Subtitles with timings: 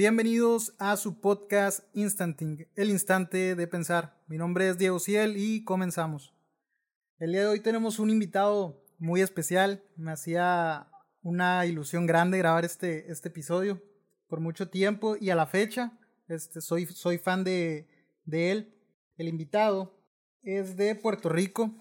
[0.00, 4.16] Bienvenidos a su podcast Instanting, el instante de pensar.
[4.28, 6.32] Mi nombre es Diego Ciel y comenzamos.
[7.18, 9.82] El día de hoy tenemos un invitado muy especial.
[9.96, 10.86] Me hacía
[11.20, 13.82] una ilusión grande grabar este, este episodio
[14.28, 17.88] por mucho tiempo y a la fecha este, soy, soy fan de,
[18.24, 18.80] de él.
[19.16, 20.00] El invitado
[20.42, 21.74] es de Puerto Rico,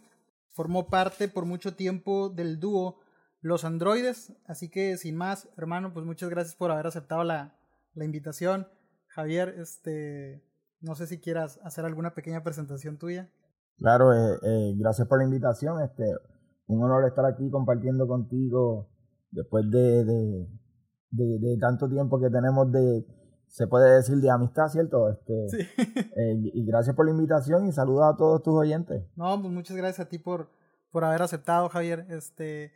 [0.54, 3.00] formó parte por mucho tiempo del dúo
[3.42, 7.57] Los Androides, así que sin más, hermano, pues muchas gracias por haber aceptado la,
[7.98, 8.68] la invitación.
[9.08, 10.44] Javier, este,
[10.82, 13.30] no sé si quieras hacer alguna pequeña presentación tuya.
[13.78, 15.82] Claro, eh, eh, gracias por la invitación.
[15.84, 16.04] Este,
[16.68, 18.90] un honor estar aquí compartiendo contigo
[19.32, 20.48] después de, de,
[21.12, 23.06] de, de tanto tiempo que tenemos de,
[23.48, 25.10] se puede decir de amistad, ¿cierto?
[25.10, 25.84] Este, Sí.
[26.16, 29.04] eh, y gracias por la invitación y saludos a todos tus oyentes.
[29.16, 30.50] No, pues muchas gracias a ti por,
[30.92, 32.06] por haber aceptado, Javier.
[32.10, 32.72] Este,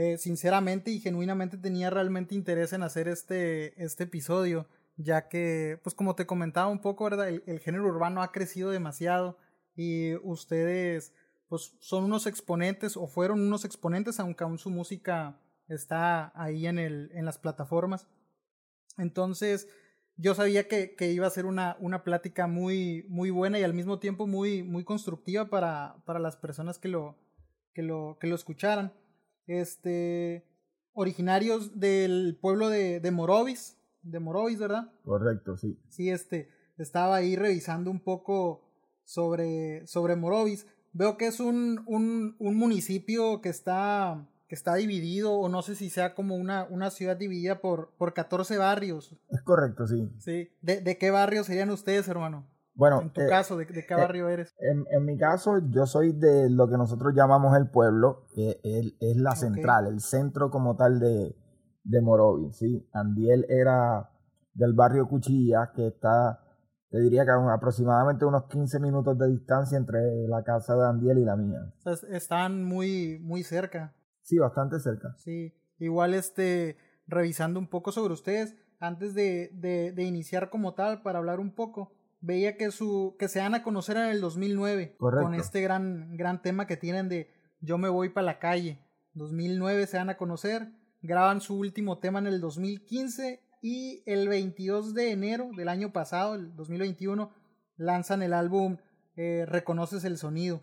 [0.00, 5.94] eh, sinceramente y genuinamente tenía realmente interés en hacer este, este episodio, ya que, pues
[5.94, 7.28] como te comentaba un poco, ¿verdad?
[7.28, 9.36] El, el género urbano ha crecido demasiado
[9.76, 11.12] y ustedes,
[11.48, 16.78] pues son unos exponentes o fueron unos exponentes, aunque aún su música está ahí en,
[16.78, 18.06] el, en las plataformas.
[18.96, 19.68] Entonces,
[20.16, 23.74] yo sabía que, que iba a ser una, una plática muy, muy buena y al
[23.74, 27.18] mismo tiempo muy, muy constructiva para, para las personas que lo,
[27.74, 28.94] que lo, que lo escucharan.
[29.50, 30.44] Este,
[30.92, 34.92] originarios del pueblo de, de Morovis, de Morovis, ¿verdad?
[35.04, 35.76] Correcto, sí.
[35.88, 36.48] Sí, este,
[36.78, 38.62] estaba ahí revisando un poco
[39.04, 40.66] sobre, sobre Morovis.
[40.92, 45.74] Veo que es un, un, un municipio que está, que está dividido, o no sé
[45.74, 49.16] si sea como una, una ciudad dividida por, por 14 barrios.
[49.30, 50.08] Es correcto, sí.
[50.18, 50.48] Sí.
[50.62, 52.46] ¿De, de qué barrio serían ustedes, hermano?
[52.80, 54.54] Bueno, En tu eh, caso, ¿de, de qué barrio eres?
[54.58, 58.94] en, en mi caso, yo soy de lo que nosotros llamamos el pueblo, que es,
[59.00, 61.36] es la central, el centro como tal de,
[61.84, 62.88] de Morovis, ¿sí?
[62.94, 64.08] Andiel era
[64.54, 66.40] del barrio Cuchilla, que está,
[66.88, 71.24] te diría que aproximadamente unos 15 minutos de distancia entre la casa de Andiel y
[71.26, 71.60] la mía.
[71.80, 73.92] O sea, es- están muy, muy cerca.
[74.22, 75.14] Sí, bastante cerca.
[75.18, 75.52] Sí.
[75.78, 81.18] Igual, este, revisando un poco sobre ustedes, antes de, de, de iniciar como tal, para
[81.18, 85.24] hablar un poco, veía que su, que se dan a conocer en el 2009 Correcto.
[85.24, 88.78] con este gran, gran tema que tienen de Yo me voy para la calle.
[89.14, 90.72] 2009 se dan a conocer,
[91.02, 96.34] graban su último tema en el 2015 y el 22 de enero del año pasado,
[96.34, 97.32] el 2021,
[97.76, 98.78] lanzan el álbum
[99.16, 100.62] eh, Reconoces el Sonido.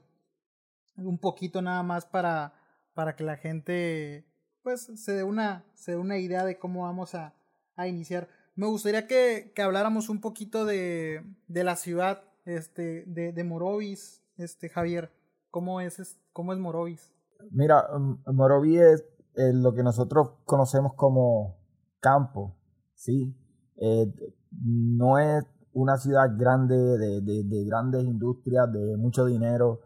[0.96, 2.54] Un poquito nada más para,
[2.94, 4.26] para que la gente
[4.64, 7.36] pues se dé una, se dé una idea de cómo vamos a,
[7.76, 8.28] a iniciar.
[8.58, 14.24] Me gustaría que, que habláramos un poquito de, de la ciudad este, de, de Morovis,
[14.38, 15.12] este, Javier.
[15.52, 17.14] ¿Cómo es, cómo es Morovis?
[17.52, 17.86] Mira,
[18.26, 19.04] Moroví es
[19.36, 21.60] lo que nosotros conocemos como
[22.00, 22.58] campo,
[22.96, 23.36] ¿sí?
[23.76, 24.12] Eh,
[24.52, 29.82] no es una ciudad grande de, de- de grandes industrias, de mucho dinero.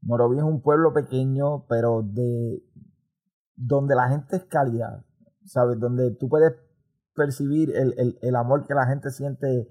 [0.00, 2.62] Moroví es un pueblo pequeño, pero de
[3.54, 5.04] donde la gente es calidad,
[5.44, 5.78] ¿sabes?
[5.78, 6.54] Donde tú puedes
[7.18, 9.68] percibir el, el- el amor que la gente siente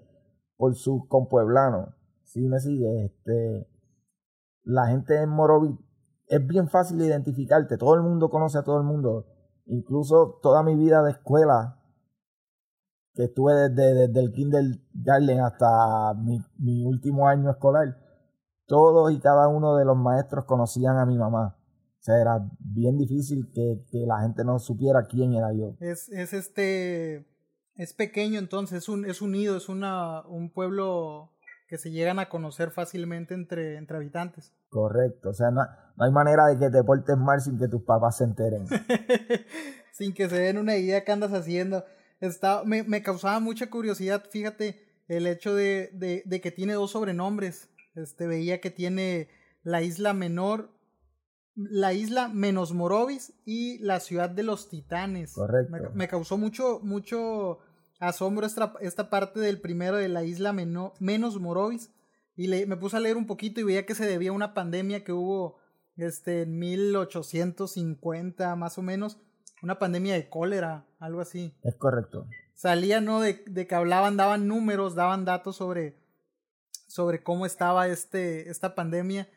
[0.58, 1.90] por sus compueblanos.
[2.26, 3.06] ¿Sí me sigue?
[3.06, 3.68] Este,
[4.64, 5.76] la gente en Moroví
[6.28, 7.78] es bien fácil identificarte.
[7.78, 9.26] Todo el mundo conoce a todo el mundo.
[9.66, 11.82] Incluso toda mi vida de escuela,
[13.14, 17.98] que estuve desde, desde el kindergarten hasta mi, mi último año escolar,
[18.68, 21.58] todos y cada uno de los maestros conocían a mi mamá.
[22.00, 25.76] O sea, era bien difícil que, que la gente no supiera quién era yo.
[25.80, 27.26] Es, es este,
[27.78, 31.32] es pequeño entonces, es, un, es unido, es una, un pueblo
[31.68, 34.54] que se llegan a conocer fácilmente entre, entre habitantes.
[34.70, 35.30] Correcto.
[35.30, 35.62] O sea, no,
[35.98, 38.66] no hay manera de que te portes mal sin que tus papás se enteren.
[39.92, 41.84] Sin que se den una idea qué andas haciendo.
[42.20, 46.92] Está, me, me causaba mucha curiosidad, fíjate, el hecho de, de, de que tiene dos
[46.92, 47.70] sobrenombres.
[47.96, 49.28] Este, veía que tiene
[49.64, 50.70] la isla menor,
[51.56, 55.34] la isla menos Morovis y la ciudad de los titanes.
[55.34, 55.72] Correcto.
[55.72, 57.58] Me, me causó mucho, mucho
[58.00, 61.92] asombro esta, esta parte del primero de la isla meno- menos Morovis.
[62.36, 64.54] Y le, me puse a leer un poquito y veía que se debía a una
[64.54, 65.58] pandemia que hubo
[65.96, 69.18] este, en 1850 más o menos.
[69.64, 71.56] Una pandemia de cólera, algo así.
[71.64, 72.28] Es correcto.
[72.54, 73.22] Salía, ¿no?
[73.22, 75.98] De, de que hablaban, daban números, daban datos sobre,
[76.88, 79.28] sobre cómo estaba este, esta pandemia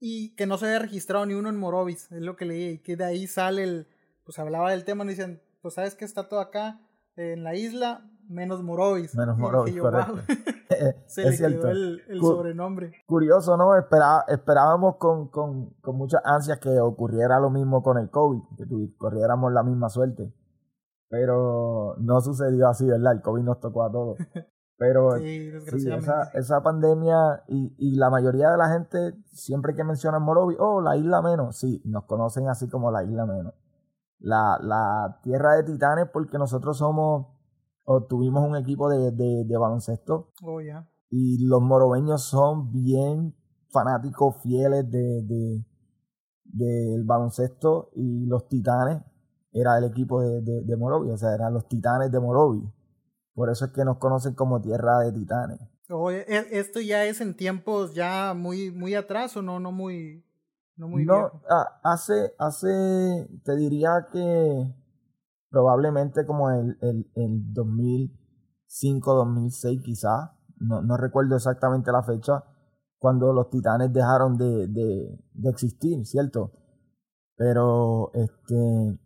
[0.00, 2.78] y que no se había registrado ni uno en Morovis, es lo que leí, y
[2.78, 3.88] que de ahí sale el,
[4.24, 6.80] pues hablaba del tema, y dicen, pues sabes que está todo acá
[7.18, 9.14] en la isla, menos Morovis.
[9.16, 10.12] Menos Morovis, yo, correcto.
[10.14, 10.22] "Wow".
[11.06, 11.60] se es le cierto.
[11.62, 12.92] quedó el, el Cu- sobrenombre.
[13.06, 13.70] Curioso, ¿no?
[13.76, 18.64] Esperábamos con, con, con muchas ansias que ocurriera lo mismo con el COVID, que
[18.96, 20.32] corriéramos la misma suerte.
[21.08, 23.12] pero no sucedió así, ¿verdad?
[23.14, 24.18] El COVID nos tocó a todos.
[24.80, 25.50] Pero Sí,
[25.90, 30.80] esa, esa pandemia y, y la mayoría de la gente, siempre que mencionan Morovi, oh,
[30.80, 33.54] la isla menos, sí, nos conocen así como la isla menos.
[34.20, 37.26] La, la tierra de titanes porque nosotros somos,
[37.84, 40.88] o tuvimos un equipo de, de, de baloncesto Oh, ya.
[41.10, 43.34] y los morobeños son bien
[43.70, 45.64] fanáticos, fieles de, de-
[46.44, 49.02] del baloncesto y los titanes
[49.52, 52.62] era el equipo de, de, de Morovi, o sea, eran los titanes de Morovi.
[53.34, 55.58] Por eso es que nos conocen como tierra de titanes.
[55.90, 60.24] Oh, esto ya es en tiempos ya muy, muy atrás o no, no muy,
[60.78, 61.42] no muy no, viejo.
[61.50, 64.74] ah, hace, hace, te diría que
[65.50, 72.44] probablemente como el, el, el 2005, 2006 quizás, no, no recuerdo exactamente la fecha,
[72.98, 76.52] cuando los titanes dejaron de, de, de existir, ¿cierto?
[77.36, 78.98] Pero este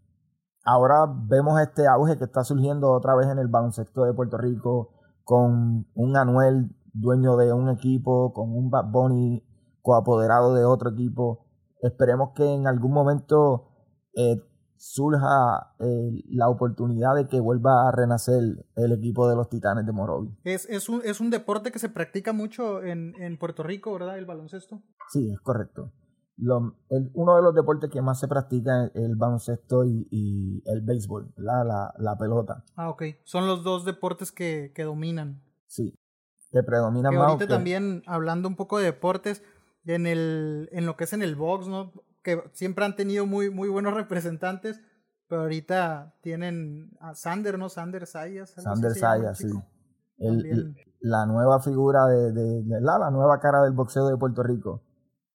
[0.64, 4.90] ahora vemos este auge que está surgiendo otra vez en el baloncesto de Puerto Rico
[5.24, 9.42] con un Anuel dueño de un equipo, con un Bad Bunny
[9.82, 11.46] coapoderado de otro equipo.
[11.82, 13.68] Esperemos que en algún momento
[14.14, 14.40] eh,
[14.76, 18.42] surja eh, la oportunidad de que vuelva a renacer
[18.76, 20.36] el equipo de los Titanes de Morovi.
[20.44, 24.18] Es, es, un, es un deporte que se practica mucho en, en Puerto Rico, ¿verdad?
[24.18, 24.82] El baloncesto.
[25.10, 25.92] Sí, es correcto.
[26.36, 30.62] Lo- el- uno de los deportes que más se practica es el baloncesto y, y
[30.66, 31.66] el béisbol, ¿verdad?
[31.66, 32.64] La, la pelota.
[32.74, 33.02] Ah, ok.
[33.24, 35.42] Son los dos deportes que, que dominan.
[35.66, 35.94] Sí,
[36.50, 37.26] que predominan Que más.
[37.28, 39.42] ahorita que- también, hablando un poco de deportes,
[39.86, 41.92] en, el, en lo que es en el box, ¿no?
[42.22, 44.80] Que siempre han tenido muy, muy buenos representantes,
[45.28, 47.68] pero ahorita tienen a Sander, ¿no?
[47.68, 48.50] Sander Sayas.
[48.50, 49.48] Sander Sayas, sí.
[50.18, 54.42] El- la nueva figura de, de- de la, la nueva cara del boxeo de Puerto
[54.44, 54.82] Rico.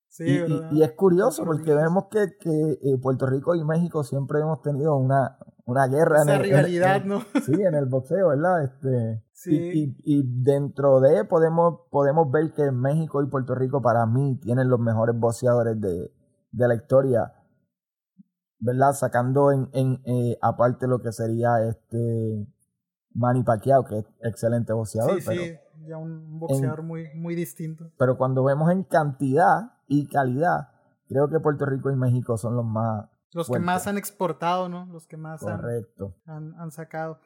[0.07, 0.71] Sí, y, y- ¿verdad?
[0.71, 4.95] y es curioso porque vemos que, que, eh, Puerto Rico y México siempre hemos tenido
[4.95, 7.21] una, una guerra en Esa el, rivalidad, en- ¿no?
[7.45, 8.63] sí, en el boxeo, ¿verdad?
[8.63, 9.53] Este, Sí.
[9.55, 14.35] y, y- y dentro de podemos, podemos ver que México y Puerto Rico para mí
[14.41, 16.11] tienen los mejores boxeadores de,
[16.51, 17.33] de la historia.
[18.59, 18.93] ¿Verdad?
[18.93, 22.47] Sacando en, en eh, aparte lo que sería este
[23.13, 25.53] Manny Pacquiao, que es excelente boxeador, Sí, pero, sí,
[25.87, 27.91] ya un boxeador muy, muy distinto.
[27.99, 30.69] pero cuando vemos en cantidad y calidad,
[31.07, 34.85] creo que Puerto Rico y México son los más Los que más han exportado, ¿no?
[34.87, 36.15] Los que más han, Correcto.
[36.25, 37.19] han, han sacado.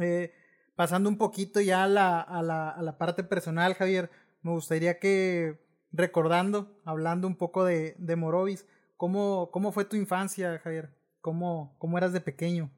[0.00, 0.32] Eh,
[0.76, 4.10] pasando un poquito ya a la, a, la, a la parte personal, Javier,
[4.42, 5.60] me gustaría que
[5.92, 10.96] recordando, hablando un poco de, de Morovis, ¿cómo, ¿cómo fue tu infancia, Javier?
[11.20, 12.70] ¿Cómo, cómo eras de pequeño?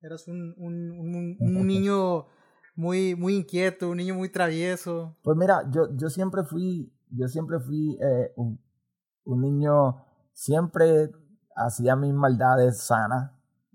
[0.00, 2.26] Eras un, un, un, un niño
[2.74, 5.16] muy, muy inquieto, un niño muy travieso.
[5.22, 8.60] Pues mira, yo, yo siempre fui, yo siempre fui eh, un,
[9.24, 11.10] un niño, siempre
[11.56, 13.30] hacía mis maldades sanas.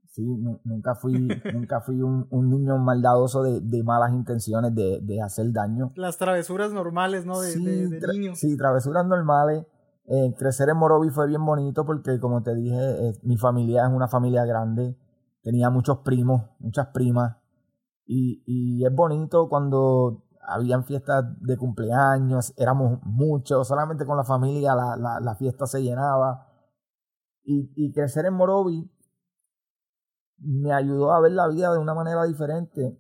[0.10, 1.14] Sí, Nu- nunca fui,
[1.54, 5.92] nunca fui un, un niño maldadoso de, de malas intenciones de, de hacer daño.
[5.96, 7.40] Las travesuras normales, ¿no?
[7.40, 8.36] De, sí, de, de tra- niño.
[8.36, 9.66] sí, travesuras normales.
[10.10, 13.94] Eh, crecer en Morovi fue bien bonito porque, como te dije, eh, mi familia es
[13.94, 14.98] una familia grande.
[15.44, 17.36] Tenía muchos primos, muchas primas.
[18.06, 24.74] Y, y es bonito cuando habían fiestas de cumpleaños, éramos muchos, solamente con la familia
[24.76, 26.47] la, la, la fiesta se llenaba.
[27.50, 28.92] Y, y crecer en Morovi
[30.40, 33.00] me ayudó a ver la vida de una manera diferente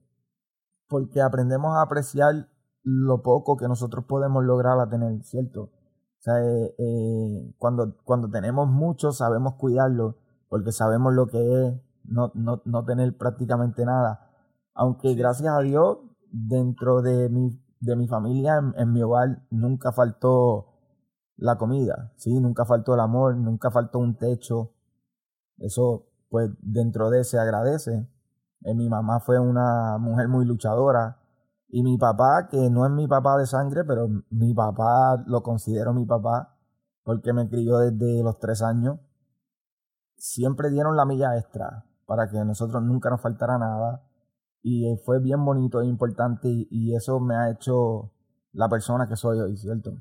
[0.87, 2.49] porque aprendemos a apreciar
[2.83, 5.63] lo poco que nosotros podemos lograr a tener, ¿cierto?
[5.63, 10.15] O sea, eh, eh, cuando, cuando tenemos mucho sabemos cuidarlo
[10.47, 11.73] porque sabemos lo que es
[12.05, 14.31] no, no, no tener prácticamente nada.
[14.73, 15.97] Aunque gracias a Dios,
[16.31, 20.76] dentro de mi, de mi familia, en, en mi hogar, nunca faltó
[21.37, 22.39] la comida, ¿sí?
[22.39, 24.73] Nunca faltó el amor, nunca faltó un techo.
[25.57, 28.07] Eso, pues, dentro de se agradece.
[28.63, 31.19] Eh, mi mamá fue una mujer muy luchadora.
[31.69, 35.93] Y mi papá, que no es mi papá de sangre, pero mi papá lo considero
[35.93, 36.55] mi papá,
[37.03, 38.99] porque me crió desde los tres años,
[40.15, 44.03] siempre dieron la milla extra para que a nosotros nunca nos faltara nada.
[44.63, 48.11] Y eh, fue bien bonito e importante y, y eso me ha hecho
[48.53, 49.97] la persona que soy hoy, ¿cierto?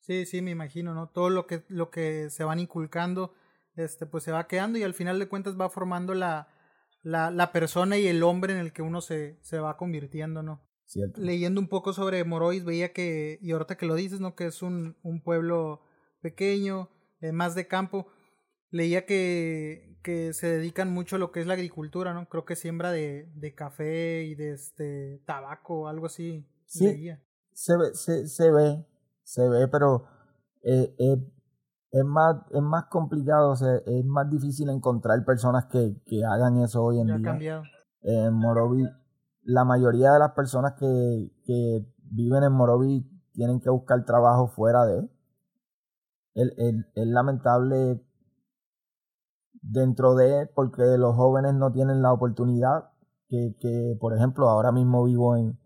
[0.00, 1.08] Sí, sí, me imagino, ¿no?
[1.08, 3.34] Todo lo que, lo que se van inculcando,
[3.76, 6.48] este, pues se va quedando y al final de cuentas va formando la,
[7.02, 10.62] la, la persona y el hombre en el que uno se, se va convirtiendo, ¿no?
[10.86, 11.20] ¿Cierto?
[11.20, 14.34] Leyendo un poco sobre Morois, veía que, y ahorita que lo dices, ¿no?
[14.34, 15.82] Que es un, un pueblo
[16.20, 16.90] pequeño,
[17.20, 18.08] eh, más de campo.
[18.70, 22.28] Leía que, que se dedican mucho a lo que es la agricultura, ¿no?
[22.28, 26.46] Creo que siembra de, de café y de este tabaco, algo así.
[26.66, 26.86] Sí.
[26.86, 27.22] leía.
[27.52, 28.84] se ve, se, se ve,
[29.30, 30.06] se ve, pero
[30.64, 31.16] eh, eh,
[31.92, 36.58] es, más, es más complicado, o sea, es más difícil encontrar personas que, que hagan
[36.58, 37.24] eso hoy en Ya día.
[37.24, 37.62] cambiado.
[38.02, 38.88] En Morovi,
[39.42, 44.84] la mayoría de las personas que, que viven en Morovi tienen que buscar trabajo fuera
[44.84, 45.08] de.
[46.34, 48.02] Es lamentable
[49.62, 52.90] dentro de, porque los jóvenes no tienen la oportunidad
[53.28, 55.59] que, que por ejemplo, ahora mismo vivo en,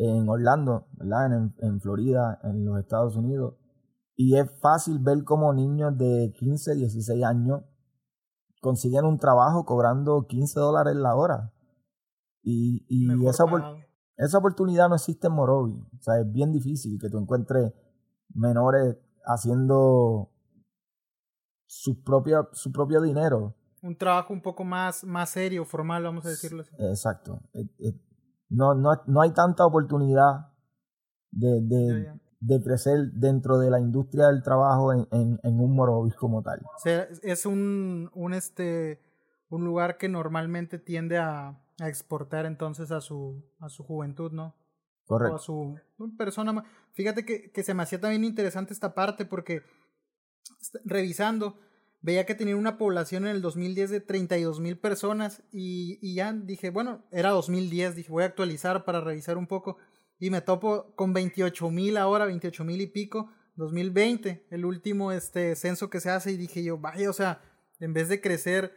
[0.00, 1.32] en Orlando, ¿verdad?
[1.32, 3.54] En, en, Florida, en los Estados Unidos.
[4.16, 7.62] Y es fácil ver cómo niños de 15, 16 años
[8.60, 11.52] consiguen un trabajo cobrando 15 dólares la hora.
[12.42, 13.44] Y, y esa,
[14.16, 15.86] esa oportunidad no existe en Morovi.
[15.98, 17.72] O sea, es bien difícil que tú encuentres
[18.34, 20.30] menores haciendo
[21.66, 23.54] su, propia, su propio dinero.
[23.82, 26.74] Un trabajo un poco más, más serio, formal, vamos a decirlo así.
[26.78, 27.40] Exacto.
[28.50, 30.52] No, no, no hay tanta oportunidad
[31.30, 36.14] de, de, de, crecer dentro de la industria del trabajo en, en, en un Morovis
[36.14, 36.60] como tal.
[36.76, 39.00] O sea, es un, un, este,
[39.48, 44.54] un lugar que normalmente tiende a, a exportar entonces a su, a su juventud, ¿no?
[45.06, 45.34] Correcto.
[45.34, 46.64] O a su persona.
[46.92, 49.62] Fíjate que, que se me hacía también interesante esta parte porque
[50.84, 51.56] revisando,
[52.02, 56.32] veía que tenía una población en el 2010 de 32 mil personas y, y, ya
[56.32, 59.76] dije, bueno, era 2010, dije, voy a actualizar para revisar un poco
[60.18, 65.54] y me topo con 28 mil ahora, 28 mil y pico, 2020, el último este
[65.56, 67.42] censo que se hace y dije yo, vaya, o sea,
[67.78, 68.72] en vez de crecer,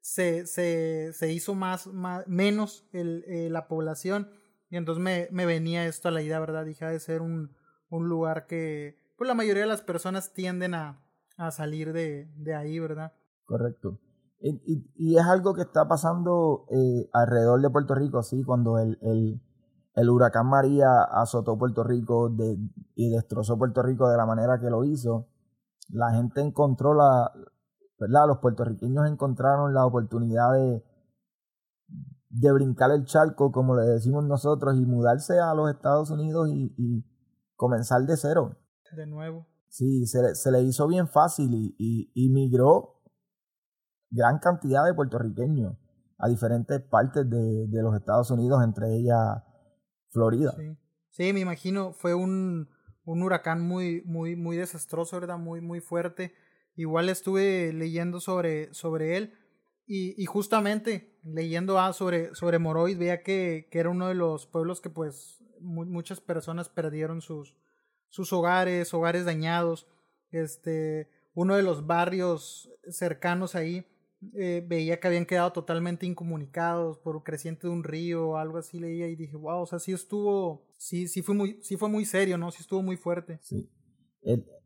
[0.00, 4.30] se, se, se hizo más, más menos el, eh, la población
[4.70, 6.64] y entonces me, me, venía esto a la idea, ¿verdad?
[6.64, 7.56] Dije, ha de ser un,
[7.88, 11.00] un lugar que, pues la mayoría de las personas tienden a,
[11.38, 13.12] a salir de, de ahí, ¿verdad?
[13.46, 13.98] Correcto.
[14.40, 18.98] Y, y, es algo que está pasando eh, alrededor de Puerto Rico, sí, cuando el,
[19.02, 19.40] el,
[19.94, 22.56] el huracán María azotó Puerto Rico de,
[22.94, 25.26] y destrozó Puerto Rico de la manera que lo hizo,
[25.88, 27.32] la gente encontró la,
[27.98, 28.28] ¿verdad?
[28.28, 30.84] Los puertorriqueños encontraron la oportunidad de,
[32.30, 36.74] de brincar el charco, como le decimos nosotros, y mudarse a los Estados Unidos y,
[36.76, 37.04] y
[37.56, 38.56] comenzar de cero.
[38.94, 39.46] De nuevo.
[39.68, 43.02] Sí, se, se le hizo bien fácil y, y, migró
[44.10, 45.76] gran cantidad de puertorriqueños
[46.18, 49.42] a diferentes partes de, de los Estados Unidos, entre ellas
[50.10, 50.54] Florida.
[50.56, 50.76] Sí.
[51.10, 52.68] sí, me imagino, fue un,
[53.04, 55.38] un huracán muy, muy, muy desastroso, ¿verdad?
[55.38, 56.32] Muy, muy fuerte.
[56.74, 59.34] Igual estuve leyendo sobre, sobre él
[59.86, 64.46] y, y justamente leyendo ah, sobre, sobre Moroid veía que, que, era uno de los
[64.46, 67.56] pueblos que pues muchas personas perdieron sus,
[68.08, 69.86] sus hogares, hogares dañados.
[70.30, 73.86] Este, uno de los barrios cercanos ahí
[74.34, 79.06] eh, veía que habían quedado totalmente incomunicados por creciente de un río algo así leía
[79.06, 82.36] y dije, wow, o sea, sí estuvo, sí, sí fue muy, sí fue muy serio,
[82.36, 82.50] ¿no?
[82.50, 83.38] Sí estuvo muy fuerte.
[83.42, 83.70] Sí.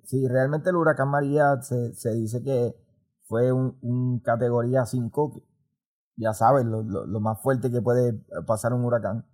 [0.05, 2.75] sí, realmente el huracán María se, se dice que
[3.25, 5.43] fue un, un categoría 5,
[6.17, 8.15] ya sabes, lo, lo, lo más fuerte que puede
[8.47, 9.27] pasar un huracán.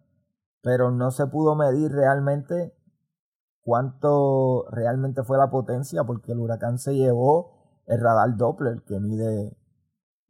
[0.63, 2.75] Pero no se pudo medir realmente
[3.63, 9.57] cuánto realmente fue la potencia, porque el huracán se llevó el radar Doppler que mide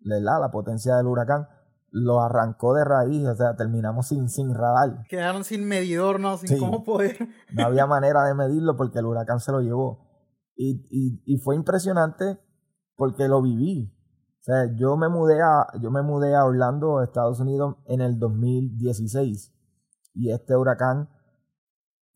[0.01, 1.49] la, la potencia del huracán,
[1.91, 5.05] lo arrancó de raíz, o sea, terminamos sin, sin radar.
[5.09, 6.37] Quedaron sin medidor, ¿no?
[6.37, 7.17] Sin cómo poder.
[7.53, 10.07] No había manera de medirlo porque el huracán se lo llevó.
[10.55, 12.39] Y, y, y fue impresionante
[12.97, 13.95] porque lo viví.
[14.41, 18.19] O sea, yo me mudé a, yo me mudé a Orlando, Estados Unidos, en el
[18.19, 19.55] 2016.
[20.15, 21.09] Y este huracán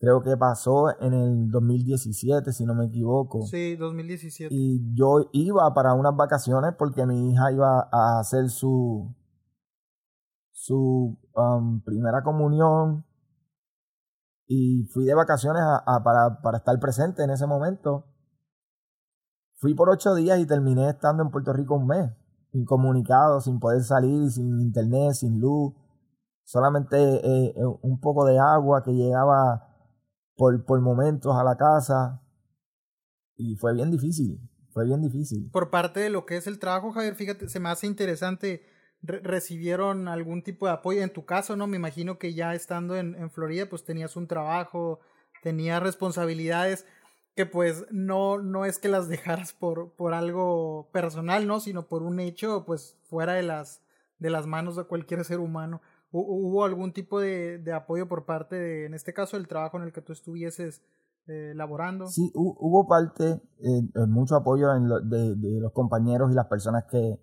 [0.03, 3.43] creo que pasó en el 2017, si no me equivoco.
[3.43, 4.53] Sí, 2017.
[4.53, 9.15] Y yo iba para unas vacaciones porque mi hija iba a hacer su,
[10.51, 13.07] su um, primera comunión
[14.49, 18.05] y fui de vacaciones a, para, para estar presente en ese momento.
[19.59, 22.11] Fui por ocho días y terminé estando en Puerto Rico un mes,
[22.51, 25.73] incomunicado, sin poder salir, sin internet, sin luz,
[26.43, 29.69] solamente eh, eh, un poco de agua que llegaba
[30.37, 32.23] por, por momentos a la casa
[33.37, 34.41] y fue bien difícil,
[34.73, 35.51] fue bien difícil.
[35.51, 38.65] Por parte de lo que es el trabajo, Javier, fíjate, se me hace interesante,
[39.03, 41.67] recibieron algún tipo de apoyo, en tu caso, ¿no?
[41.67, 45.01] Me imagino que ya estando en, en Florida, pues tenías un trabajo,
[45.43, 46.87] tenías responsabilidades
[47.35, 51.61] que pues no, no es que las dejaras por, por algo personal, ¿no?
[51.61, 53.83] Sino por un hecho, pues fuera de las,
[54.19, 55.81] de las manos de cualquier ser humano.
[56.15, 59.85] ¿Hubo algún tipo de, de, apoyo por parte de, en este caso, el trabajo en
[59.85, 60.83] el que tú estuvieses
[61.27, 62.07] eh, laborando?
[62.07, 67.19] Sí, hubo parte, eh, mucho apoyo de, de, los compañeros y las personas que,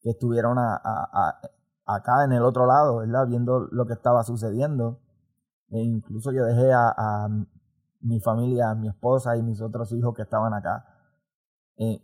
[0.00, 3.26] que estuvieron acá en el otro lado, ¿verdad?
[3.28, 5.00] Viendo lo que estaba sucediendo.
[5.70, 7.28] E incluso yo dejé a,
[8.00, 10.86] mi familia, a mi esposa y mis otros hijos que estaban acá.
[11.76, 12.02] Eh,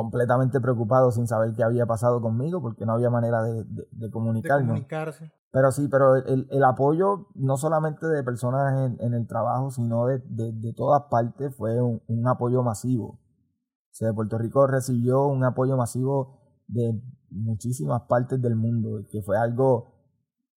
[0.00, 4.10] completamente preocupado sin saber qué había pasado conmigo porque no había manera de, de, de
[4.10, 4.68] comunicarnos.
[4.68, 5.30] comunicarse.
[5.52, 10.06] Pero sí, pero el, el apoyo no solamente de personas en, en el trabajo, sino
[10.06, 13.06] de, de, todas partes fue un, un, apoyo masivo.
[13.08, 16.98] O sea, Puerto Rico recibió un apoyo masivo de
[17.30, 19.92] muchísimas partes del mundo, que fue algo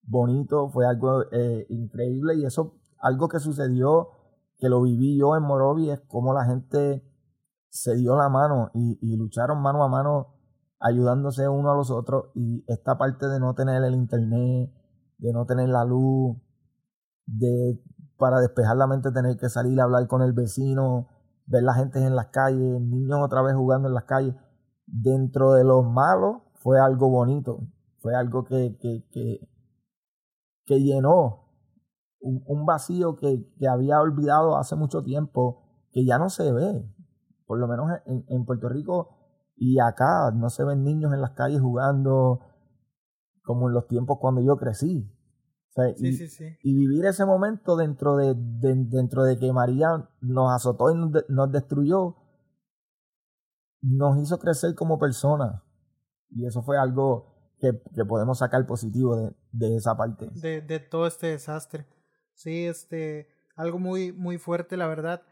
[0.03, 4.09] bonito, fue algo eh, increíble y eso, algo que sucedió,
[4.57, 7.03] que lo viví yo en Morovi, es como la gente
[7.74, 10.36] se dio la mano y, lucharon mano a mano
[10.80, 14.72] ayudándose uno a los otros y esta parte de no tener el internet,
[15.18, 16.38] de no tener la luz,
[17.25, 17.82] de
[18.18, 21.08] para despejar la mente tener que salir a hablar con el vecino,
[21.48, 24.36] ver la gente en las calles, niños otra vez jugando en las calles.
[24.86, 29.50] Dentro de los malos fue algo bonito, fue algo que, que, que,
[30.65, 31.50] que llenó
[32.20, 36.88] un, un vacío que, que, había olvidado hace mucho tiempo, que ya no se ve.
[37.45, 39.23] Por lo menos en, en Puerto Rico
[39.55, 42.39] y acá no se ven niños en las calles jugando
[43.43, 45.09] como en los tiempos cuando yo crecí.
[45.69, 46.45] O sea, sí, y, sí, sí.
[46.62, 51.12] y, vivir ese momento dentro de, de, dentro de que María nos azotó y nos,
[51.12, 52.15] de, nos, destruyó,
[53.81, 55.62] nos hizo crecer como personas.
[56.29, 60.29] Y eso fue algo que, que podemos sacar positivo de, de esa parte.
[60.35, 61.88] De, de, todo este desastre.
[62.33, 65.23] Sí, este, algo muy, muy fuerte, la verdad.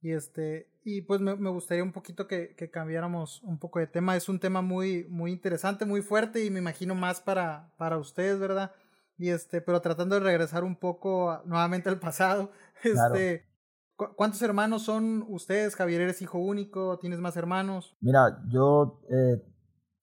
[0.00, 3.86] Y este, y pues me, me gustaría un poquito que, que, cambiáramos un poco de
[3.86, 4.16] tema.
[4.16, 8.38] Es un tema muy, muy interesante, muy fuerte y me imagino más para, para ustedes,
[8.38, 8.72] ¿verdad?
[9.16, 12.50] Y este, pero tratando de regresar un poco nuevamente al pasado.
[12.82, 13.14] Claro.
[13.14, 13.46] Este,
[13.96, 15.74] ¿Cuántos hermanos son ustedes?
[15.74, 16.98] Javier, ¿eres hijo único?
[16.98, 17.96] ¿Tienes más hermanos?
[18.02, 19.42] Mira, yo eh,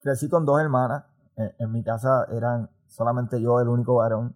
[0.00, 1.04] crecí con dos hermanas.
[1.36, 4.34] En, en, mi casa eran solamente yo el único varón.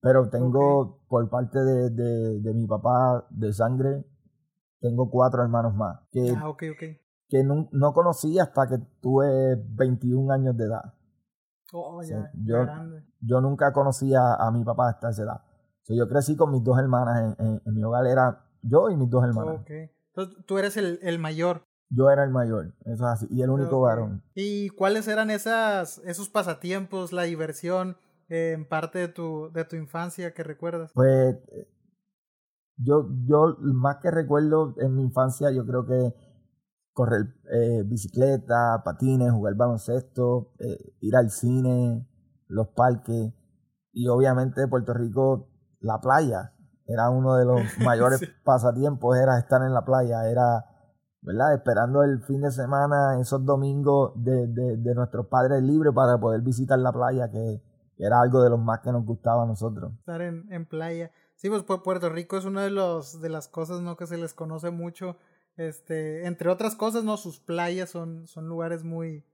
[0.00, 1.06] Pero tengo okay.
[1.08, 4.04] por parte de, de, de mi papá de sangre
[4.82, 6.00] tengo cuatro hermanos más.
[6.10, 6.82] Que, ah, ok, ok.
[7.28, 10.92] Que no, no, conocí hasta que tuve 21 años de edad.
[11.72, 12.66] Oh, o sea, ya, yo,
[13.20, 15.40] yo nunca conocí a, a, mi papá hasta esa edad.
[15.82, 17.36] O sea, yo crecí con mis dos hermanas.
[17.38, 19.60] En, en, en, mi hogar era yo y mis dos hermanas.
[19.62, 19.90] Okay.
[20.08, 21.62] Entonces tú eres el, el mayor.
[21.88, 23.96] Yo era el mayor, eso es así, y el único okay.
[23.96, 24.22] varón.
[24.34, 27.98] ¿Y cuáles eran esas, esos pasatiempos, la diversión
[28.30, 30.90] eh, en parte de tu, de tu infancia que recuerdas?
[30.94, 31.36] Pues
[32.82, 36.14] yo, yo más que recuerdo en mi infancia, yo creo que
[36.92, 42.06] correr eh, bicicleta, patines, jugar baloncesto, eh, ir al cine,
[42.48, 43.32] los parques
[43.92, 45.48] y obviamente Puerto Rico,
[45.80, 46.52] la playa.
[46.86, 48.26] Era uno de los mayores sí.
[48.44, 50.64] pasatiempos, era estar en la playa, era,
[51.20, 51.54] ¿verdad?
[51.54, 56.40] Esperando el fin de semana, esos domingos de, de, de nuestros padres libres para poder
[56.40, 57.62] visitar la playa, que,
[57.96, 59.92] que, era algo de los más que nos gustaba a nosotros.
[60.00, 61.10] Estar en, en playa.
[61.42, 63.96] Sí, pues Puerto Rico es una de, los, de las cosas ¿no?
[63.96, 65.16] que se les conoce mucho.
[65.56, 67.16] Este, entre otras cosas, ¿no?
[67.16, 69.24] Sus playas son, son lugares muy,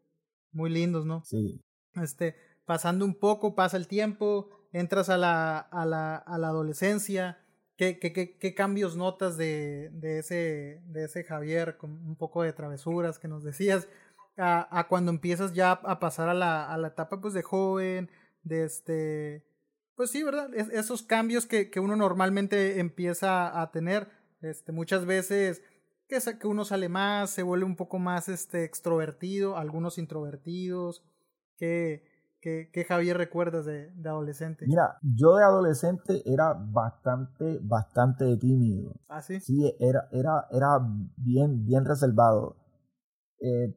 [0.50, 1.22] muy lindos, ¿no?
[1.26, 1.60] Sí.
[1.96, 7.44] Este, pasando un poco, pasa el tiempo, entras a la, a la, a la adolescencia.
[7.76, 12.42] ¿Qué, qué, qué, qué cambios notas de, de, ese, de ese Javier con un poco
[12.42, 13.86] de travesuras que nos decías?
[14.38, 18.10] A, a cuando empiezas ya a pasar a la, a la etapa pues de joven,
[18.44, 19.47] de este
[19.98, 20.54] pues sí, ¿verdad?
[20.54, 24.08] Es, esos cambios que, que, uno normalmente empieza a tener,
[24.40, 25.60] este, muchas veces
[26.06, 31.02] que, que uno sale más, se vuelve un poco más este, extrovertido, algunos introvertidos.
[31.56, 32.04] ¿Qué,
[32.40, 34.66] qué, qué Javier recuerdas de, de, adolescente?
[34.68, 38.94] Mira, yo de adolescente era bastante, bastante tímido.
[39.08, 39.40] ¿Ah, sí?
[39.40, 40.78] Sí, era, era, era
[41.16, 42.54] bien, bien reservado.
[43.40, 43.74] Eh,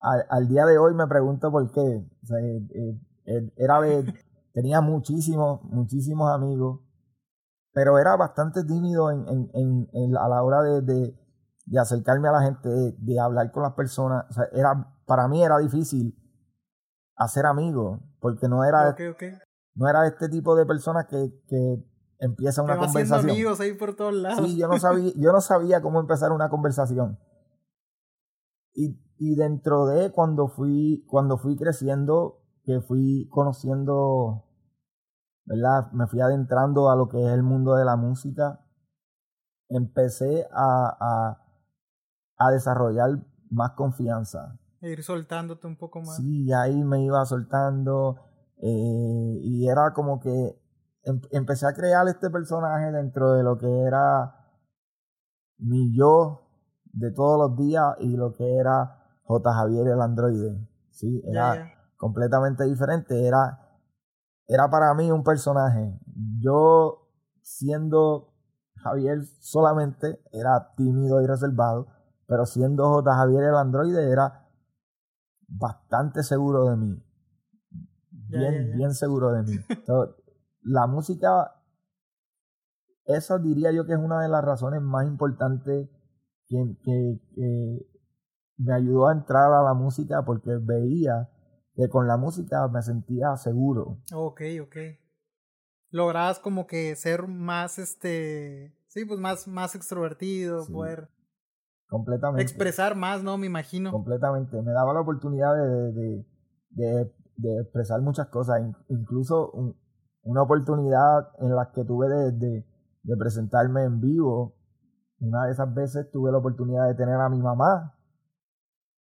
[0.00, 2.06] al, al, día de hoy me pregunto por qué.
[2.22, 4.14] O sea, eh, eh, era de
[4.56, 6.80] tenía muchísimos, muchísimos amigos,
[7.74, 11.14] pero era bastante tímido en, en, en, en a la hora de, de,
[11.66, 14.24] de, acercarme a la gente, de, de hablar con las personas.
[14.30, 16.16] O sea, era, para mí era difícil
[17.16, 19.32] hacer amigos, porque no era, okay, okay.
[19.74, 21.84] no era este tipo de personas que, que
[22.18, 23.30] empieza una conversación.
[23.30, 24.42] amigos ahí por todos lados.
[24.42, 27.18] Sí, yo no sabía, yo no sabía cómo empezar una conversación.
[28.72, 34.45] Y, y dentro de cuando fui, cuando fui creciendo, que fui conociendo
[35.46, 35.90] ¿verdad?
[35.92, 38.60] Me fui adentrando a lo que es el mundo de la música.
[39.68, 41.42] Empecé a, a,
[42.38, 43.10] a desarrollar
[43.50, 44.58] más confianza.
[44.80, 46.16] E ir soltándote un poco más.
[46.16, 48.16] Sí, ahí me iba soltando.
[48.58, 50.60] Eh, y era como que
[51.04, 54.34] em, empecé a crear este personaje dentro de lo que era
[55.58, 56.42] mi yo
[56.84, 59.52] de todos los días y lo que era J.
[59.52, 60.58] Javier el androide.
[60.90, 61.74] Sí, era yeah, yeah.
[61.96, 63.26] completamente diferente.
[63.26, 63.65] Era
[64.48, 65.98] era para mí un personaje.
[66.38, 67.08] Yo,
[67.42, 68.34] siendo
[68.76, 71.88] Javier solamente, era tímido y reservado,
[72.26, 73.14] pero siendo J.
[73.14, 74.48] Javier el androide, era
[75.48, 77.02] bastante seguro de mí.
[78.10, 79.56] Bien, bien seguro de mí.
[80.62, 81.62] la música,
[83.04, 85.88] esa diría yo que es una de las razones más importantes
[86.48, 87.86] que, que,
[88.58, 91.28] me ayudó a entrar a la música porque veía
[91.76, 93.98] que con la música me sentía seguro.
[94.14, 94.76] Ok, ok.
[95.90, 101.08] Lograbas como que ser más, este, sí, pues más, más extrovertido, poder
[101.88, 103.38] completamente expresar más, ¿no?
[103.38, 103.92] Me imagino.
[103.92, 104.60] Completamente.
[104.62, 106.26] Me daba la oportunidad de, de,
[106.70, 109.52] de, de expresar muchas cosas, incluso
[110.22, 112.64] una oportunidad en la que tuve de,
[113.02, 114.56] de presentarme en vivo.
[115.18, 117.98] Una de esas veces tuve la oportunidad de tener a mi mamá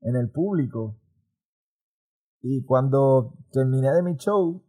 [0.02, 1.02] en el público.
[2.48, 4.64] Y cuando terminé de mi show,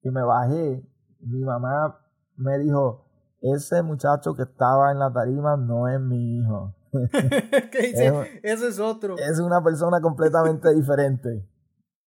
[0.00, 0.82] que me bajé,
[1.20, 2.00] mi mamá
[2.36, 3.04] me dijo,
[3.42, 6.74] ese muchacho que estaba en la tarima no es mi hijo.
[7.70, 8.40] ¿Qué dice?
[8.42, 9.16] Ese es otro.
[9.18, 11.46] Es una persona completamente diferente.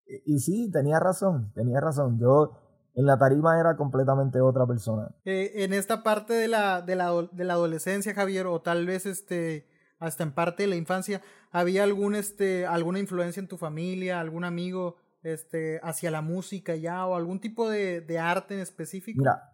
[0.08, 2.18] Y, y, sí, tenía razón, tenía razón.
[2.18, 2.54] Yo
[2.96, 5.13] en la tarima era completamente otra persona.
[5.26, 9.06] Eh, en esta parte de la, de, la, de la adolescencia, Javier, o tal vez
[9.06, 9.68] este
[10.04, 14.44] hasta en parte de la infancia, ¿había algún este alguna influencia en tu familia, algún
[14.44, 19.20] amigo este hacia la música ya o algún tipo de, de arte en específico?
[19.20, 19.54] Mira,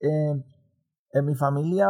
[0.00, 0.44] eh,
[1.12, 1.88] en mi familia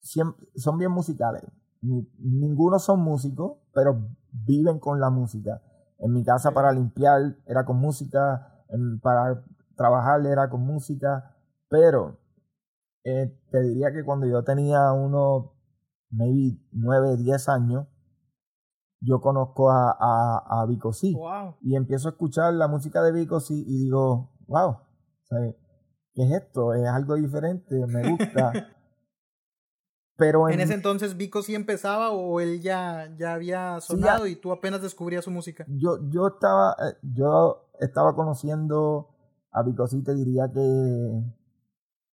[0.00, 1.42] son bien musicales.
[1.80, 5.60] Ninguno son músicos, pero viven con la música.
[5.98, 8.64] En mi casa para limpiar era con música,
[9.02, 9.44] para
[9.76, 11.36] trabajar era con música,
[11.68, 12.20] pero
[13.04, 15.57] eh, te diría que cuando yo tenía unos
[16.10, 17.86] maybe 9, 10 años,
[19.00, 21.14] yo conozco a, a, a Vico C.
[21.62, 24.78] Y empiezo a escuchar la música de Vico C y digo, wow,
[26.14, 26.74] ¿qué es esto?
[26.74, 28.52] Es algo diferente, me gusta.
[30.16, 34.50] Pero en, ese entonces Vico sí empezaba o él ya, ya había sonado y tú
[34.50, 35.64] apenas descubrías su música.
[35.68, 39.14] Yo, yo estaba, eh, yo estaba conociendo
[39.52, 41.22] a Vico sí te diría que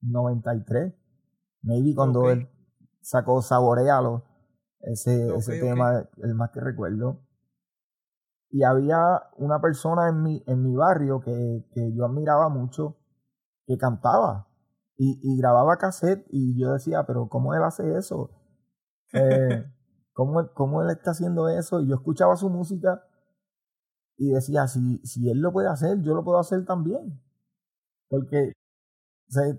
[0.01, 0.93] 93.
[1.63, 2.47] Maybe cuando él
[3.05, 4.23] sacó Saborealo,
[4.79, 7.21] ese, ese tema, el más que recuerdo.
[8.49, 12.97] Y había una persona en mi, en mi barrio que, que yo admiraba mucho,
[13.67, 14.47] que cantaba
[14.97, 18.31] y, y grababa cassette y yo decía, pero ¿cómo él hace eso?
[19.13, 19.65] Eh,
[20.13, 21.81] ¿cómo, ¿Cómo él está haciendo eso?
[21.81, 23.03] Y yo escuchaba su música
[24.17, 27.21] y decía, si, si él lo puede hacer, yo lo puedo hacer también.
[28.07, 28.53] Porque,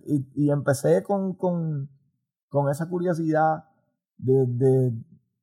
[0.04, 1.90] y, y, empecé con, con,
[2.56, 3.64] con esa curiosidad
[4.16, 4.46] de,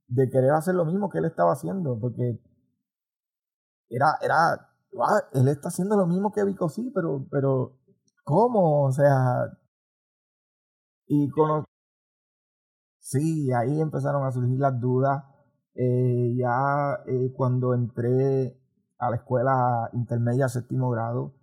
[0.08, 2.40] de, querer hacer lo mismo que él estaba haciendo, porque
[3.88, 4.68] era, era,
[5.34, 7.78] él está haciendo lo mismo que Vico sí, pero, pero,
[8.24, 8.86] ¿cómo?
[8.86, 9.60] O sea,
[11.06, 11.66] y con
[13.00, 15.24] Sí, ahí empezaron a surgir las dudas.
[15.76, 18.60] Eh, ya eh, cuando entré
[18.98, 21.34] a la escuela intermedia séptimo grado,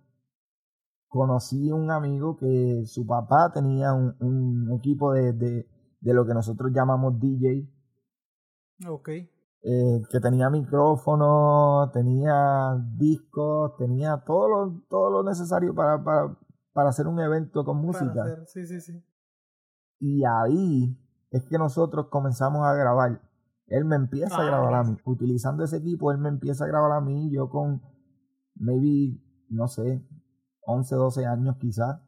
[1.11, 5.67] conocí un amigo que su papá tenía un, un equipo de, de,
[5.99, 7.69] de, lo que nosotros llamamos DJ.
[8.87, 9.09] Ok.
[9.09, 16.37] Eh, que tenía micrófono, tenía discos, tenía todo lo, todo lo necesario para, para,
[16.71, 18.45] para hacer un evento con música.
[18.47, 19.03] sí, sí, sí.
[19.99, 20.97] Y ahí
[21.29, 23.21] es que nosotros comenzamos a grabar.
[23.67, 24.97] Él me empieza a grabar a mí.
[25.03, 27.29] Utilizando ese equipo, él me empieza a grabar a mí.
[27.31, 27.81] Yo con,
[28.55, 30.01] maybe, no sé,
[30.61, 31.99] 11, 12 años quizás.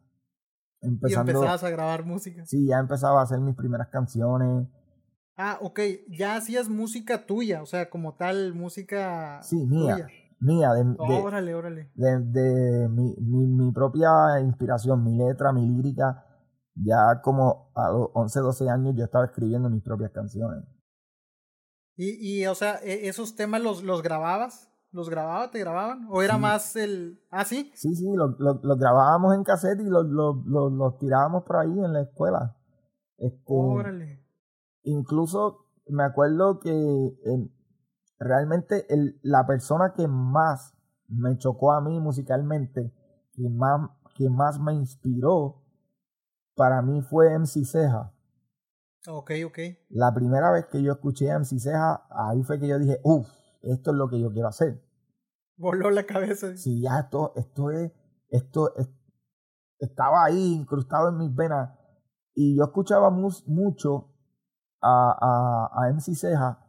[0.81, 2.45] Empezando, y empezabas a grabar música.
[2.45, 4.67] Sí, ya empezaba a hacer mis primeras canciones.
[5.37, 5.79] Ah, ok.
[6.09, 9.41] Ya hacías música tuya, o sea, como tal, música.
[9.43, 10.07] Sí, mía.
[10.39, 11.89] Mía, de, órale, órale.
[11.95, 16.25] de, de mi, mi, mi, propia inspiración, mi letra, mi lírica
[16.75, 20.63] ya como a los 11, 12 años yo estaba escribiendo mis propias canciones.
[21.95, 24.71] Y, y o sea, ¿e-, ¿esos temas los, los grababas?
[24.93, 26.07] ¿Los grababa, te grababan?
[26.11, 27.19] ¿O era más el...
[27.31, 27.71] Ah, sí?
[27.73, 31.79] Sí, sí, los lo, lo grabábamos en cassette y los lo, lo, tirábamos por ahí
[31.79, 32.55] en la escuela.
[33.17, 34.23] Este, Órale.
[34.83, 37.11] Incluso me acuerdo que
[38.19, 40.75] realmente el, la persona que más
[41.07, 42.93] me chocó a mí musicalmente,
[43.33, 45.63] que más, que más me inspiró,
[46.55, 48.13] para mí fue MC Ceja.
[49.07, 49.59] Ok, ok.
[49.89, 53.27] La primera vez que yo escuché a MC Ceja, ahí fue que yo dije, uff,
[53.63, 54.81] esto es lo que yo quiero hacer.
[55.57, 56.55] Voló la cabeza.
[56.57, 57.91] Sí, ya esto, esto es,
[58.29, 58.73] esto
[59.79, 61.77] estaba ahí incrustado en mis venas.
[62.35, 64.09] Y yo escuchaba mucho
[64.81, 66.63] a, a, a MC Ceja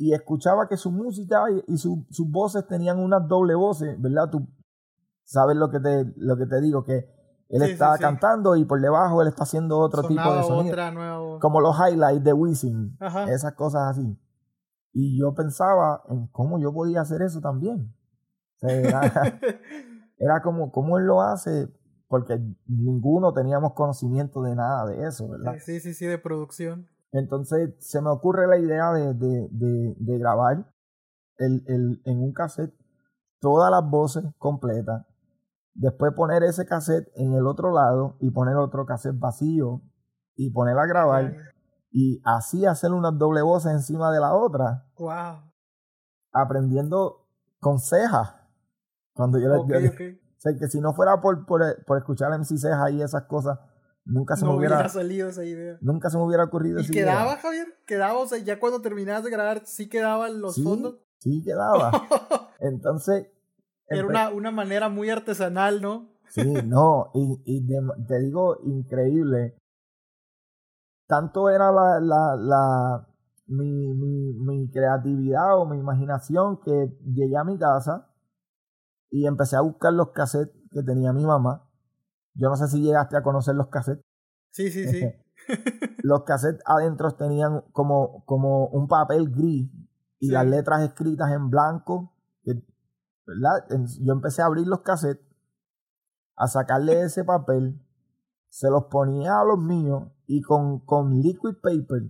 [0.00, 4.30] y escuchaba que su música y, sus voces tenían unas doble voces, ¿verdad?
[4.30, 4.48] Tú
[5.24, 7.06] sabes lo que te, lo que te digo, que
[7.50, 11.38] él está cantando y por debajo él está haciendo otro tipo de sonido.
[11.38, 12.96] Como los highlights de Wisin.
[13.28, 14.18] Esas cosas así.
[14.92, 17.94] Y yo pensaba en cómo yo podía hacer eso también.
[18.60, 19.00] era,
[20.18, 21.68] era como, ¿cómo él lo hace?
[22.08, 25.54] Porque ninguno teníamos conocimiento de nada de eso, ¿verdad?
[25.64, 26.88] Sí, sí, sí, de producción.
[27.12, 30.72] Entonces se me ocurre la idea de, de, de, de grabar
[31.38, 32.74] el, el, en un cassette
[33.40, 35.06] todas las voces completas,
[35.74, 39.82] después poner ese cassette en el otro lado y poner otro cassette vacío
[40.36, 41.34] y poner a grabar
[41.90, 44.86] y así hacer unas doble voces encima de la otra.
[44.96, 45.42] Wow.
[46.32, 47.26] Aprendiendo
[47.58, 48.34] con cejas.
[49.12, 49.90] Cuando yo, okay, yo,
[50.38, 53.58] sé que si no fuera por, por, por escuchar a MC Ceja y esas cosas,
[54.04, 55.78] nunca se no me hubiera, hubiera, salido esa idea.
[55.80, 57.36] Nunca se me hubiera ocurrido ¿Y esa quedaba, idea.
[57.38, 57.66] Javier?
[57.86, 58.18] ¿Quedaba?
[58.18, 60.96] O sea, ya cuando terminabas de grabar, ¿sí quedaban los sí, fondos?
[61.18, 61.90] Sí, quedaba.
[62.60, 63.26] Entonces.
[63.88, 66.08] Era una, una manera muy artesanal, ¿no?
[66.28, 69.59] Sí, no, y, y de, te digo, increíble.
[71.10, 73.08] Tanto era la, la, la
[73.48, 78.08] mi, mi, mi creatividad o mi imaginación que llegué a mi casa
[79.10, 81.68] y empecé a buscar los cassettes que tenía mi mamá.
[82.34, 84.04] Yo no sé si llegaste a conocer los cassettes.
[84.52, 85.04] Sí, sí, sí.
[86.04, 89.68] los cassettes adentro tenían como, como un papel gris
[90.20, 90.32] y sí.
[90.32, 92.14] las letras escritas en blanco.
[92.44, 93.66] ¿verdad?
[94.00, 95.26] Yo empecé a abrir los cassettes,
[96.36, 97.84] a sacarle ese papel,
[98.48, 102.02] se los ponía a los míos y con, con liquid paper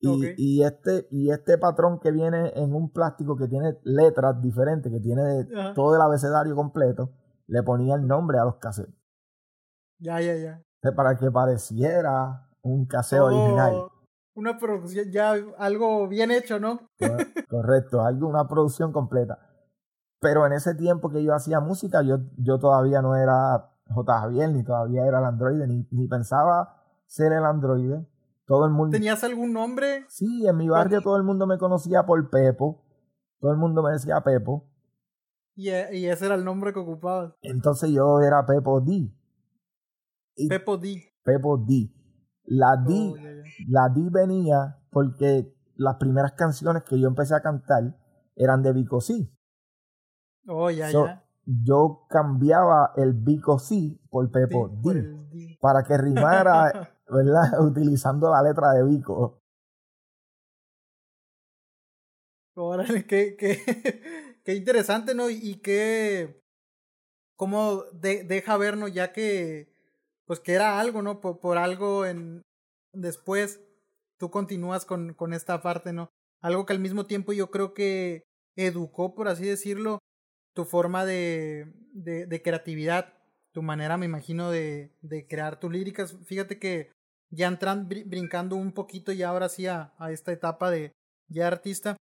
[0.00, 0.34] y, okay.
[0.38, 5.00] y, este, y este patrón que viene en un plástico que tiene letras diferentes, que
[5.00, 5.74] tiene Ajá.
[5.74, 7.10] todo el abecedario completo,
[7.46, 8.94] le ponía el nombre a los cassettes.
[9.98, 10.62] Ya, ya, ya.
[10.94, 13.74] Para que pareciera un cassette original.
[14.34, 16.88] Una producción, ya algo bien hecho, ¿no?
[17.50, 19.38] Correcto, algo, una producción completa.
[20.20, 24.20] Pero en ese tiempo que yo hacía música, yo, yo todavía no era J.
[24.20, 26.77] Javier, ni todavía era el androide, ni, ni pensaba
[27.08, 28.06] ser el androide.
[28.46, 28.92] Todo el mundo.
[28.92, 30.06] ¿Tenías algún nombre?
[30.08, 32.84] Sí, en mi barrio todo el mundo me conocía por Pepo.
[33.40, 34.70] Todo el mundo me decía Pepo.
[35.54, 37.34] Y, y ese era el nombre que ocupabas.
[37.42, 39.12] Entonces yo era Pepo D.
[40.36, 41.02] Y Pepo D.
[41.24, 41.92] Pepo D.
[42.44, 43.44] La D, oh, yeah, yeah.
[43.68, 47.96] la D venía porque las primeras canciones que yo empecé a cantar
[48.36, 49.30] eran de Vico C.
[50.46, 51.24] Oh, ya, so, ya.
[51.44, 55.58] Yo cambiaba el Vico C por Pepo D, D.
[55.60, 56.70] para que rimara,
[57.10, 57.60] ¿verdad?
[57.60, 59.40] Utilizando la letra de Vico.
[62.54, 63.60] Órale, qué, qué,
[64.44, 65.30] qué interesante, ¿no?
[65.30, 66.42] Y, qué.
[67.36, 69.72] cómo de, deja vernos, ya que.
[70.26, 71.20] Pues que era algo, ¿no?
[71.20, 72.42] Por, por algo en.
[72.92, 73.60] Después
[74.18, 76.10] tú continúas con, con esta parte, ¿no?
[76.40, 78.24] Algo que al mismo tiempo yo creo que
[78.56, 80.00] educó, por así decirlo,
[80.54, 83.14] tu forma de, de, de creatividad,
[83.52, 86.16] tu manera, me imagino, de, de crear tus líricas.
[86.26, 86.90] Fíjate que
[87.30, 90.92] ya entran br brincando un poquito y ahora sí a, esta etapa de
[91.28, 91.96] ya artista.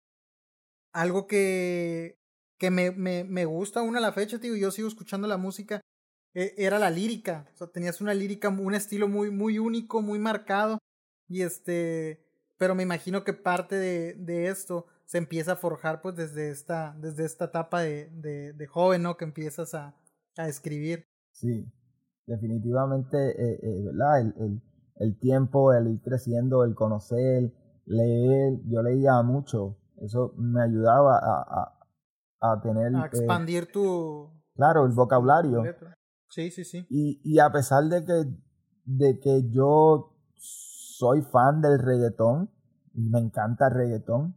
[0.94, 2.18] Algo que,
[2.58, 5.82] que me, me, me gusta aún a la fecha, tío, yo sigo escuchando la música,
[6.34, 7.48] eh, era la lírica.
[7.54, 10.78] O sea, tenías una lírica, un estilo muy, muy único, muy marcado.
[11.28, 12.24] Y este,
[12.58, 16.96] pero me imagino que parte de, de esto se empieza a forjar pues desde esta,
[17.00, 18.10] desde esta etapa de,
[18.54, 19.18] de, joven, ¿no?
[19.18, 19.96] Que empiezas a,
[20.38, 21.06] a escribir.
[21.32, 21.66] Sí,
[22.26, 24.22] definitivamente, eh, eh, ¿verdad?
[24.22, 24.62] El,
[24.96, 27.54] el, tiempo, el ir creciendo, el conocer,
[27.86, 31.78] leer, yo leía mucho, eso me ayudaba a,
[32.42, 32.96] a, a tener...
[32.96, 34.30] A expandir eh, tu...
[34.56, 35.64] Claro, el vocabulario.
[36.30, 36.86] Sí, sí, sí.
[36.90, 38.26] Y, y a pesar de que,
[38.86, 42.50] de que yo soy fan del reggaetón,
[42.94, 44.36] y me encanta el reggaetón,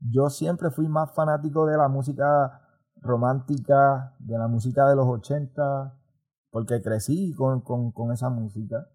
[0.00, 2.62] yo siempre fui más fanático de la música
[2.96, 5.94] romántica, de la música de los 80,
[6.50, 8.88] porque crecí con, con, con esa música.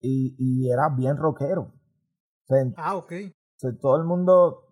[0.00, 1.62] Y, y, era bien rockero.
[1.62, 3.12] O sea, ah, ok.
[3.12, 4.64] O sea, todo el mundo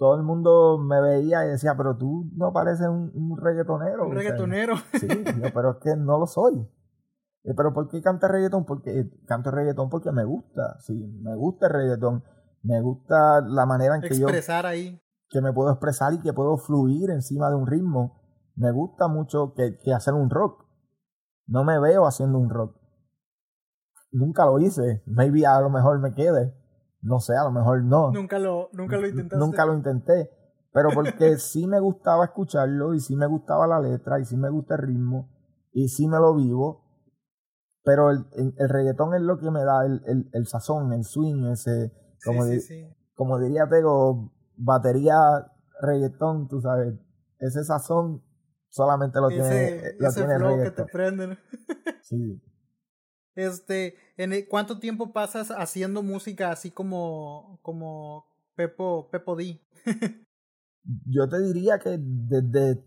[0.00, 4.06] todo el mundo me veía y decía, pero tú no pareces un, un reggaetonero.
[4.06, 4.76] Un reggaetonero.
[4.92, 5.08] Sea, sí,
[5.52, 6.66] pero es que no lo soy.
[7.42, 8.64] ¿Pero por qué canta reggaetón?
[8.64, 10.78] Porque canto reggaetón porque me gusta.
[10.80, 12.24] Sí, me gusta el reggaetón.
[12.62, 14.28] Me gusta la manera en que Expresar yo...
[14.28, 15.02] Expresar ahí.
[15.28, 18.22] Que me puedo expresar y que puedo fluir encima de un ritmo.
[18.56, 20.64] Me gusta mucho que, que hacer un rock.
[21.46, 22.79] No me veo haciendo un rock.
[24.12, 25.02] Nunca lo hice.
[25.06, 26.54] Maybe a lo mejor me quede.
[27.02, 28.10] No sé, a lo mejor no.
[28.12, 29.44] Nunca lo, nunca lo intentaste.
[29.44, 30.30] Nunca lo intenté.
[30.72, 34.50] Pero porque sí me gustaba escucharlo y sí me gustaba la letra y sí me
[34.50, 35.30] gusta el ritmo
[35.72, 36.84] y sí me lo vivo.
[37.82, 41.04] Pero el, el, el reggaetón es lo que me da el, el, el sazón, el
[41.04, 41.92] swing, ese,
[42.24, 42.96] como, sí, di, sí, sí.
[43.14, 45.16] como diría Tego, batería
[45.80, 46.94] reggaetón, tú sabes,
[47.38, 48.22] ese sazón
[48.68, 50.74] solamente lo ese, tiene, lo ese tiene el flow reggaetón.
[50.74, 51.38] que te prenden.
[52.02, 52.42] sí.
[53.34, 59.60] Este, ¿en el, ¿cuánto tiempo pasas haciendo música así como, como Pepo, Pepo D?
[61.06, 62.84] yo te diría que desde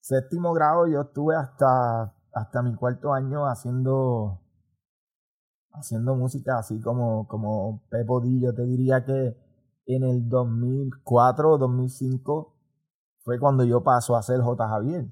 [0.00, 4.40] séptimo grado yo estuve hasta, hasta mi cuarto año haciendo
[5.78, 8.40] haciendo música así como, como Pepo D.
[8.40, 9.36] Yo te diría que
[9.86, 12.54] en el 2004 o 2005
[13.18, 14.68] fue cuando yo paso a ser J.
[14.68, 15.06] Javier.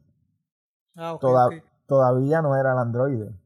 [0.96, 1.18] Ah,
[1.87, 3.43] Todavía no era el androide.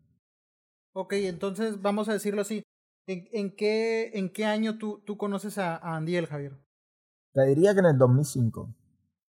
[1.00, 2.64] Ok, entonces vamos a decirlo así.
[3.06, 6.58] ¿En, en, qué, en qué año tú, tú conoces a, a Andiel, Javier?
[7.32, 8.74] Te diría que en el 2005.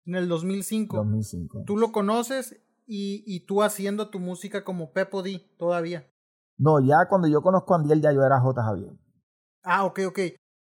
[0.07, 0.97] En el 2005.
[0.97, 1.65] 2005.
[1.67, 6.11] Tú lo conoces y, y tú haciendo tu música como Pepo D todavía.
[6.57, 8.63] No, ya cuando yo conozco a Andiel ya yo era J.
[8.63, 8.93] Javier.
[9.63, 10.19] Ah, ok, ok.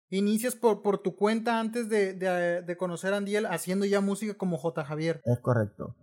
[0.09, 4.33] Inicias por, por tu cuenta antes de, de, de, conocer a Andiel haciendo ya música
[4.33, 4.83] como J.
[4.83, 5.21] Javier.
[5.23, 5.95] Es correcto.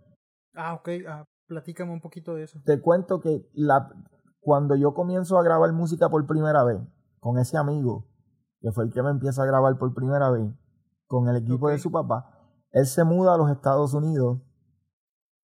[0.55, 0.89] Ah, ok.
[1.07, 2.59] Ah, platícame un poquito de eso.
[2.65, 3.91] Te cuento que la,
[4.39, 6.81] cuando yo comienzo a grabar música por primera vez
[7.19, 8.07] con ese amigo,
[8.59, 10.53] que fue el que me empieza a grabar por primera vez,
[11.05, 12.39] con el equipo de su papá,
[12.71, 14.41] él se muda a los Estados Unidos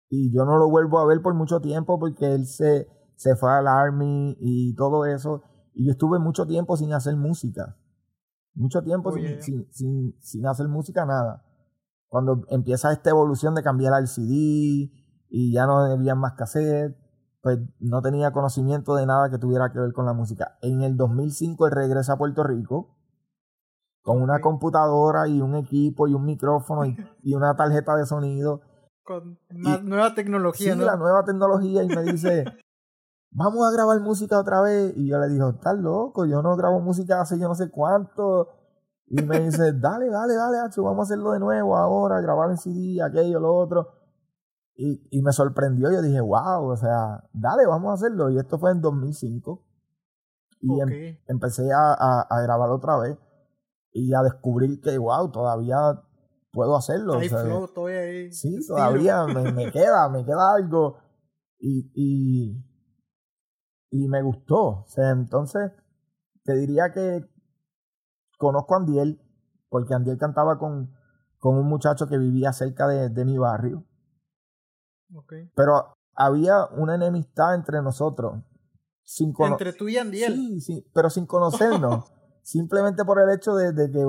[0.10, 2.88] y yo no lo vuelvo a ver por mucho tiempo porque él se
[3.22, 5.44] se fue al Army y todo eso.
[5.76, 7.78] Y yo estuve mucho tiempo sin hacer música.
[8.56, 11.46] Mucho tiempo sin, sin, sin, sin, hacer música, nada.
[12.08, 14.92] Cuando empieza esta evolución de cambiar al CD
[15.30, 16.98] y ya no había más cassette,
[17.42, 20.58] pues no tenía conocimiento de nada que tuviera que ver con la música.
[20.62, 22.96] En el 2005 él regresa a Puerto Rico
[24.04, 28.62] con una computadora y un equipo y un micrófono y, y una tarjeta de sonido.
[29.04, 32.46] Con nueva tecnología, sí, la nueva tecnología y me dice,
[33.32, 34.94] vamos a grabar música otra vez.
[34.96, 38.50] Y yo le digo, estás loco, yo no grabo música hace yo no sé cuánto.
[39.08, 42.58] Y me dice, dale, dale, dale, Hacho, vamos a hacerlo de nuevo ahora, grabar en
[42.58, 44.01] CD, aquello, lo otro.
[44.84, 48.32] Y, y me sorprendió, yo dije, wow, o sea, dale, vamos a hacerlo.
[48.32, 49.64] Y esto fue en 2005.
[50.60, 53.16] Y em, empecé a, a, grabar otra vez
[53.92, 55.78] y a descubrir que, wow, todavía
[56.52, 57.20] puedo hacerlo.
[57.20, 58.32] Hay flow, estoy ahí.
[58.32, 60.98] Sí, todavía me, me, queda, me queda algo.
[61.60, 62.66] Y, y,
[63.92, 64.82] y me gustó.
[64.82, 65.74] O sea, entonces
[66.44, 67.30] te diría que
[68.40, 69.22] conozco a Andiel,
[69.70, 70.92] porque Andiel cantaba con,
[71.38, 73.86] con un muchacho que vivía cerca de, de mi barrio.
[75.14, 75.50] Okay.
[75.56, 78.44] Pero había una enemistad entre nosotros.
[79.04, 80.34] Sin entre tú y Andiel.
[80.34, 82.14] Sí, sí, pero sin conocernos.
[82.44, 84.06] simplemente por el hecho de, de, que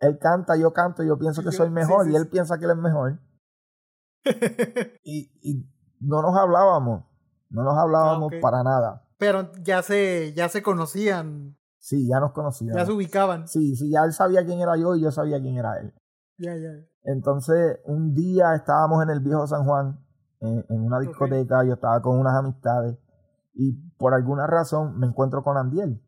[0.00, 2.64] él canta, yo canto, yo pienso que soy mejor sí, sí, y él piensa que
[2.64, 3.20] él es mejor.
[5.04, 5.66] y, y
[6.00, 7.04] no nos hablábamos.
[7.48, 8.40] No nos hablábamos okay.
[8.40, 9.06] para nada.
[9.18, 11.56] Pero ya se, ya se conocían.
[11.78, 12.76] Sí, ya nos conocían.
[12.76, 13.46] Ya se ubicaban.
[13.48, 15.94] Sí, sí, ya él sabía quién era yo y yo sabía quién era él.
[16.38, 16.70] Ya, ya.
[17.04, 20.04] Entonces, un día estábamos en el viejo San Juan,
[20.40, 21.68] en, en una discoteca, okay.
[21.68, 22.98] yo estaba con unas amistades,
[23.54, 26.02] y por alguna razón me encuentro con Andiel.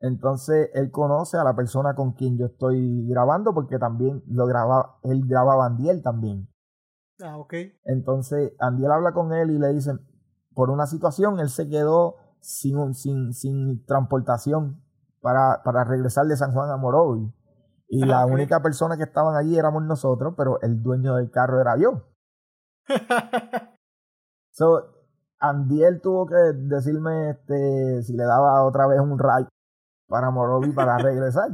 [0.00, 4.98] Entonces, él conoce a la persona con quien yo estoy grabando, porque también lo graba,
[5.02, 6.48] él grababa Andiel también.
[7.22, 7.54] Ah, ok.
[7.84, 9.92] Entonces, Andiel habla con él y le dice,
[10.54, 14.82] por una situación, él se quedó sin, sin, sin transportación
[15.20, 17.32] para, para regresar de San Juan a Morovi.
[17.88, 18.34] Y ah, la okay.
[18.34, 22.11] única persona que estaban allí éramos nosotros, pero el dueño del carro era yo.
[24.50, 24.82] so,
[25.38, 29.48] Andiel tuvo que decirme este, si le daba otra vez un ride
[30.08, 31.48] para Morovi para regresar.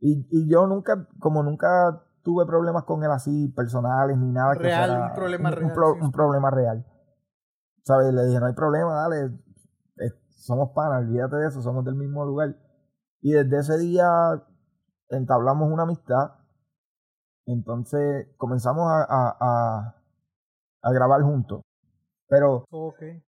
[0.00, 4.60] Y, y yo nunca, como nunca tuve problemas con él así personales ni nada real,
[4.60, 6.00] que fuera un problema un, real, un, pro, sí.
[6.02, 6.86] un problema real.
[7.84, 8.12] ¿Sabes?
[8.12, 9.26] Le dije, no hay problema, dale,
[9.98, 12.56] eh, somos panas, olvídate de eso, somos del mismo lugar.
[13.20, 14.08] Y desde ese día
[15.08, 16.32] entablamos una amistad.
[17.46, 19.95] Entonces comenzamos a, a, a,
[20.82, 21.62] a grabar juntos.
[22.28, 23.22] Pero okay.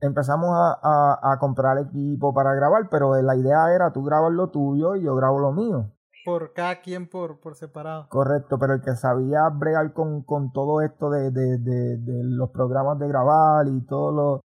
[0.00, 4.96] empezamos a, a, comprar equipo para grabar, pero la idea era tú grabas lo tuyo
[4.96, 5.92] y yo grabo lo mío.
[6.24, 8.08] Por cada quien por, por separado.
[8.08, 12.50] Correcto, pero el que sabía bregar con, con todo esto de, de, de, de, los
[12.50, 14.40] programas de grabar y todo lo,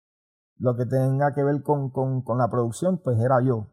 [0.58, 3.68] lo que tenga que ver con, con, con la producción, pues era yo.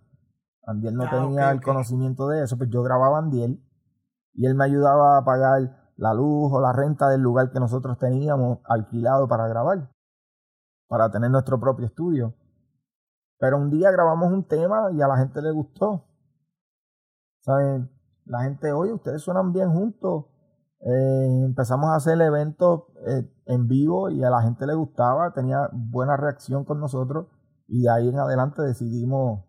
[0.67, 1.65] Andiel no ah, tenía okay, el okay.
[1.65, 3.63] conocimiento de eso, pues yo grababa Andiel
[4.33, 7.97] y él me ayudaba a pagar la luz o la renta del lugar que nosotros
[7.97, 9.89] teníamos alquilado para grabar,
[10.87, 12.35] para tener nuestro propio estudio.
[13.39, 16.05] Pero un día grabamos un tema y a la gente le gustó.
[17.41, 17.89] ¿Saben?
[18.25, 20.25] La gente, oye, ustedes suenan bien juntos.
[20.79, 25.69] Eh, empezamos a hacer eventos eh, en vivo y a la gente le gustaba, tenía
[25.73, 27.27] buena reacción con nosotros
[27.67, 29.43] y de ahí en adelante decidimos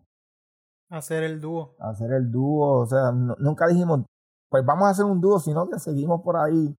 [0.89, 1.75] hacer el dúo.
[1.79, 4.05] Hacer el dúo, o sea, no, nunca dijimos,
[4.49, 6.75] pues vamos a hacer un dúo, sino que seguimos por ahí.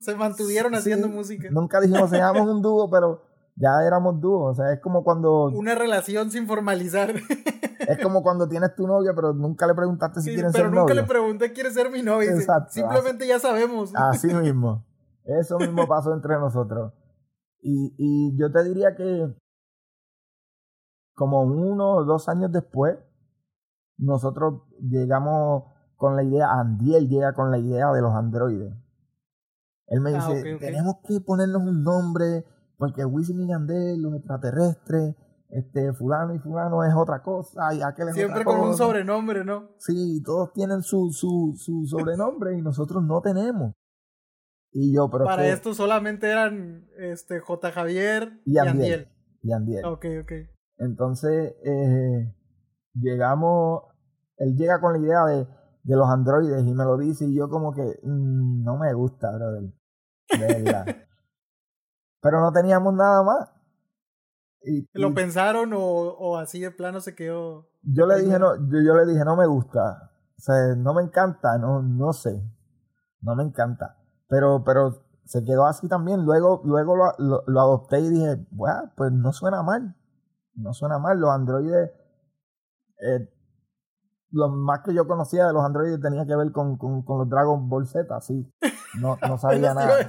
[0.00, 1.48] Se mantuvieron sí, haciendo música.
[1.50, 3.22] Nunca dijimos, seamos un dúo, pero
[3.54, 5.46] ya éramos dúo, o sea, es como cuando...
[5.46, 7.14] Una relación sin formalizar.
[7.80, 10.70] Es como cuando tienes tu novia, pero nunca le preguntaste si Sí, quieres pero ser
[10.72, 11.02] nunca novio.
[11.02, 12.30] le pregunté, ¿quieres ser mi novia?
[12.30, 13.92] Exacto, Simplemente ya sabemos.
[13.94, 14.84] Así mismo.
[15.24, 16.92] Eso mismo pasó entre nosotros.
[17.62, 19.34] Y, y yo te diría que
[21.14, 22.96] como uno o dos años después,
[23.98, 25.64] nosotros llegamos
[26.00, 28.72] con la idea, Andiel llega con la idea de los androides.
[29.88, 30.60] Él me Ah, dice, ok, ok.
[30.60, 32.46] tenemos que ponernos un nombre,
[32.78, 35.14] porque Wisin y Yandel, los extraterrestres,
[35.50, 38.84] este, fulano y fulano es otra cosa, y aquel es Siempre otra con un cosa".
[38.84, 39.72] sobrenombre, ¿no?
[39.78, 43.74] Sí, todos tienen su, su, su sobrenombre y nosotros no tenemos.
[44.72, 47.72] Y yo, pero es Para que- esto solamente eran este J.
[47.72, 48.70] Javier y y Andiel.
[48.70, 49.08] Andiel.
[49.42, 49.84] Y Andiel.
[49.84, 50.32] Ok, ok.
[50.78, 52.34] Entonces, eh,
[52.94, 53.82] llegamos,
[54.38, 55.46] él llega con la idea de,
[55.90, 59.28] de los androides y me lo dice y yo como que mm, no me gusta,
[59.32, 59.72] brother.
[60.38, 60.86] De verdad.
[62.22, 63.50] Pero no teníamos nada más.
[64.62, 67.68] Y, ¿Lo y pensaron o, o así de plano se quedó?
[67.82, 68.54] yo le dije, no.
[68.54, 70.12] no, yo, yo le dije, no me gusta.
[70.38, 72.40] O sea, no me encanta, no, no sé.
[73.20, 73.96] No me encanta.
[74.28, 76.24] Pero, pero se quedó así también.
[76.24, 79.96] Luego, luego lo, lo, lo adopté y dije, bueno, pues no suena mal.
[80.54, 81.18] No suena mal.
[81.18, 81.90] Los androides,
[83.00, 83.28] eh,
[84.32, 87.28] lo más que yo conocía de los androides tenía que ver con, con, con los
[87.28, 88.50] Dragon Ball Z, sí.
[89.00, 90.06] No, no sabía nada.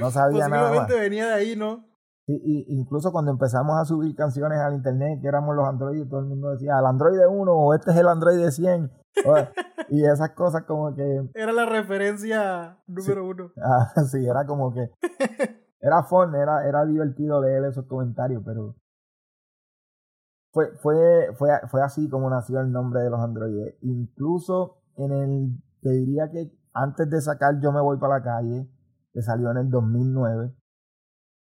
[0.00, 0.88] No sabía nada más.
[0.88, 1.84] Venía de ahí, ¿no?
[2.26, 6.20] Y, y incluso cuando empezamos a subir canciones al internet, que éramos los androides, todo
[6.20, 8.90] el mundo decía, el androide 1 o este es el androide 100.
[9.24, 9.36] o-
[9.88, 13.50] y esas cosas como que, Era la referencia número uno.
[13.64, 14.90] ah, sí, era como que,
[15.80, 18.74] era fun, era, era divertido leer esos comentarios, pero
[20.58, 23.76] fue, fue, fue, fue así como nació el nombre de los androides.
[23.82, 28.68] Incluso en el, te diría que antes de sacar Yo me voy para la calle,
[29.12, 30.52] que salió en el 2009,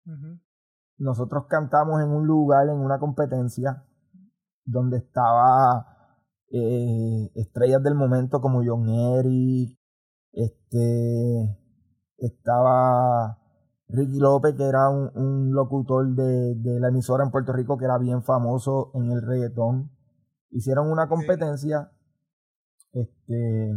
[0.06, 0.40] Ujú.
[1.00, 3.84] nosotros cantamos en un lugar, en una competencia,
[4.66, 6.14] donde estaba
[6.52, 9.80] eh, estrellas del momento como John Eric,
[10.32, 11.58] este,
[12.18, 13.40] estaba
[13.90, 17.86] Ricky López, que era un, un locutor de, de la emisora en Puerto Rico que
[17.86, 19.92] era bien famoso en el reggaetón.
[20.50, 21.92] Hicieron una competencia,
[22.92, 23.72] este,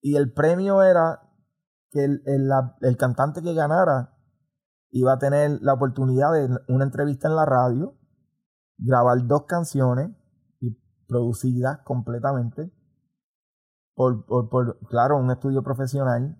[0.00, 1.20] y el premio era
[1.90, 4.14] que el, el- la- el cantante que ganara
[4.90, 7.94] iba a tener la oportunidad de una entrevista en la radio,
[8.78, 10.10] grabar dos canciones
[10.60, 10.70] y
[11.06, 12.70] producidas completamente
[13.94, 16.36] por, por, por, claro, un estudio profesional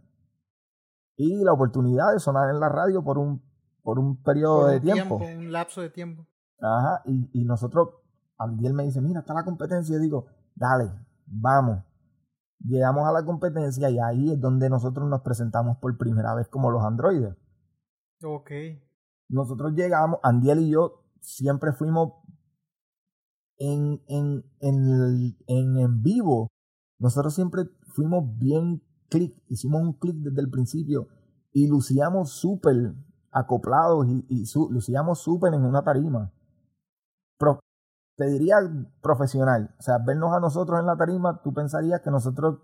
[1.19, 3.43] y la oportunidad de sonar en la radio por un,
[3.83, 5.17] por un periodo Por de un tiempo.
[5.17, 6.27] Un lapso de tiempo.
[6.61, 7.89] Ajá, y, y nosotros,
[8.39, 9.97] Andiel me dice, mira, está la competencia.
[9.97, 10.93] Y digo, dale,
[11.27, 11.83] vamos.
[12.61, 16.71] Llegamos a la competencia y ahí es donde nosotros nos presentamos por primera vez como
[16.71, 17.37] los androides.
[18.23, 18.51] Ok.
[19.29, 22.13] Nosotros llegamos, Andiel y yo siempre fuimos
[23.57, 26.49] en, en, en, en, en vivo.
[27.01, 27.65] Nosotros siempre
[27.95, 31.09] fuimos bien clic, hicimos un clic desde el principio
[31.53, 32.95] y lucíamos súper
[33.31, 36.33] acoplados y, y su- lucíamos súper en una tarima.
[37.39, 37.61] Pro-
[38.17, 38.57] te diría
[39.01, 42.59] profesional, o sea, vernos a nosotros en la tarima, tú pensarías que nosotros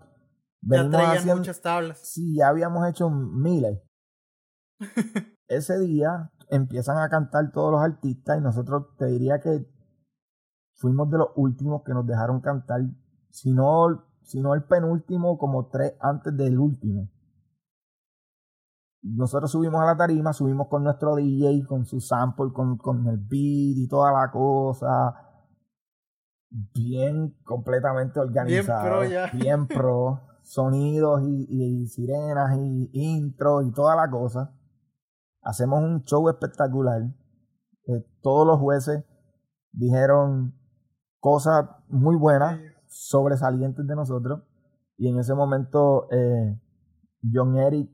[0.61, 1.99] venimos haciendo, muchas tablas.
[1.99, 3.81] Sí, ya habíamos hecho miles.
[5.47, 9.65] Ese día empiezan a cantar todos los artistas y nosotros te diría que
[10.75, 12.81] fuimos de los últimos que nos dejaron cantar,
[13.29, 17.09] si no, si no el penúltimo, como tres antes del último.
[19.01, 23.17] Nosotros subimos a la tarima, subimos con nuestro DJ, con su sample, con, con el
[23.17, 25.13] beat y toda la cosa.
[26.49, 28.83] Bien completamente organizado.
[28.83, 29.29] pro ya.
[29.31, 30.21] Bien pro.
[30.41, 34.55] Sonidos y, y sirenas y intro y toda la cosa.
[35.41, 37.01] Hacemos un show espectacular.
[37.87, 39.05] Eh, todos los jueces
[39.71, 40.55] dijeron
[41.19, 42.59] cosas muy buenas,
[42.95, 44.41] sobresalientes de nosotros.
[44.97, 46.57] Y en ese momento, eh,
[47.33, 47.91] John Eric,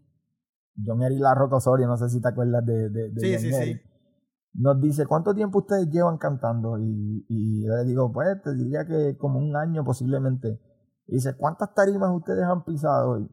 [0.85, 1.21] John Eric
[1.51, 3.55] Osorio, no sé si te acuerdas de, de, de Sí, John sí, sí.
[3.55, 3.81] Eric,
[4.53, 6.77] nos dice, ¿cuánto tiempo ustedes llevan cantando?
[6.77, 10.59] Y, y yo le digo, pues te diría que como un año posiblemente.
[11.07, 13.17] Y dice, ¿cuántas tarimas ustedes han pisado?
[13.19, 13.27] Y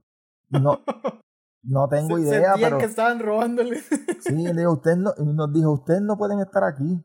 [0.51, 0.79] no,
[1.65, 2.79] no tengo Se- idea, sentían pero...
[2.79, 3.77] que estaban robándole.
[4.21, 7.05] Sí, le digo, ustedes no, y nos dijo, ustedes no pueden estar aquí.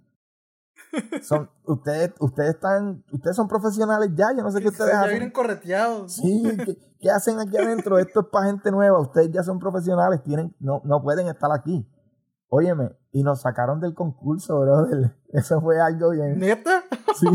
[1.22, 5.10] Son, ustedes, ustedes están, ustedes son profesionales ya, yo no sé qué ustedes ya hacen.
[5.12, 6.14] vienen correteados.
[6.14, 7.98] Sí, ¿qué, qué hacen aquí adentro?
[7.98, 11.88] Esto es para gente nueva, ustedes ya son profesionales, tienen, no, no pueden estar aquí.
[12.50, 15.16] Óyeme, y nos sacaron del concurso, brother.
[15.30, 16.38] Eso fue algo bien.
[16.40, 16.84] ¿Neta?
[17.16, 17.28] Sí,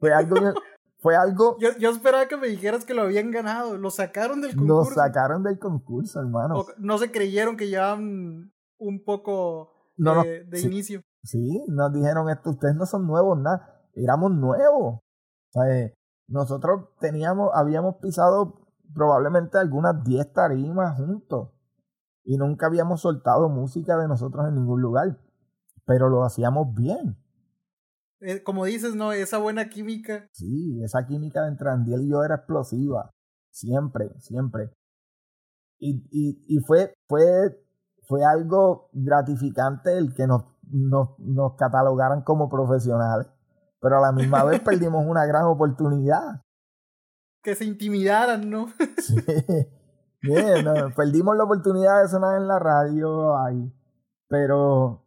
[0.00, 0.54] fue algo bien.
[1.00, 1.56] Fue algo.
[1.60, 3.76] Yo, yo esperaba que me dijeras que lo habían ganado.
[3.78, 4.94] Lo sacaron del concurso.
[4.94, 6.64] sacaron del concurso, hermano.
[6.78, 10.66] No se creyeron que llevaban un poco No, no, de, de sí.
[10.66, 11.02] inicio.
[11.22, 13.82] Sí, nos dijeron esto, ustedes no son nuevos, nada.
[13.94, 15.00] éramos nuevos.
[16.28, 21.50] nosotros teníamos, habíamos pisado probablemente algunas 10 tarimas juntos
[22.24, 25.18] y nunca habíamos soltado música de nosotros en ningún lugar,
[25.86, 27.16] pero lo hacíamos bien.
[28.20, 29.12] Eh, como dices, ¿no?
[29.12, 30.28] Esa buena química.
[30.32, 33.10] Sí, esa química entre Andiel y yo era explosiva.
[33.50, 34.70] Siempre, siempre.
[35.78, 37.64] Y, y, y fue, fue,
[38.06, 43.28] fue algo gratificante el que nos, nos, nos catalogaran como profesionales,
[43.80, 46.42] pero a la misma vez perdimos una gran oportunidad.
[47.42, 48.68] Que se intimidaran, ¿no?
[48.98, 49.16] sí.
[50.20, 50.66] Bien,
[50.96, 53.72] perdimos la oportunidad de sonar en la radio ahí,
[54.28, 55.04] pero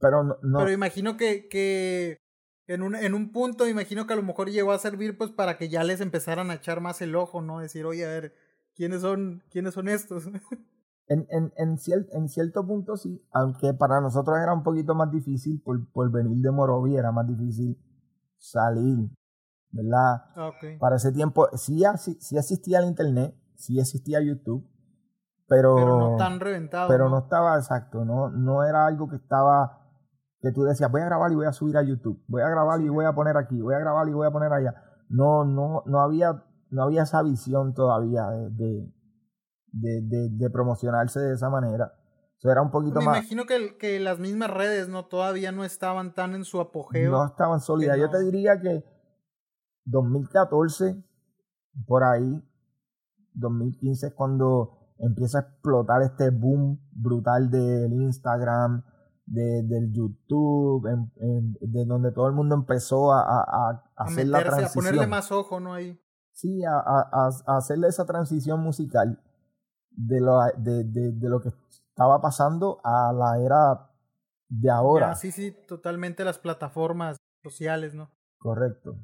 [0.00, 2.20] pero no, Pero imagino que, que
[2.66, 5.58] en, un, en un punto, imagino que a lo mejor llegó a servir pues para
[5.58, 7.60] que ya les empezaran a echar más el ojo, ¿no?
[7.60, 8.34] Decir, oye, a ver,
[8.74, 10.24] ¿quiénes son, quiénes son estos?
[11.08, 11.78] En, en, en,
[12.12, 16.42] en cierto punto sí, aunque para nosotros era un poquito más difícil por, por venir
[16.42, 17.78] de Morovi, era más difícil
[18.36, 19.10] salir,
[19.70, 20.24] ¿verdad?
[20.78, 21.82] Para ese tiempo sí,
[22.20, 24.68] sí existía el Internet, sí existía YouTube,
[25.46, 26.88] pero, pero no tan reventado.
[26.88, 27.20] Pero ¿no?
[27.20, 29.78] estaba exacto, no, no era algo que estaba
[30.40, 32.80] que tú decías, voy a grabar y voy a subir a YouTube, voy a grabar
[32.80, 34.74] y voy a poner aquí, voy a grabar y voy a poner allá.
[35.08, 38.92] No, no, no había, no había esa visión todavía de, de,
[39.80, 41.92] de, de promocionarse de esa manera.
[42.38, 43.12] Eso era un poquito Me más.
[43.14, 47.10] Me imagino que, que las mismas redes no todavía no estaban tan en su apogeo.
[47.10, 47.98] No estaban sólidas.
[47.98, 48.84] Yo te diría que
[49.86, 51.02] 2014,
[51.86, 52.40] por ahí,
[53.34, 58.84] 2015 es cuando empieza a explotar este boom brutal del Instagram,
[59.26, 60.86] de, del YouTube,
[61.60, 64.86] de donde todo el mundo empezó a, a, hacer la transición.
[64.86, 65.74] A ponerle más ojo, ¿no?
[65.74, 66.00] Ahí.
[66.32, 69.20] Sí, a, a, hacerle esa transición musical
[69.98, 73.90] de lo, de, de, de, lo que estaba pasando a la era
[74.48, 75.14] de ahora.
[75.16, 78.10] sí, sí, totalmente las plataformas sociales, ¿no?
[78.38, 78.96] Correcto.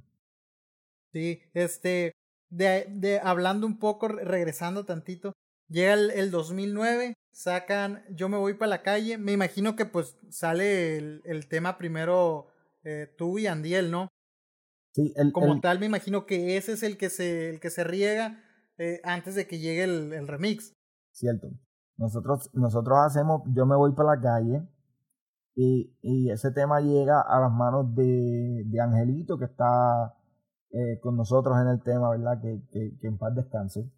[1.12, 2.12] Sí, este,
[2.48, 5.32] de, de hablando un poco, regresando tantito,
[5.68, 9.18] llega el, el 2009, sacan Yo me voy para la calle.
[9.18, 12.46] Me imagino que pues sale el, el tema primero
[12.84, 14.08] eh, tú y Andiel, ¿no?
[14.94, 17.82] Sí, el, Como tal, me imagino que ese es el que se, el que se
[17.82, 18.44] riega
[18.78, 20.73] eh, antes de que llegue el, el, remix.
[21.14, 21.48] Cierto.
[21.96, 24.68] Nosotros, nosotros hacemos Yo me voy para la calle.
[25.56, 30.16] Y, y ese tema llega a las manos de, de Angelito, que está
[30.70, 32.40] eh, con nosotros en el tema, ¿verdad?
[32.40, 33.88] Que, que, que en paz descanse.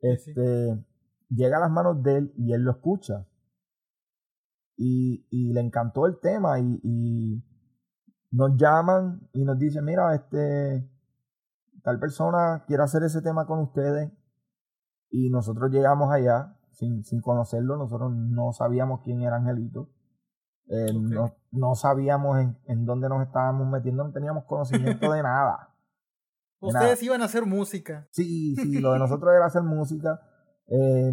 [0.00, 0.84] Este,
[1.30, 3.26] llega a las manos de él y él lo escucha.
[4.76, 7.44] Y, y le encantó el tema y, y,
[8.32, 10.90] nos llaman y nos dicen, mira, este,
[11.82, 14.10] tal persona quiere hacer ese tema con ustedes.
[15.12, 19.90] Y nosotros llegamos allá sin, sin conocerlo, nosotros no sabíamos quién era Angelito.
[20.68, 21.00] Eh, okay.
[21.00, 25.68] no, no, sabíamos en, en, dónde nos estábamos metiendo, no teníamos conocimiento de nada.
[26.60, 27.04] De Ustedes nada.
[27.04, 28.08] iban a hacer música.
[28.10, 30.18] Sí, sí, lo de nosotros era hacer música.
[30.68, 31.12] Eh,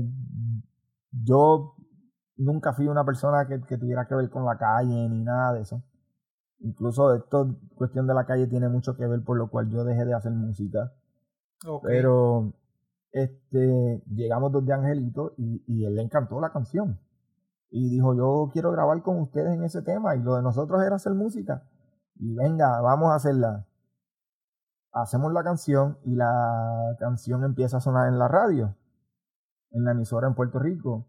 [1.12, 1.76] yo
[2.38, 5.62] nunca fui una persona que, que, tuviera que ver con la calle ni nada de
[5.62, 5.84] eso.
[6.60, 10.06] Incluso esto, cuestión de la calle, tiene mucho que ver por lo cual yo dejé
[10.06, 10.94] de hacer música.
[11.66, 11.98] Okay.
[11.98, 12.54] Pero
[13.12, 17.00] este, llegamos dos de Angelito y, y él le encantó la canción.
[17.72, 20.16] Y dijo, yo quiero grabar con ustedes en ese tema.
[20.16, 21.64] Y lo de nosotros era hacer música.
[22.16, 23.68] Y venga, vamos a hacerla.
[24.92, 28.76] Hacemos la canción y la canción empieza a sonar en la radio
[29.72, 31.08] en la emisora en Puerto Rico.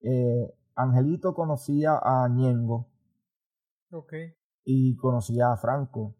[0.00, 2.88] Eh, Angelito conocía a Ñengo.
[3.90, 4.34] Okay.
[4.64, 6.16] Y conocía a Franco.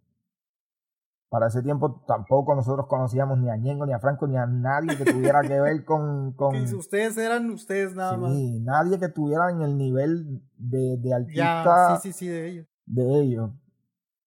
[1.32, 4.98] Para ese tiempo tampoco nosotros conocíamos ni a Ñengo, ni a Franco, ni a nadie
[4.98, 6.32] que tuviera que ver con...
[6.36, 6.54] con...
[6.74, 8.32] ustedes eran ustedes nada sí, más.
[8.64, 12.66] nadie que tuviera en el nivel de, de artista ya, sí, sí, sí, de ellos.
[12.84, 13.50] De ellos.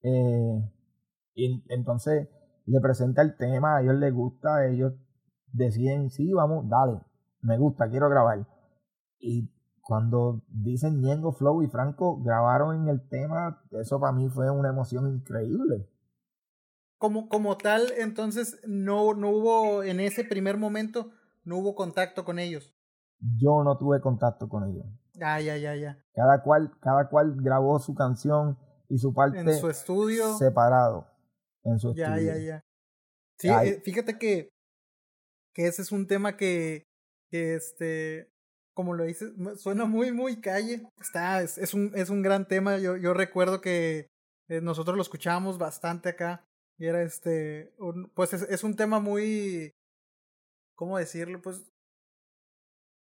[0.02, 0.72] Eh,
[1.36, 2.28] y entonces
[2.66, 4.94] le presenta el tema, a ellos les gusta, ellos
[5.54, 7.02] deciden, sí, vamos, dale,
[7.42, 8.48] me gusta, quiero grabar.
[9.20, 9.54] Y
[9.84, 14.70] cuando dicen Ñengo, Flow y Franco grabaron en el tema, eso para mí fue una
[14.70, 15.88] emoción increíble.
[16.98, 21.12] Como, como tal, entonces no, no hubo en ese primer momento,
[21.44, 22.74] no hubo contacto con ellos.
[23.38, 24.86] Yo no tuve contacto con ellos.
[25.22, 25.98] Ah, ya, ya, ya.
[26.14, 28.58] Cada cual, cada cual grabó su canción
[28.90, 31.08] y su parte en su estudio separado.
[31.64, 32.34] En su ya, estudio.
[32.34, 32.62] Ya, ya,
[33.38, 34.50] Sí, eh, fíjate que,
[35.54, 36.86] que ese es un tema que,
[37.30, 38.32] que este,
[38.74, 40.88] como lo dices, suena muy, muy calle.
[41.02, 42.78] Está, es, es, un, es un gran tema.
[42.78, 44.08] Yo, yo recuerdo que
[44.48, 46.46] eh, nosotros lo escuchábamos bastante acá.
[46.78, 47.74] Y era este,
[48.14, 49.74] pues es, un tema muy,
[50.76, 51.42] ¿cómo decirlo?
[51.42, 51.72] Pues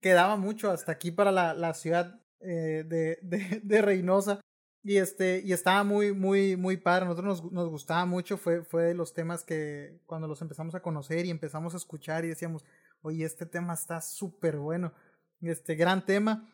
[0.01, 4.41] quedaba mucho hasta aquí para la, la ciudad eh, de, de, de, Reynosa.
[4.83, 7.05] Y este, y estaba muy, muy, muy padre.
[7.05, 8.39] Nosotros nos, nos, gustaba mucho.
[8.39, 12.25] Fue, fue de los temas que cuando los empezamos a conocer y empezamos a escuchar
[12.25, 12.65] y decíamos,
[13.03, 14.95] oye, este tema está súper bueno.
[15.43, 16.49] Este gran tema.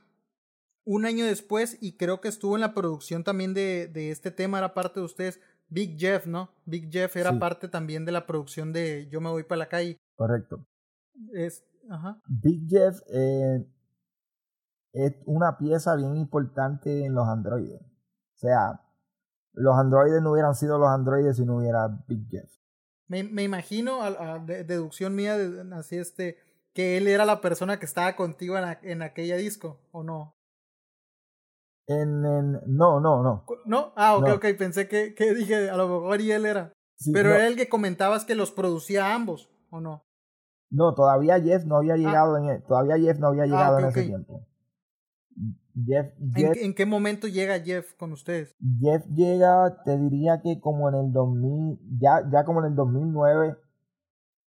[0.86, 4.58] Un año después, y creo que estuvo en la producción también de, de este tema,
[4.58, 6.50] era parte de ustedes, Big Jeff, ¿no?
[6.66, 7.38] Big Jeff era Sí.
[7.38, 9.96] parte también de la producción de Yo me voy para la calle.
[10.16, 10.66] Correcto.
[11.32, 12.20] Es, ajá.
[12.28, 13.66] Big Jeff eh,
[14.92, 17.80] es una pieza bien importante en los androides.
[17.82, 18.80] O sea,
[19.52, 22.50] los androides no hubieran sido los androides si no hubiera Big Jeff.
[23.08, 26.38] Me, me imagino, a, a de- deducción mía, de- así este,
[26.72, 30.33] que él era la persona que estaba contigo en, a- en aquella disco, ¿o no?
[31.86, 33.44] En, en- no, no, no.
[33.66, 33.92] ¿No?
[33.96, 34.34] Ah, ok, No.
[34.36, 36.72] ok, pensé que, que dije, a lo mejor y él era.
[36.96, 40.02] Sí, Pero no, era el que comentabas que los producía a ambos, ¿o no?
[40.70, 43.78] no, todavía Jeff no había llegado en e- todavía Jeff no había llegado Ah.
[43.78, 44.46] ok, en ese tiempo.
[45.86, 48.54] Jeff, ¿En, Jeff, qué- en qué momento llega Jeff con ustedes?
[48.80, 53.56] Jeff llega, te diría que como en el 2000, ya, ya como en el 2009,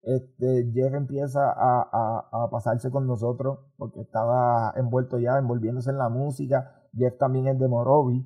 [0.04, 5.98] este, Jeff empieza a, a, a pasarse con nosotros porque estaba envuelto ya, envolviéndose en
[5.98, 6.75] la música.
[6.96, 8.26] Jeff también es de Morovi.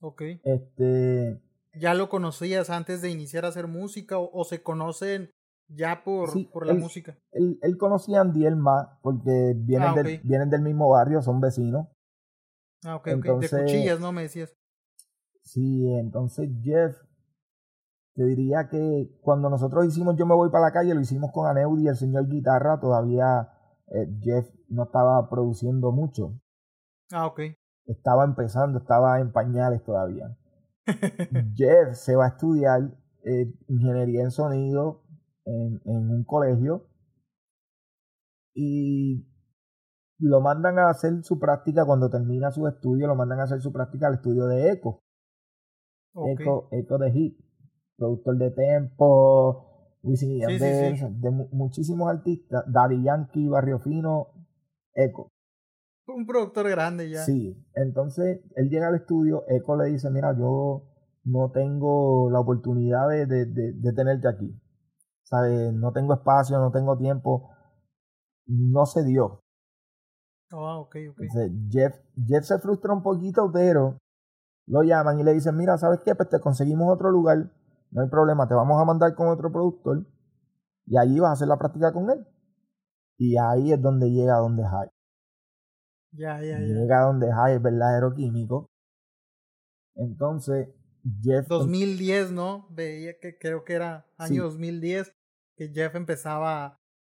[0.00, 0.22] Ok.
[0.44, 1.40] Este,
[1.74, 5.30] ¿Ya lo conocías antes de iniciar a hacer música o, o se conocen
[5.68, 7.18] ya por, Sí, por la él- música?
[7.32, 10.22] él, él conocía a Andiel más porque vienen, Ah, del, ok.
[10.24, 11.88] vienen del mismo barrio, son vecinos.
[12.84, 13.08] Ah, ok, ok.
[13.08, 14.12] Entonces- De cuchillas, ¿no?
[14.12, 14.54] Me decías.
[15.42, 16.96] Sí, entonces Jeff,
[18.14, 21.46] te diría que cuando nosotros hicimos Yo me voy para la calle, lo hicimos con
[21.46, 23.48] Aneudi y el señor Guitarra, todavía
[23.88, 26.38] eh, Jeff no estaba produciendo mucho,
[27.12, 27.40] Ah, ok.
[27.86, 30.36] estaba empezando, estaba en pañales todavía.
[31.56, 32.90] Jeff se va a estudiar
[33.24, 35.02] eh, ingeniería en sonido
[35.44, 36.86] en, en un colegio
[38.54, 39.26] y
[40.18, 43.72] lo mandan a hacer su práctica cuando termina su estudio, lo mandan a hacer su
[43.72, 45.02] práctica al estudio de Eco.
[46.14, 46.40] Ok.
[46.40, 47.38] Echo, Echo de Hit,
[47.96, 51.06] productor de Tempo, Wisin y Sí, sí, Yandel, sí.
[51.20, 54.28] de mu- muchísimos artistas, Daddy Yankee, Barrio Fino,
[54.94, 55.28] Echo.
[56.08, 57.22] Un productor grande ya.
[57.22, 60.84] Sí, entonces él llega al estudio, Echo le dice, mira, yo
[61.24, 64.58] no tengo la oportunidad de, de, de, de tenerte aquí.
[65.24, 65.72] ¿Sabes?
[65.74, 67.50] No tengo espacio, no tengo tiempo.
[68.46, 69.42] No se dio.
[70.50, 71.20] Ah, ok, ok.
[71.20, 71.94] Entonces, Jeff,
[72.26, 73.98] Jeff se frustra un poquito, pero
[74.66, 76.14] lo llaman y le dicen, mira, ¿sabes qué?
[76.14, 77.52] Pues te conseguimos otro lugar,
[77.90, 80.06] no hay problema, te vamos a mandar con otro productor
[80.86, 82.26] y allí vas a hacer la práctica con él.
[83.18, 84.90] Y ahí es donde llega donde High.
[86.12, 86.66] Ya, ya, ya.
[86.66, 88.66] Llega donde High es verdadero químico.
[89.94, 90.68] Entonces,
[91.22, 91.46] Jeff...
[91.48, 92.66] 2010, ¿no?
[92.70, 94.38] Veía que creo que era año Sí.
[94.38, 95.12] 2010
[95.56, 96.78] que Jeff empezaba a,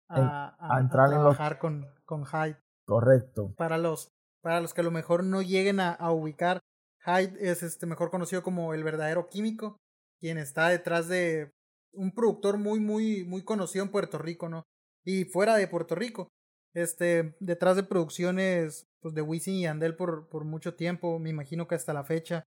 [0.09, 2.57] a- a a entrar en los- trabajar con, con Hyde.
[2.85, 3.53] Correcto.
[3.57, 4.09] Para los,
[4.41, 6.59] para los que a lo mejor no lleguen a, a ubicar,
[7.05, 9.77] Hyde es este mejor conocido como el verdadero químico,
[10.19, 11.51] quien está detrás de
[11.93, 14.63] un productor muy, muy, muy conocido en Puerto Rico, ¿no?
[15.05, 16.29] Y fuera de Puerto Rico.
[16.73, 21.67] Este, detrás de producciones pues, de Wisin y Andel por, por mucho tiempo, me imagino
[21.67, 22.43] que hasta la fecha.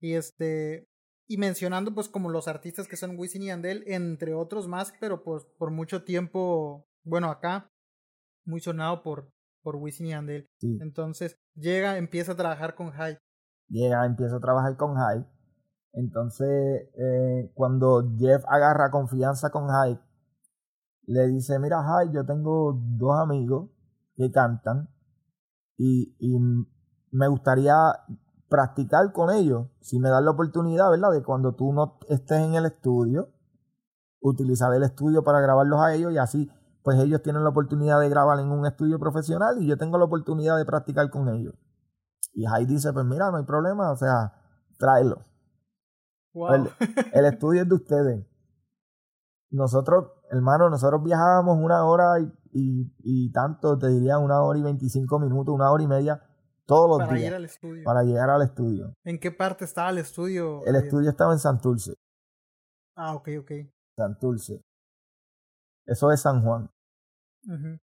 [0.00, 0.88] Y este,
[1.28, 5.22] y mencionando pues como los artistas que son Wisin y Andel, entre otros más, pero
[5.22, 7.70] pues por mucho tiempo, bueno, acá,
[8.44, 9.30] muy sonado por,
[9.62, 10.46] por Wisin y Andel.
[10.58, 10.78] Sí.
[10.80, 13.18] Entonces llega, empieza a trabajar con Hyde.
[13.68, 15.26] Llega, empieza a trabajar con Hyde.
[15.92, 19.98] Entonces, eh, cuando Jeff agarra confianza con Hyde,
[21.06, 23.70] le dice, mira Hyde, yo tengo dos amigos
[24.16, 24.88] que cantan
[25.76, 26.38] y, y
[27.10, 27.74] me gustaría
[28.48, 31.12] practicar con ellos, si me dan la oportunidad, ¿verdad?
[31.12, 33.28] De cuando tú no estés en el estudio,
[34.20, 36.50] utilizar el estudio para grabarlos a ellos y así,
[36.82, 40.04] pues ellos tienen la oportunidad de grabar en un estudio profesional y yo tengo la
[40.04, 41.54] oportunidad de practicar con ellos.
[42.32, 44.34] Y Hyde dice, pues mira, no hay problema, o sea,
[44.78, 45.24] tráelo.
[46.32, 46.54] Wow.
[46.54, 46.70] El,
[47.12, 48.26] el estudio es de ustedes.
[49.50, 54.62] Nosotros, hermano, nosotros viajábamos una hora y, y, y tanto, te diría una hora y
[54.62, 56.22] veinticinco minutos, una hora y media,
[56.66, 57.84] todos los para días ir al estudio.
[57.84, 58.92] para llegar al estudio.
[59.04, 60.64] ¿En qué parte estaba el estudio?
[60.66, 61.94] El Eh, estudio estaba en Santurce,
[62.96, 63.50] Ah, ok, ok.
[63.96, 64.62] Santurce.
[65.86, 66.70] Eso es San Juan.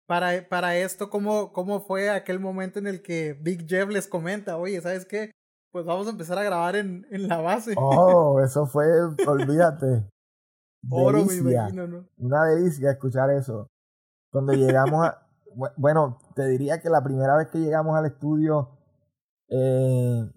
[0.08, 4.58] Para, para esto, ¿cómo, ¿cómo fue aquel momento en el que Big Jeff les comenta,
[4.58, 5.32] oye, ¿sabes qué?
[5.72, 7.74] Pues vamos a empezar a grabar en, en la base.
[7.78, 8.86] Oh, eso fue,
[9.28, 10.10] olvídate.
[10.90, 11.62] Oro, me Delicia.
[11.70, 12.06] imagino, ¿no?
[12.18, 13.68] Una delicia escuchar eso.
[14.32, 15.28] Cuando llegamos a...
[15.56, 18.70] bu- Bueno, te diría que la primera vez que llegamos al estudio,
[19.50, 20.30] eh,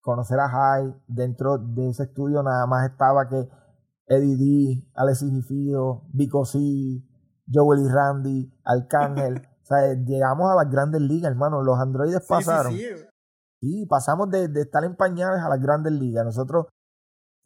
[0.00, 3.48] conocer a Jai, dentro de ese estudio nada más estaba que
[4.06, 6.58] Eddie D, Alexis y Fido, Vico C,
[7.52, 9.46] Joel y Randy, Arcángel.
[9.62, 11.62] o sea, llegamos a las grandes ligas, hermano.
[11.62, 12.72] Los androides Sí, pasaron.
[12.72, 13.04] sí, sí.
[13.60, 16.24] Sí, pasamos de, de estar en pañales a las grandes ligas.
[16.24, 16.66] Nosotros,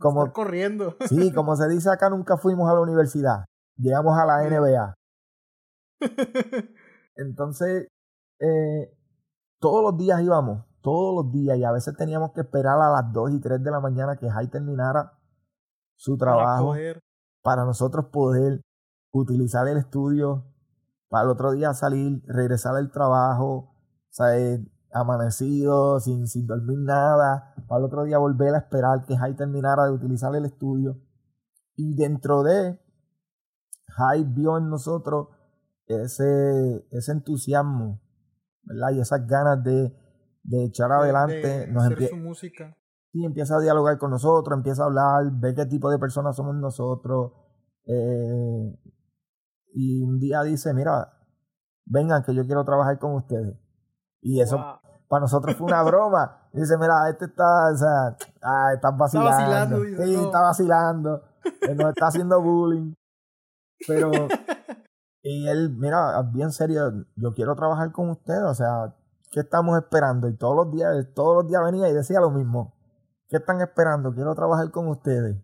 [0.02, 0.22] como.
[0.22, 0.96] Estar corriendo.
[1.08, 3.44] Sí, como se dice acá, nunca fuimos a la universidad.
[3.76, 4.94] Llegamos a la NBA.
[7.16, 7.88] Entonces,
[8.40, 8.96] eh,
[9.60, 13.12] todos los días íbamos, todos los días, y a veces teníamos que esperar a las
[13.12, 15.12] 2 y 3 de la mañana que Jai terminara
[15.96, 16.74] su trabajo
[17.42, 18.60] para, nosotros poder
[19.12, 20.44] utilizar el estudio,
[21.08, 23.74] para el otro día salir, regresar al trabajo,
[24.18, 29.34] o amanecido, sin, sin dormir nada, para el otro día volver a esperar que Jai
[29.34, 31.00] terminara de utilizar el estudio.
[31.76, 32.78] Y dentro de,
[33.88, 35.28] Jai vio en nosotros
[35.86, 38.00] ese, ese entusiasmo,
[38.62, 38.90] ¿verdad?
[38.92, 39.96] Y esas ganas de,
[40.42, 41.66] de echar adelante.
[41.68, 42.76] nos su música.
[43.12, 46.54] Sí, empieza a dialogar con nosotros, empieza a hablar, ver qué tipo de personas somos
[46.54, 47.32] nosotros.
[47.86, 48.78] Eh,
[49.74, 51.12] y un día dice, mira,
[51.84, 53.58] vengan que yo quiero trabajar con ustedes.
[54.22, 54.56] Y eso
[55.08, 56.48] para nosotros fue una broma.
[56.52, 59.30] dice, mira, este está, o sea, ah, está vacilando.
[59.30, 60.04] Está vacilando.
[60.04, 61.22] sí, está vacilando.
[61.76, 62.94] nos está haciendo bullying.
[63.86, 64.10] Pero
[65.22, 68.96] Y él, mira, bien serio, yo quiero trabajar con ustedes, o sea,
[69.30, 70.28] ¿qué estamos esperando?
[70.28, 72.74] Y todos los días, todos los días venía y decía lo mismo.
[73.28, 74.12] ¿Qué están esperando?
[74.12, 75.36] Quiero trabajar con ustedes.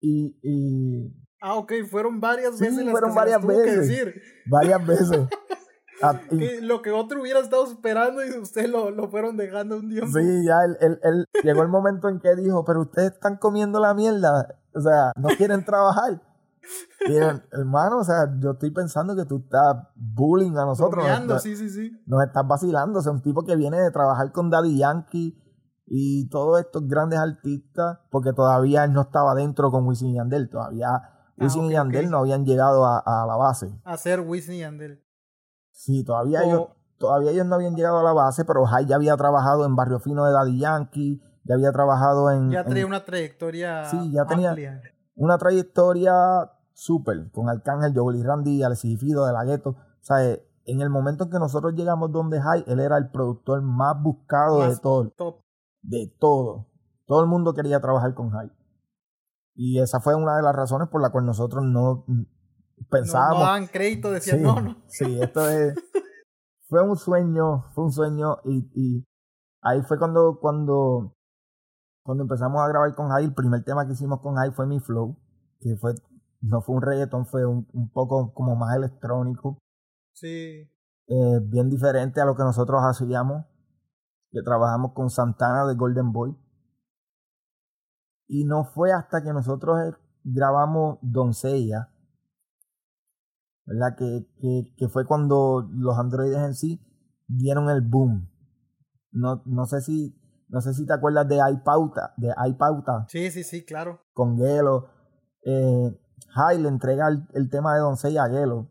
[0.00, 2.78] Y, y Ah, ok, fueron varias veces.
[2.78, 4.14] Sí, fueron varias veces.
[4.46, 5.28] Varias veces.
[6.02, 6.20] Ah,
[6.62, 10.02] lo que otro hubiera estado esperando y ustedes lo, lo fueron dejando un día.
[10.06, 13.80] Sí, ya él, él, él, llegó el momento en que dijo, pero ustedes están comiendo
[13.80, 14.56] la mierda.
[14.74, 16.22] O sea, no quieren trabajar.
[17.52, 21.04] Hermano, o sea, yo estoy pensando que tú estás bullying a nosotros.
[21.26, 21.92] nos, sí, sí, sí.
[22.06, 22.98] Nos estás vacilando.
[22.98, 25.36] O sea, un tipo que viene de trabajar con Daddy Yankee
[25.86, 30.50] y todos estos grandes artistas, porque todavía él no estaba dentro con Wisin y Yandel.
[30.50, 33.80] Todavía ah, Wisin y Yandel no habían llegado a, la base.
[33.84, 35.02] A ser Wisin y Yandel.
[35.78, 39.16] Sí, todavía, ellos, todavía ellos no habían llegado a la base, pero Jai ya había
[39.16, 42.50] trabajado en Barrio Fino de Daddy Yankee, ya había trabajado en...
[42.50, 44.56] Ya tenía una trayectoria Sí, ya tenía
[45.14, 49.70] una trayectoria súper, con Arcángel, Joel y Randy, Alexis Fido, De La Gueto.
[49.70, 53.10] O sea, eh, en el momento en que nosotros llegamos donde Jai, él era el
[53.12, 55.44] productor más buscado de todo.
[55.82, 56.66] De todo.
[57.06, 58.50] Todo el mundo quería trabajar con Jai.
[59.54, 62.04] Y esa fue una de las razones por la cual nosotros no
[62.90, 63.38] pensábamos.
[63.38, 64.76] No, daban crédito, decían no, no.
[64.86, 65.74] Sí, esto es.
[66.68, 68.38] fue un sueño, fue un sueño.
[68.44, 69.04] Y, y
[69.62, 71.16] ahí fue cuando, cuando,
[72.02, 73.24] cuando empezamos a grabar con Jai.
[73.24, 75.16] El primer tema que hicimos con Jai fue Mi Flow,
[75.60, 75.94] que fue
[76.40, 79.58] no fue un reggaetón, fue un, un poco como más electrónico.
[80.12, 80.70] Sí.
[81.06, 83.46] Eh, bien diferente a lo que nosotros hacíamos,
[84.30, 86.36] que trabajamos con Santana de Golden Boy.
[88.28, 91.90] Y no fue hasta que nosotros eh, grabamos Doncella,
[93.68, 93.96] ¿verdad?
[93.96, 96.80] Que, que, que fue cuando los androides en sí
[97.26, 98.30] dieron el boom.
[99.12, 103.04] No, no sé si no sé si te acuerdas de iPauta, de iPauta.
[103.08, 104.00] Sí, sí, sí, claro.
[104.14, 104.88] Con Gelo.
[105.44, 105.94] Eh,
[106.28, 108.70] Jai le entrega el, tema de Doncella a Gelo,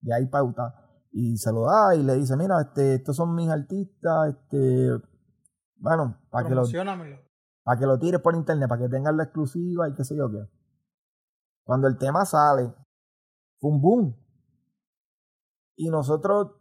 [0.00, 0.74] de ahí pauta,
[1.10, 4.90] y se lo da y le dice, mira, este, estos son mis artistas, este,
[5.76, 6.62] bueno, para que lo
[7.64, 10.30] para que lo tires por internet, para que tengas la exclusiva y qué sé yo
[10.30, 10.48] qué.
[11.64, 12.72] Cuando el tema sale,
[13.58, 14.25] fue un boom.
[15.76, 16.52] Y nosotros,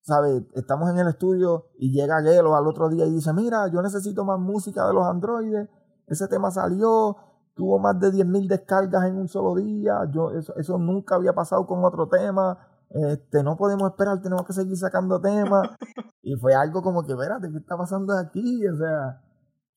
[0.00, 0.42] ¿sabes?
[0.54, 4.24] Estamos en el estudio y llega Gelo al otro día y dice, mira, yo necesito
[4.24, 5.68] más música de los androides.
[6.06, 7.16] Ese tema salió,
[7.54, 9.98] tuvo más de 10.000 descargas en un solo día.
[10.12, 12.58] Yo, eso, eso nunca había pasado con otro tema.
[12.90, 15.68] Este, no podemos esperar, tenemos que seguir sacando temas.
[16.22, 18.66] y fue algo como que, espérate, ¿qué está pasando aquí?
[18.66, 19.22] O sea,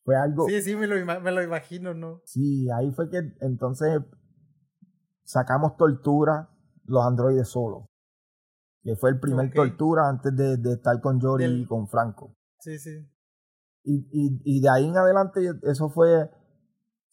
[0.03, 0.47] fue algo...
[0.47, 2.21] Sí, sí, me lo, me lo imagino, ¿no?
[2.25, 4.01] Sí, ahí fue que entonces
[5.23, 6.49] sacamos Tortura,
[6.85, 7.85] los androides solos.
[8.85, 12.37] Que fue el primer Tortura antes de, de estar con Jory y con Franco.
[12.59, 13.05] Sí, sí.
[13.83, 16.29] Y, y, y de ahí en adelante eso fue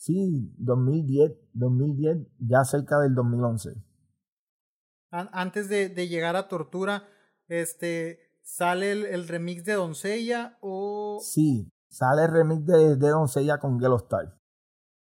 [0.02, 3.70] Sí, 2010, 2010, ya cerca del 2011.
[5.12, 7.08] Antes de, llegar a Tortura,
[7.46, 11.20] este, ¿sale el, remix de Doncella o...?
[11.22, 14.32] Sí, sale el remix de, de Doncella con Gelo Style.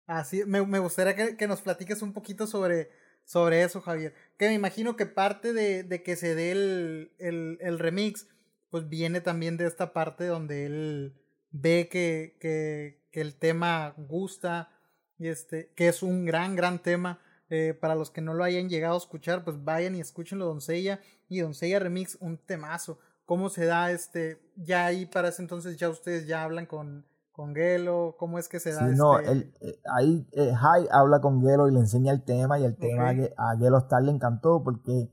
[0.05, 2.91] Así, me, me gustaría que, que, nos platiques un poquito sobre,
[3.31, 4.13] sobre eso, Javier.
[4.37, 8.27] Que me imagino que parte de, de que se dé el, el, el, remix,
[8.69, 11.13] pues viene también de esta parte donde él
[11.51, 14.69] ve que, que, que el tema gusta,
[15.17, 17.21] este, que es un gran, gran tema.
[17.49, 20.99] Eh, para los que no lo hayan llegado a escuchar, pues vayan y escúchenlo, Doncella
[21.29, 22.99] y Doncella Remix, un temazo.
[23.25, 24.41] ¿Cómo se da este?
[24.57, 27.05] Ya ahí para ese entonces ya ustedes ya hablan con,
[27.41, 28.87] con Gelo, ¿cómo es que se da?
[28.87, 29.51] Sí, no, este?
[29.67, 30.53] eh, ahí eh,
[30.91, 34.11] habla con Gelo y le enseña el tema y el tema a, Gelo Star le
[34.11, 35.11] encantó porque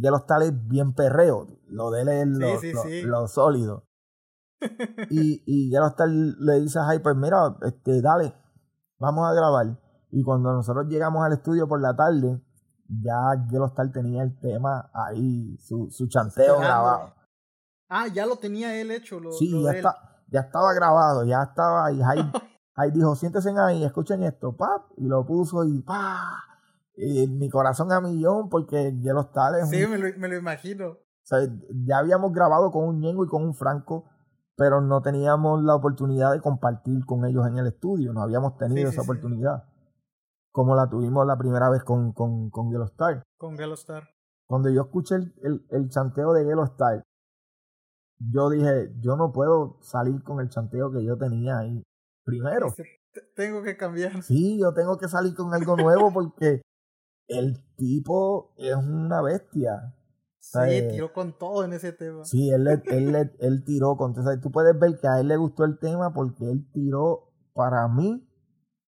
[0.00, 3.84] Gelo Star es bien perreo, lo de él es lo, lo, sólido.
[5.10, 8.32] y, y Star le dice a Hyper, mira, este, dale,
[9.00, 9.76] vamos a grabar.
[10.12, 12.40] Y cuando nosotros llegamos al estudio por la tarde,
[12.86, 17.12] ya Star tenía el tema ahí, su, su chanteo grabado.
[17.88, 19.18] Ah, ya lo tenía él hecho.
[19.18, 22.00] Lo, sí, ya, está, ya estaba grabado, ya estaba ahí.
[22.74, 26.44] Ahí dijo, siéntese ahí, escuchen esto, pap, y lo puso y pa.
[26.96, 30.88] Y mi corazón a millón porque Yellow Star es Sí, me, lo, me lo imagino.
[30.90, 31.38] O sea,
[31.86, 34.04] ya habíamos grabado con un Ñengo y con un Franco,
[34.56, 38.90] pero no teníamos la oportunidad de compartir con ellos en el estudio, no habíamos tenido
[38.90, 39.64] esa oportunidad.
[40.52, 43.22] Como la tuvimos la primera vez con, con, con Yellow Star.
[43.38, 44.08] Con Yellow Star.
[44.46, 47.04] Cuando yo escuché el, el, el chanteo de Yellow Star,
[48.20, 51.82] yo dije, yo no puedo salir con el chanteo que yo tenía ahí
[52.24, 52.68] primero.
[53.34, 54.22] Tengo que cambiar.
[54.22, 56.62] Sí, yo tengo que salir con algo nuevo porque
[57.26, 59.96] el tipo es una bestia.
[60.38, 62.24] Sí, tiró con todo en ese tema.
[62.24, 64.38] Sí, él, él, él, tiró con todo.
[64.40, 68.26] tú puedes ver que a él le gustó el tema porque él tiró para mí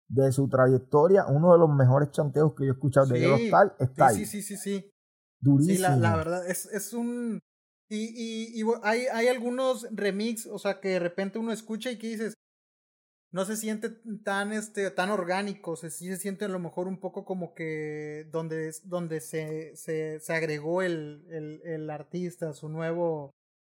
[0.08, 3.76] de su trayectoria uno de los mejores chanteos que yo he escuchado de Yellow Star
[3.78, 4.90] está sí, Sí, sí, sí,
[5.40, 5.74] Durísimo.
[5.74, 7.40] Sí, la, verdad, es, es un...
[7.94, 11.98] Y, y, y hay, hay algunos remix, o sea, que de repente uno escucha y
[11.98, 12.32] que dices,
[13.32, 13.90] no se siente
[14.24, 18.26] tan este tan orgánico, se, sí se siente a lo mejor un poco como que
[18.32, 23.30] donde, donde se, se, se agregó el, el, el, artista, su nuevo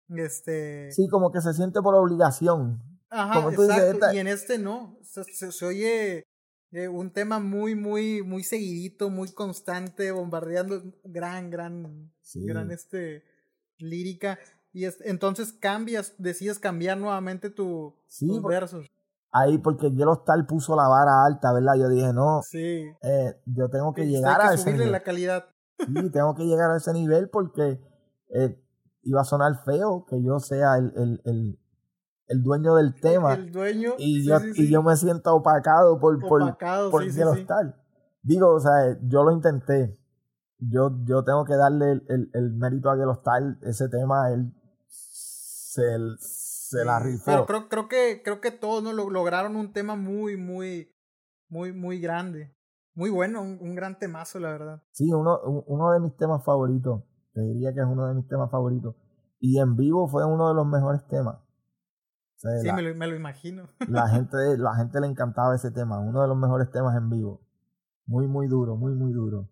[0.10, 2.84] este Sí, como que se siente por obligación.
[3.10, 4.14] Ajá, exacto.
[4.14, 6.24] y en este no, se, se, oye
[6.72, 13.24] eh, un tema muy, muy, muy seguidito, muy constante, bombardeando, gran, gran, gran este
[13.80, 14.40] lírica.
[14.72, 18.86] Y es, entonces cambias, decides cambiar nuevamente tu, tus versos
[19.32, 21.74] ahí porque Yellow Star puso la vara alta, ¿verdad?
[21.78, 22.86] Yo dije, no, sí.
[23.02, 24.92] Eh, yo tengo que llegar a ese nivel.
[24.92, 25.46] la calidad.
[25.78, 27.80] Sí, tengo que llegar a ese nivel porque
[28.30, 28.62] eh,
[29.04, 31.60] iba a sonar feo que yo sea el, el, el,
[32.28, 33.34] el dueño del tema.
[33.34, 33.94] El dueño.
[33.98, 37.76] Y, yo, y yo me siento opacado por, opacado, por, por.
[38.22, 39.98] Digo, o sea, yo lo intenté.
[40.60, 43.58] Yo, yo tengo que darle el, el, mérito a Yellow Star.
[43.62, 44.54] Ese tema, él
[44.88, 47.24] se, se la rifó.
[47.26, 48.92] Pero creo, creo que creo que todos ¿no?
[48.92, 50.94] lograron un tema muy, muy,
[51.48, 52.56] muy, muy grande.
[52.94, 54.84] Muy bueno, un, gran temazo, la verdad.
[54.92, 57.04] Sí, uno, uno de mis temas favoritos.
[57.34, 58.96] Te diría que es uno de mis temas favoritos.
[59.40, 61.38] Y en vivo fue uno de los mejores temas.
[62.36, 63.70] sí, me, lo, me, lo, imagino.
[63.88, 67.42] La gente, la gente le encantaba ese tema, uno de los mejores temas en vivo.
[68.06, 69.48] Muy, muy duro, muy, muy duro.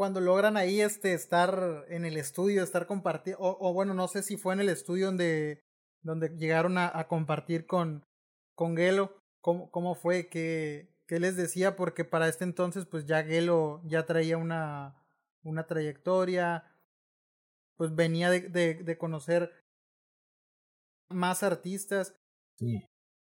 [0.00, 4.38] Cuando logran ahí este estar en el estudio, estar compartiendo, o, bueno, no sé si
[4.38, 5.62] fue en el estudio donde
[6.00, 8.06] donde llegaron a, a compartir con,
[8.54, 9.14] con Gelo.
[9.42, 10.30] ¿Cómo, cómo fue?
[10.30, 11.76] que ¿Qué, les decía?
[11.76, 14.96] Porque para este entonces, pues ya Gelo ya traía una,
[15.42, 16.64] una trayectoria,
[17.76, 19.52] pues venía de, de, de conocer
[21.10, 22.16] más artistas.
[22.56, 22.86] Sí.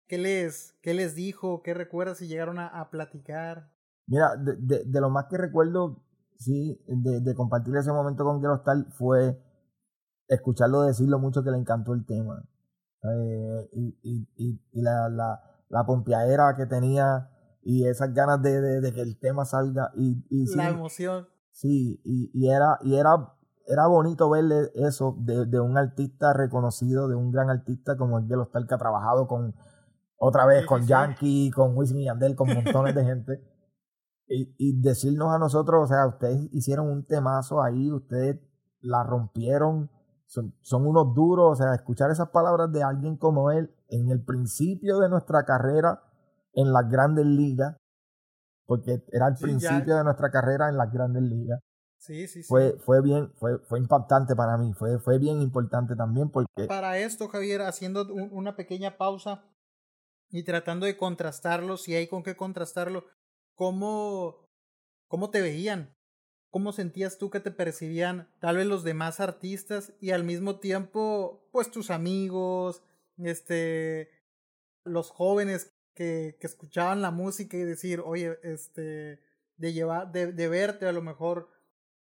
[0.09, 1.63] ¿Qué les, ¿Qué les dijo?
[1.63, 3.71] ¿Qué recuerdas si llegaron a, a platicar?
[4.07, 6.03] Mira, de, de, de, lo más que recuerdo,
[6.43, 9.39] sí, de, de compartir ese momento con Gelo Star fue
[10.29, 12.45] escucharlo decir lo mucho que le encantó el tema.
[13.05, 13.99] Eh, y,
[14.37, 17.29] y, y, la, la, la pompeadera que tenía
[17.63, 21.27] y esas ganas de, de, que el tema salga y, y la emoción.
[21.51, 23.35] sí y, y era y era
[23.67, 28.29] era bonito verle eso de, de, un artista reconocido de un gran artista como el
[28.29, 29.55] de los tal que ha trabajado con
[30.17, 33.52] otra vez con Yankee con Wisin y Yandel con montones de gente
[34.29, 38.41] y, y decirnos a nosotros o sea ustedes hicieron un temazo ahí ustedes
[38.81, 39.91] la rompieron
[40.33, 44.99] son, unos duros, o sea, escuchar esas palabras de alguien como él en el principio
[44.99, 46.03] de nuestra carrera
[46.55, 47.77] en las grandes ligas,
[48.65, 51.61] porque era el principio de nuestra carrera en las grandes ligas.
[51.99, 52.49] Sí, sí, sí.
[52.49, 56.65] Fue, fue bien, fue, fue impactante para mí, fue, fue bien importante también porque...
[56.67, 59.45] Para esto, Javier, haciendo una pequeña pausa
[60.31, 63.05] y tratando de contrastarlo, si hay con qué contrastarlo,
[63.63, 64.49] ¿cómo,
[65.07, 65.95] cómo te veían?
[66.51, 71.49] cómo sentías tú que te percibían tal vez los demás artistas y al mismo tiempo
[71.51, 72.83] pues tus amigos,
[73.17, 74.11] este,
[74.85, 79.23] los jóvenes que, que escuchaban la música y decir, oye, este,
[79.57, 81.49] de llevar, de, de verte a lo mejor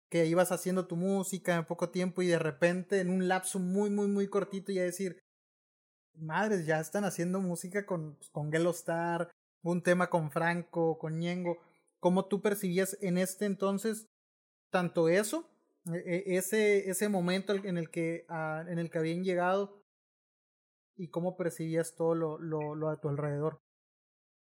[0.08, 3.90] que ibas haciendo tu música en poco tiempo y de repente en un lapso muy,
[3.90, 5.18] muy, muy cortito ya decir,
[6.14, 9.30] madres, ya están haciendo música con, con Gelo Star,
[9.62, 11.58] un tema con Franco, con Ñengo.
[12.00, 14.08] ¿Cómo tú percibías en este entonces
[14.70, 15.44] tanto eso,
[15.86, 19.82] e, e, ese, ese momento en el que, ah, en el que habían llegado
[20.96, 23.60] y cómo percibías todo lo, lo, lo a tu alrededor.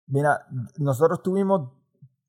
[0.07, 0.47] Mira,
[0.79, 1.73] nosotros tuvimos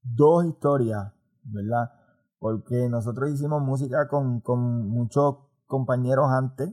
[0.02, 1.14] dos historias,
[1.44, 1.92] ¿verdad?
[2.40, 6.70] Porque nosotros hicimos música con, con muchos compañeros antes,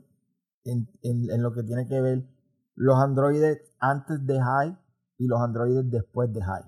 [0.65, 2.29] en, en, en, lo que tiene que ver
[2.75, 4.79] los androides antes de High
[5.21, 6.67] y los androides después de High.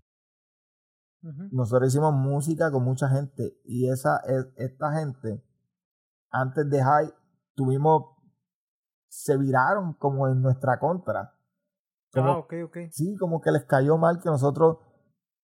[1.52, 4.20] Nosotros hicimos música con mucha gente y esa
[4.56, 5.42] esta gente
[6.30, 7.14] antes de High
[7.54, 8.16] tuvimos
[9.08, 11.34] se viraron como en nuestra contra.
[12.14, 12.78] ah, ok, ok.
[12.90, 14.78] Sí, como que les cayó mal que nosotros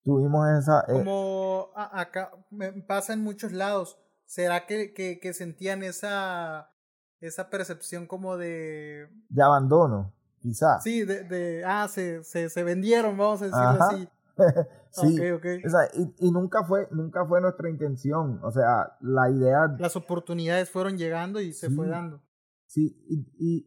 [0.02, 0.80] tuvimos esa...
[0.88, 3.98] Eh, como acá me pasa en muchos lados.
[4.26, 6.72] ¿Será que, que, que sentían esa,
[7.20, 9.08] esa percepción como de...
[9.28, 10.82] De abandono, quizás.
[10.82, 14.08] Sí, de, de ah, se, se, se vendieron, vamos a decirlo así.
[14.90, 18.40] sí, okay, O sea, y, y, nunca fue, nunca fue nuestra intención.
[18.42, 19.74] O sea, la idea.
[19.78, 22.22] Las oportunidades fueron llegando y se fue dando.
[22.66, 23.66] Sí, y, y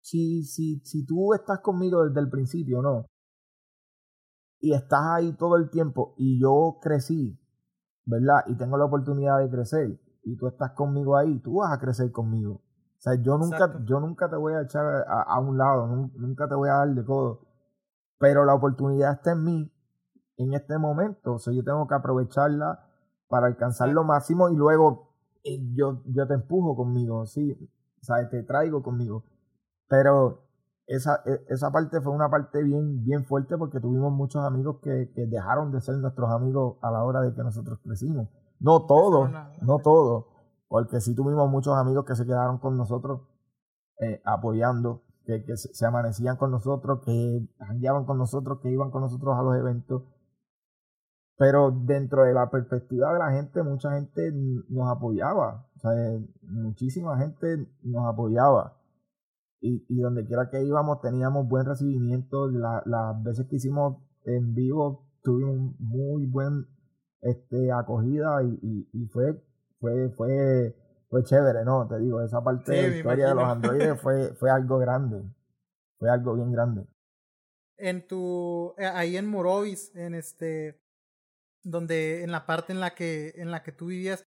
[0.00, 3.06] si, si, si tú estás conmigo desde el principio, ¿no?
[4.60, 7.38] Y estás ahí todo el tiempo y yo crecí,
[8.04, 8.44] ¿verdad?
[8.46, 12.10] Y tengo la oportunidad de crecer y tú estás conmigo ahí, tú vas a crecer
[12.12, 12.61] conmigo.
[13.02, 16.46] O sea, yo nunca, yo nunca te voy a echar a, a, un lado, nunca
[16.46, 17.40] te voy a dar de codo.
[18.16, 19.72] Pero la oportunidad está en mí
[20.36, 21.32] en este momento.
[21.32, 22.86] O sea, yo tengo que aprovecharla
[23.26, 27.52] para alcanzar lo máximo y luego eh, yo, yo te empujo conmigo, sí.
[28.00, 29.24] O sea, te traigo conmigo.
[29.88, 30.44] Pero
[30.86, 35.10] esa, e, esa parte fue una parte bien, bien fuerte porque tuvimos muchos amigos que,
[35.12, 38.28] que dejaron de ser nuestros amigos a la hora de que nosotros crecimos.
[38.60, 39.28] No todos,
[39.60, 40.26] no todos,
[40.72, 43.20] porque sí tuvimos muchos amigos que se quedaron con nosotros
[44.00, 49.02] eh, apoyando, que, que se, amanecían con nosotros, que andaban con nosotros, que iban con
[49.02, 50.04] nosotros a los eventos.
[51.36, 54.32] Pero dentro de la perspectiva de la gente, mucha gente
[54.70, 55.68] nos apoyaba.
[55.76, 55.90] O sea,
[56.40, 58.78] muchísima gente nos apoyaba
[59.60, 62.48] y, y donde quiera que íbamos teníamos buen recibimiento.
[62.48, 66.66] las veces que hicimos en vivo tuvimos muy buen
[67.20, 69.38] este acogida y, y, fue,
[69.82, 70.76] fue, fue,
[71.10, 71.88] fue chévere, ¿no?
[71.88, 75.22] Te digo, esa parte de la historia de los androides fue, fue algo grande.
[75.98, 76.86] Fue algo bien grande.
[77.76, 80.80] En tu, eh, ahí en Morovis, en este,
[81.64, 84.24] donde en la parte en la que, en la que tú vivías,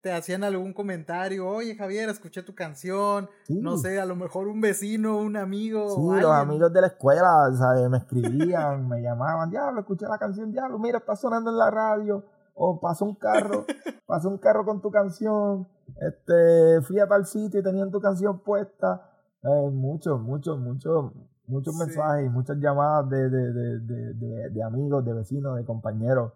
[0.00, 4.60] te hacían algún comentario, oye Javier, escuché tu canción, no sé, a lo mejor un
[4.60, 5.90] vecino, un amigo.
[5.90, 7.88] Sí, los amigos de la escuela, ¿sabes?
[7.88, 12.24] Me escribían, me llamaban, diablo, escuché la canción, diablo, mira, está sonando en la radio,
[12.54, 13.64] o pasó un carro,
[14.06, 15.68] pasó un carro con tu canción,
[16.00, 19.10] este, fui a tal sitio y tenían tu canción puesta.
[19.42, 21.12] Eh, muchos, muchos, muchos,
[21.46, 26.32] muchos mensajes y muchas llamadas de, de, de, de, de amigos, de vecinos, de compañeros.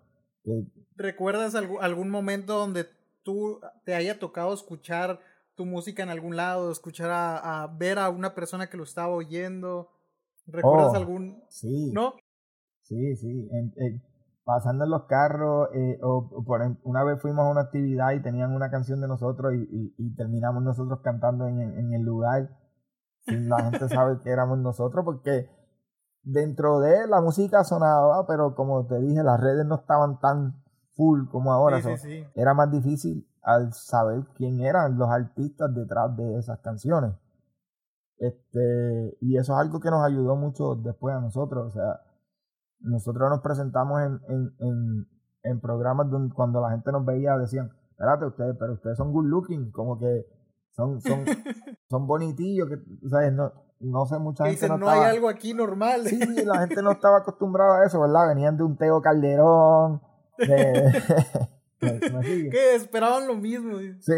[0.96, 2.86] ¿Recuerdas algún, algún momento donde
[3.22, 5.20] tú te haya tocado escuchar
[5.56, 9.90] tu música en algún lado, escuchar a, ver a una persona que lo estaba oyendo.
[10.46, 11.42] ¿Recuerdas oh, algún?
[11.48, 11.90] Sí.
[11.92, 12.14] ¿No?
[12.82, 13.48] Sí, sí.
[14.46, 18.54] Pasando en los carros, eh, o, por una vez fuimos a una actividad y tenían
[18.54, 22.48] una canción de nosotros y, y, terminamos nosotros cantando en, en el lugar.
[23.26, 25.50] Sin la gente sabe que éramos nosotros porque
[26.22, 30.62] dentro de la música sonaba, pero como te dije, las redes no estaban tan
[30.94, 31.80] full como ahora.
[32.36, 37.16] Era más difícil al saber quién eran los artistas detrás de esas canciones.
[38.18, 41.66] Este, y eso es algo que nos ayudó mucho después a nosotros.
[41.66, 42.00] O sea,
[42.80, 45.06] nosotros nos presentamos en, en, en,
[45.42, 49.26] en programas donde cuando la gente nos veía decían, espérate, ustedes, pero ustedes son good
[49.26, 50.26] looking, como que
[50.72, 51.24] son, son,
[51.88, 52.76] son bonitillos, que,
[53.08, 53.32] ¿sabes?
[53.32, 56.06] No, no sé, mucha gente no, hay algo aquí normal.
[56.06, 58.28] Sí, la gente no estaba acostumbrada a eso, ¿verdad?
[58.28, 60.02] Venían de un Teo Calderón,
[61.80, 63.78] que esperaban lo mismo.
[64.00, 64.12] Sí,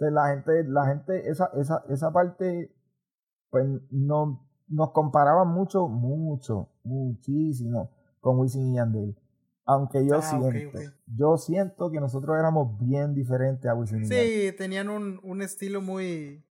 [0.00, 2.74] la gente, la gente, esa, esa, esa parte,
[3.50, 7.90] pues no, nos comparaban mucho, mucho, muchísimo
[8.20, 9.16] con Wisin y Yandel.
[9.66, 14.56] Aunque yo ah, siento, yo siento que nosotros éramos bien diferentes a Wisin y Sí,
[14.56, 16.42] tenían un, un estilo muy,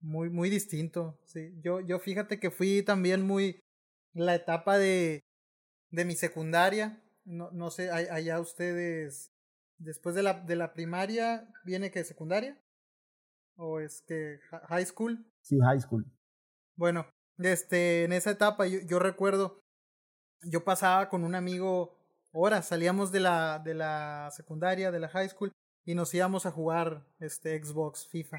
[0.00, 1.18] muy, muy distinto.
[1.24, 3.60] Sí, yo, yo fíjate que fui también muy
[4.14, 5.20] la etapa de,
[5.90, 9.32] de mi secundaria no, no sé, allá ustedes,
[9.78, 12.58] después de la, de la primaria, ¿viene que secundaria?
[13.56, 14.38] ¿O es que
[14.68, 15.26] high school?
[15.40, 16.06] Sí, high school.
[16.76, 17.06] Bueno,
[17.38, 19.62] este, en esa etapa yo, yo recuerdo,
[20.42, 21.96] yo pasaba con un amigo
[22.32, 25.52] horas, salíamos de la, de la secundaria, de la high school,
[25.84, 28.38] y nos íbamos a jugar este Xbox, FIFA.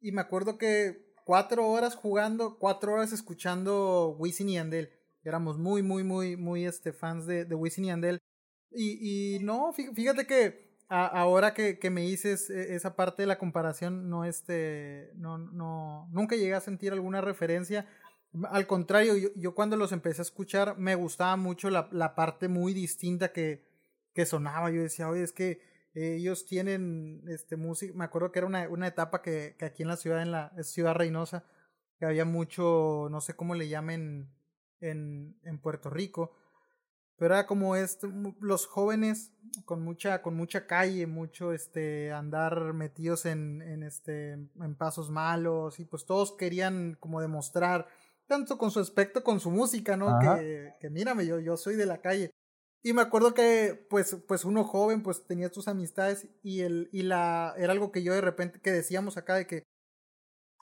[0.00, 4.92] Y me acuerdo que cuatro horas jugando, cuatro horas escuchando Wisin y Andel
[5.28, 8.20] éramos muy, muy, muy, muy este, fans de, de Wisin y Andel.
[8.70, 13.38] Y, y no, fíjate que ahora que, que, me dices e, esa parte de la
[13.38, 17.86] comparación, no, este, no, no, nunca llegué a sentir alguna referencia.
[18.50, 22.48] Al contrario, yo, yo cuando los empecé a escuchar me gustaba mucho la, la parte
[22.48, 23.64] muy distinta que,
[24.12, 24.70] que sonaba.
[24.70, 25.60] Yo decía, oye, es que
[25.94, 27.92] ellos tienen este música.
[27.96, 30.52] Me acuerdo que era una, una etapa que, que aquí en la ciudad, en la
[30.62, 31.44] Ciudad Reynosa,
[31.98, 34.30] que había mucho, no sé cómo le llamen
[34.80, 36.34] en, en Puerto Rico,
[37.16, 38.08] pero era como este,
[38.40, 39.32] los jóvenes
[39.64, 45.80] con mucha, con mucha calle, mucho este, andar metidos en, en, este, en pasos malos,
[45.80, 47.86] y pues todos querían como demostrar,
[48.26, 50.18] tanto con su aspecto, con su música, ¿no?
[50.18, 52.30] Que, que, mírame, yo, yo soy de la calle.
[52.82, 57.02] Y me acuerdo que, pues, pues uno joven, pues tenía sus amistades y el, y
[57.02, 59.64] la, era algo que yo de repente, que decíamos acá de que,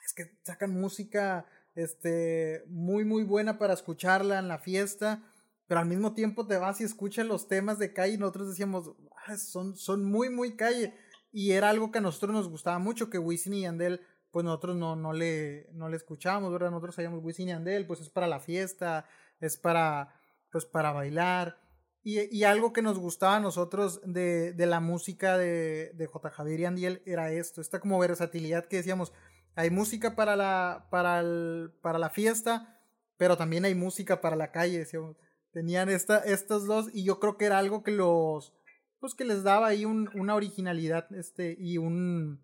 [0.05, 1.45] es que sacan música,
[1.75, 5.23] este, muy, muy buena para escucharla en la fiesta,
[5.67, 8.91] pero al mismo tiempo te vas y escuchas los temas de calle y nosotros decíamos,
[9.27, 10.95] ah, son, son muy, muy calle.
[11.31, 14.01] Y era algo que a nosotros nos gustaba mucho, que Wisin y Yandel,
[14.35, 16.69] pues nosotros no, no, le, no le escuchábamos, ¿verdad?
[16.69, 19.05] Nosotros sabíamos Wisin y Yandel, pues es para la fiesta,
[19.39, 20.19] es para,
[20.51, 21.57] pues para bailar.
[22.03, 26.29] Y, y algo que nos gustaba a nosotros de, de la música de, de J.
[26.31, 29.13] Javier y Andiel era esto, esta como versatilidad que decíamos,
[29.55, 32.81] hay música para la, para, el, para la fiesta,
[33.15, 35.15] pero también hay música para la calle, decíamos
[35.53, 38.53] Tenían esta, estos dos y yo creo que era algo que los,
[38.99, 42.43] pues que les daba ahí un, una originalidad este, y, un,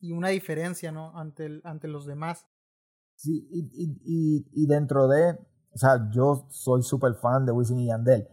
[0.00, 1.16] y una diferencia, ¿no?
[1.18, 2.46] Ante, el, ante los demás.
[3.14, 3.70] Sí, y,
[4.04, 5.38] y, y, dentro de,
[5.72, 8.28] o sea, yo soy súper fan de Wisin y Yandel.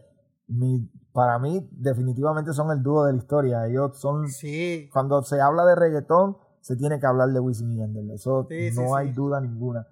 [0.46, 3.66] Mi, para mí, definitivamente son el dúo de la historia.
[3.66, 4.28] Ellos son.
[4.28, 4.90] Sí.
[4.92, 8.10] Cuando se habla de reggaetón, se tiene que hablar de Wisin y Yandel.
[8.10, 9.86] Eso no hay duda ninguna.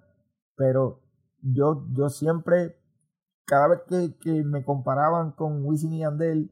[0.55, 1.01] Pero
[1.41, 2.77] yo, yo siempre
[3.45, 6.51] cada vez que, que me comparaban con Wisin y Yandel,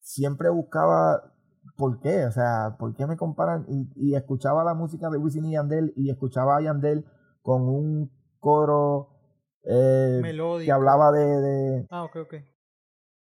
[0.00, 1.31] siempre buscaba
[1.76, 5.46] por qué, o sea, por qué me comparan y, y escuchaba la música de Wisin
[5.46, 7.04] y Yandel y escuchaba a Yandel
[7.42, 9.08] con un coro
[9.64, 10.20] eh,
[10.64, 12.34] que hablaba de, de, Ah, ok, ok.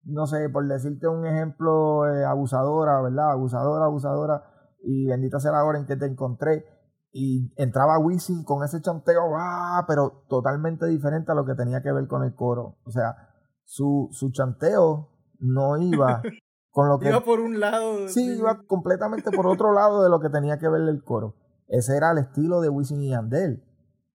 [0.04, 3.32] No sé, por decirte un ejemplo, eh, abusadora, ¿verdad?
[3.32, 4.42] Abusadora, abusadora,
[4.82, 6.64] y bendita sea la hora en que te encontré
[7.10, 9.84] y entraba Wisin con ese chanteo, ¡ah!
[9.88, 12.76] pero totalmente diferente a lo que tenía que ver con el coro.
[12.84, 13.16] O sea,
[13.64, 16.22] su, su chanteo no iba
[16.78, 17.08] con lo que...
[17.08, 18.06] iba por un lado.
[18.06, 21.34] Sí, iba completamente por otro lado de lo que tenía que ver el coro.
[21.66, 23.64] Ese era el estilo de Wisin y Yandel.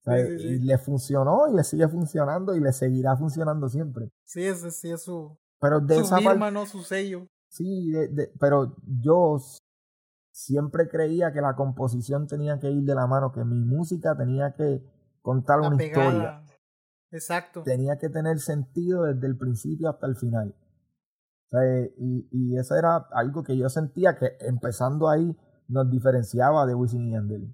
[0.05, 4.11] Y le funcionó y le sigue funcionando y le seguirá funcionando siempre.
[4.23, 6.65] Sí, ese sí es su, pero de su esa firma, ¿no?
[6.65, 7.27] Su sello.
[7.49, 9.39] Sí, de, pero yo
[10.31, 14.53] siempre creía que la composición tenía que ir de la mano, que mi música tenía
[14.53, 14.81] que
[15.21, 16.45] contar una historia.
[17.11, 17.63] Exacto.
[17.63, 20.55] Tenía que tener sentido desde el principio hasta el final.
[21.97, 25.37] Y, y eso era algo que yo sentía que empezando ahí
[25.67, 27.53] nos diferenciaba de Wisin y Yandel.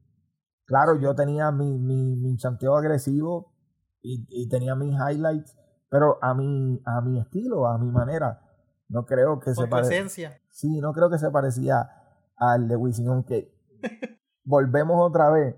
[0.65, 3.53] Claro, yo tenía mi, mi, mi chanteo agresivo
[4.01, 5.57] y, y, tenía mis highlights,
[5.89, 8.41] pero a mi, a mi estilo, a mi manera.
[8.87, 10.39] No creo que Por se parecía.
[10.51, 11.89] Sí, no creo que se parecía
[12.37, 13.53] al de Wisin, aunque
[14.43, 15.55] volvemos otra vez.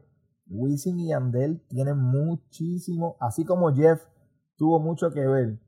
[0.48, 4.06] Wisin y Andel tienen muchísimo, así como Jeff
[4.58, 5.60] tuvo mucho que ver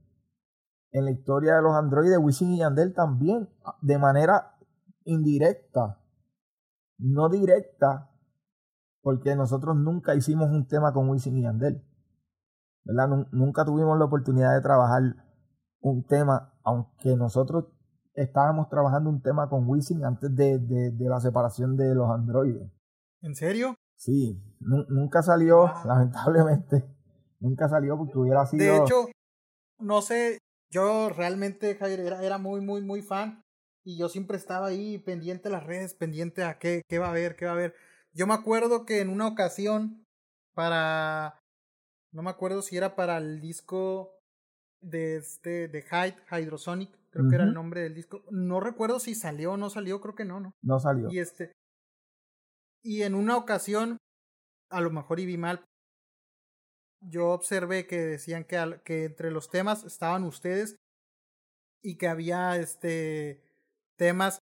[0.93, 3.49] en la historia de los androides, Wisin y Andel también,
[3.81, 4.55] de manera
[5.03, 5.99] indirecta,
[6.99, 8.11] no directa,
[9.01, 11.83] porque nosotros nunca hicimos un tema con Wisin y Andel.
[12.85, 13.27] ¿verdad?
[13.31, 15.01] Nunca tuvimos la oportunidad de trabajar
[15.81, 17.65] un tema, aunque nosotros
[18.13, 22.71] estábamos trabajando un tema con Wisin antes de, de, la separación de los androides.
[23.21, 23.75] ¿En serio?
[23.95, 26.85] Sí, nunca salió, lamentablemente.
[27.39, 28.63] Nunca salió porque hubiera sido.
[28.63, 29.07] De hecho,
[29.79, 30.37] no sé,
[30.73, 33.43] yo realmente, Javier, era, era muy, muy, muy fan.
[33.85, 37.09] Y yo siempre estaba ahí pendiente de las redes, pendiente a qué, qué va a
[37.09, 37.75] haber, qué va a haber.
[38.13, 40.05] Yo me acuerdo que en una ocasión,
[40.53, 41.39] para.
[42.11, 44.19] No me acuerdo si era para el disco
[44.81, 48.23] de este de Hyde, Hydrosonic, creo que era el nombre del disco.
[48.29, 50.53] No recuerdo si salió o no salió, creo que no, ¿no?
[50.61, 51.09] No salió.
[51.09, 51.53] Y este
[52.83, 53.97] y en una ocasión
[54.69, 55.63] a lo mejor y vi mal
[57.09, 58.57] yo observé que decían que,
[59.05, 60.75] entre los temas estaban ustedes
[61.81, 63.41] y que había este
[63.95, 64.39] temas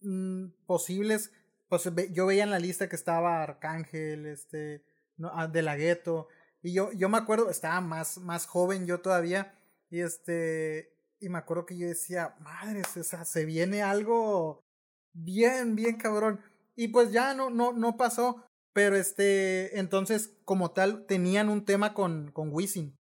[0.00, 1.32] mmm, posibles
[1.68, 4.84] pues yo veía en la lista que estaba Arcángel este
[5.16, 6.28] no, ah, de la gueto
[6.64, 9.54] y yo, yo me acuerdo, estaba más, más joven yo todavía,
[9.90, 14.64] y este, y me acuerdo que yo decía, madre, o se viene algo
[15.12, 16.40] bien, bien cabrón.
[16.74, 21.94] Y pues ya no, no, no pasó, pero este, entonces, como tal, tenían un tema
[21.94, 22.98] con, con Wisin.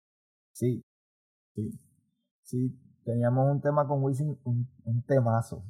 [0.53, 0.85] Sí,
[1.55, 1.81] sí,
[2.43, 5.65] sí, teníamos un tema con Wisin, un, un temazo.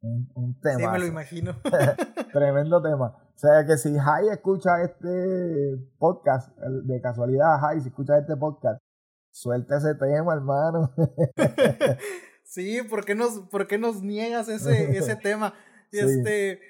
[0.00, 0.78] Un, un tema.
[0.78, 1.60] Sí, me lo imagino.
[2.32, 3.14] Tremendo tema.
[3.34, 8.80] O sea que si Jai escucha este podcast, de casualidad Jai, si escucha este podcast,
[9.30, 10.94] suelta ese tema, hermano.
[12.42, 15.52] sí, ¿por qué nos, por qué nos niegas ese, ese tema?
[15.92, 16.60] Este,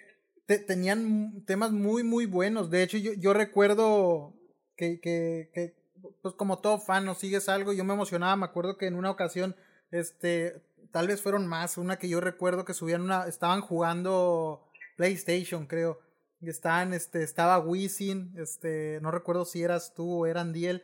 [0.46, 2.70] te, tenían temas muy, muy buenos.
[2.70, 4.34] De hecho, yo, yo recuerdo
[4.76, 5.74] que, que, que,
[6.22, 9.10] pues como todo fan, no sigues algo, yo me emocionaba, me acuerdo que en una
[9.10, 9.56] ocasión,
[9.90, 10.62] este,
[10.92, 15.98] tal vez fueron más, una que yo recuerdo que subían una, estaban jugando PlayStation, creo,
[16.40, 20.82] estaban, este, estaba Wisin, este, no recuerdo si eras tú o eran Diel,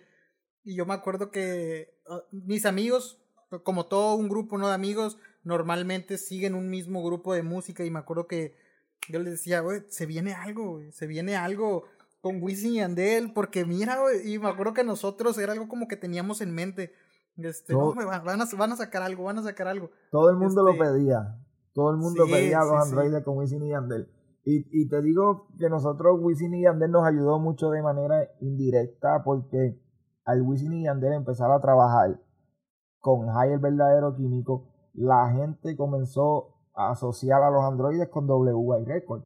[0.64, 3.18] y yo me acuerdo que ah, mis amigos,
[3.62, 4.68] como todo un grupo ¿no?
[4.68, 8.56] de amigos, normalmente siguen un mismo grupo de música y me acuerdo que
[9.08, 11.84] yo les decía, güey, se viene algo, se viene algo
[12.20, 15.88] con Wisin y Andel, porque mira, güey, y me acuerdo que nosotros era algo como
[15.88, 16.92] que teníamos en mente.
[17.36, 19.90] Este, no, van, a, van a sacar algo, van a sacar algo.
[20.10, 21.38] Todo el mundo lo este, pedía.
[21.74, 24.08] Todo el mundo pedía a los androides con Wisin y Yandel.
[24.44, 29.22] Y, y te digo que nosotros, Wisin y Yandel, nos ayudó mucho de manera indirecta
[29.24, 29.80] porque
[30.24, 32.20] al Wisin y Yandel empezar a trabajar
[33.00, 39.24] con Jai el verdadero químico, la gente comenzó asociar a los androides con WY Records.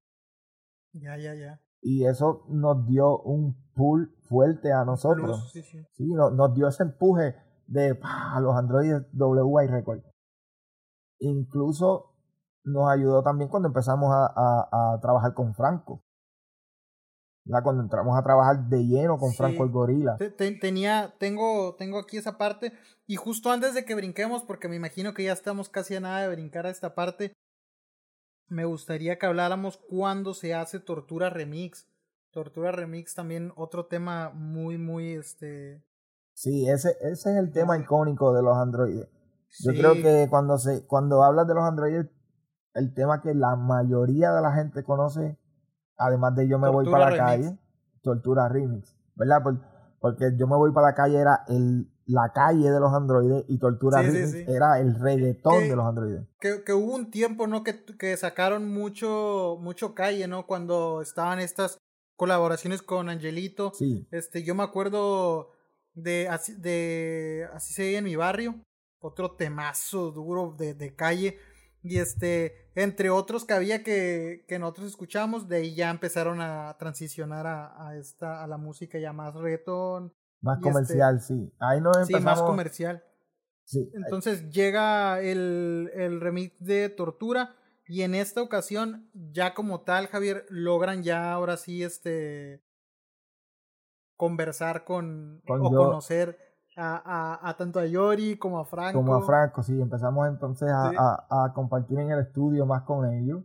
[0.92, 1.60] Ya, ya, ya.
[1.82, 5.50] Y eso nos dio un pull fuerte a nosotros.
[5.52, 5.84] sí, sí.
[5.92, 7.36] sí nos, dio ese empuje
[7.66, 10.04] de a los androides WY Records.
[11.18, 12.14] Incluso
[12.64, 14.32] nos ayudó también cuando empezamos a,
[14.94, 16.05] a trabajar con Franco
[17.62, 20.16] cuando entramos a trabajar de lleno con Franco el Gorila.
[20.60, 22.72] tenía, tengo, tengo aquí esa parte.
[23.06, 26.22] Y justo antes de que brinquemos, porque me imagino que ya estamos casi a nada
[26.22, 27.32] de brincar a esta parte,
[28.48, 31.88] me gustaría que habláramos cuando se hace Tortura Remix.
[32.32, 35.82] Tortura Remix también otro tema muy, muy, este...
[36.34, 39.08] Sí, ese, ese es el tema icónico de los androides.
[39.64, 42.06] Yo creo que cuando, se, cuando hablas de los androides,
[42.74, 45.38] el tema que la mayoría de la gente conoce
[45.98, 47.58] Además de Yo me voy para la calle,
[48.02, 49.42] Tortura Remix, ¿verdad?
[50.00, 53.58] porque Yo me voy para la calle era el, la calle de los androides y
[53.58, 56.26] Tortura Remix era el reggaetón de los androides.
[56.38, 57.64] Que, que, hubo un tiempo, ¿no?
[57.64, 60.46] Que, que sacaron mucho, mucho calle, ¿no?
[60.46, 61.78] Cuando estaban estas
[62.16, 63.72] colaboraciones con Angelito.
[63.74, 64.06] Sí.
[64.10, 65.50] Este, yo me acuerdo
[65.94, 66.28] de,
[66.58, 68.60] de Así se ve en mi barrio,
[69.00, 71.38] otro temazo duro de, de calle
[71.86, 76.76] y este, entre otros que había que, que nosotros escuchamos, de ahí ya empezaron a
[76.78, 80.12] transicionar a, a esta, a la música ya más reggaetón.
[80.40, 81.52] Más este comercial, sí.
[81.58, 82.18] Ahí no empezamos...
[82.18, 83.04] Sí, más comercial.
[83.64, 83.90] Sí.
[83.94, 87.56] Entonces llega el, el remix de Tortura
[87.86, 92.62] y en esta ocasión ya como tal, Javier, logran ya ahora sí este
[94.16, 96.38] conversar con, con o conocer
[96.76, 98.98] a, a, tanto a Yori como a Franco.
[98.98, 103.42] Como a Franco, sí, empezamos entonces a, a, compartir en el estudio más con ellos.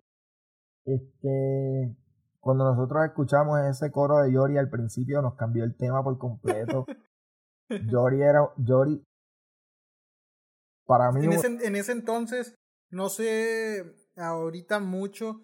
[0.86, 1.96] Este,
[2.40, 6.86] cuando nosotros escuchamos ese coro de Yori al principio nos cambió el tema por completo.
[7.88, 9.02] Yori era, Yori,
[10.86, 11.24] para mí...
[11.24, 12.56] En ese, en ese entonces,
[12.90, 15.42] no sé ahorita mucho,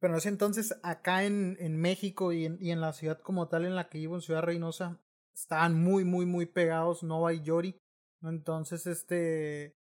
[0.00, 3.46] pero en ese entonces acá en, en México y en, y en la ciudad como
[3.46, 4.98] tal en la que vivo, en Ciudad Reynosa,
[5.34, 7.78] estaban muy, muy, muy pegados Nova y Yori.
[8.22, 9.76] Entonces, este,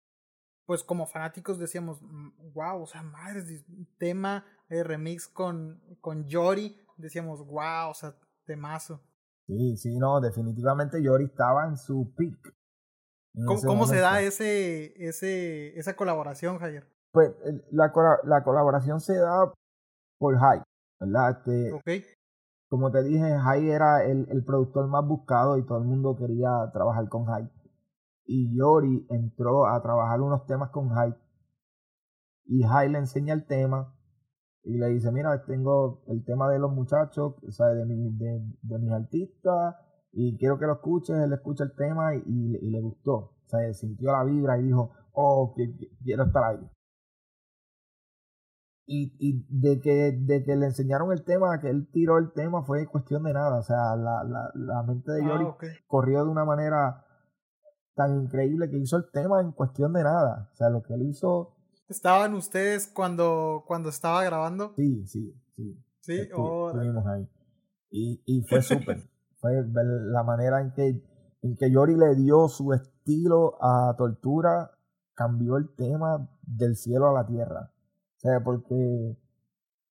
[0.65, 1.99] pues como fanáticos decíamos,
[2.53, 3.43] wow, o sea, madre,
[3.97, 8.15] tema de remix con, con Yori, decíamos, wow, o sea,
[8.45, 9.01] temazo.
[9.47, 12.55] Sí, sí, no, definitivamente Yori estaba en su peak.
[13.45, 16.87] ¿Cómo, se da ese, ese, esa colaboración, Javier?
[17.11, 17.31] Pues
[17.71, 17.91] la,
[18.23, 19.51] la colaboración se da
[20.17, 20.63] por Hype,
[20.99, 21.37] ¿verdad?
[21.37, 22.18] Este, okay
[22.69, 26.69] como te dije, Jai era el, el, productor más buscado y todo el mundo quería
[26.71, 27.49] trabajar con Jai.
[28.25, 31.15] Y Yori entró a trabajar unos temas con Jai.
[32.45, 33.95] Y Jai le enseña el tema
[34.63, 38.39] y le dice, mira, tengo el tema de los muchachos, o sea, de, mi, de,
[38.61, 39.75] de mis artistas,
[40.11, 43.13] y quiero que lo escuches, él escucha el tema y, y, le gustó.
[43.13, 45.55] O sea, sintió la vibra y dijo, oh,
[46.03, 46.69] quiero estar ahí
[48.91, 52.63] y, y de, que, de que le enseñaron el tema, que él tiró el tema,
[52.63, 53.59] fue cuestión de nada.
[53.59, 57.05] O sea, la, la, la mente de Yori ah, corrió de una manera
[57.93, 60.49] tan increíble que hizo el tema en cuestión de nada.
[60.51, 61.55] O sea, lo que él hizo.
[61.87, 64.73] ¿Estaban ustedes cuando, cuando estaba grabando?
[64.75, 65.85] Sí, sí, sí.
[65.99, 67.29] Sí, Estuvimos ahí.
[67.91, 69.07] Y, y fue súper.
[69.39, 70.99] fue la manera en que,
[71.43, 74.71] en que Yori le dio su estilo a Tortura,
[75.13, 77.71] cambió el tema del cielo a la tierra.
[78.19, 79.17] O sea, porque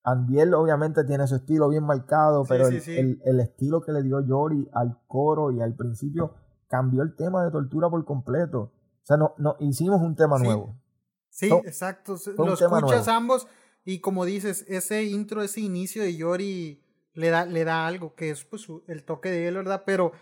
[0.04, 4.68] Andiel obviamente tiene su estilo bien marcado, pero el, El, estilo que le dio Yori
[4.74, 6.34] al coro y al principio
[6.68, 8.60] cambió el tema de tortura por completo.
[8.60, 10.76] O sea, no, no hicimos un tema nuevo.
[11.30, 12.16] Sí, exacto.
[12.36, 13.46] Lo escuchas ambos
[13.82, 16.84] y como dices, ese intro, ese inicio de Yori
[17.14, 19.84] le da, le da algo, que es pues el toque de él, ¿verdad?
[19.86, 20.12] Pero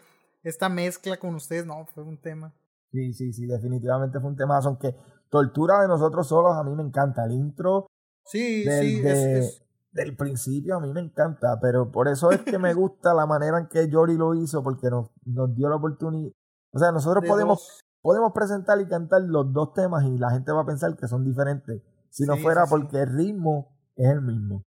[0.44, 2.54] esta mezcla con ustedes, no, fue un tema.
[2.92, 4.58] Sí, sí, sí, definitivamente fue un tema.
[4.58, 4.94] Aunque
[5.28, 7.24] Tortura de nosotros solos a mí me encanta.
[7.24, 7.86] El intro
[8.26, 9.62] Sí, sí, es,
[9.92, 13.58] del principio a mí me encanta, pero por eso es que me gusta la manera
[13.58, 16.32] en que Jory lo hizo, porque nos, nos dio la oportunidad.
[16.72, 20.62] O sea, nosotros podemos, podemos presentar y cantar los dos temas y la gente va
[20.62, 21.82] a pensar que son diferentes.
[22.10, 24.62] Si no fuera porque el ritmo es el mismo.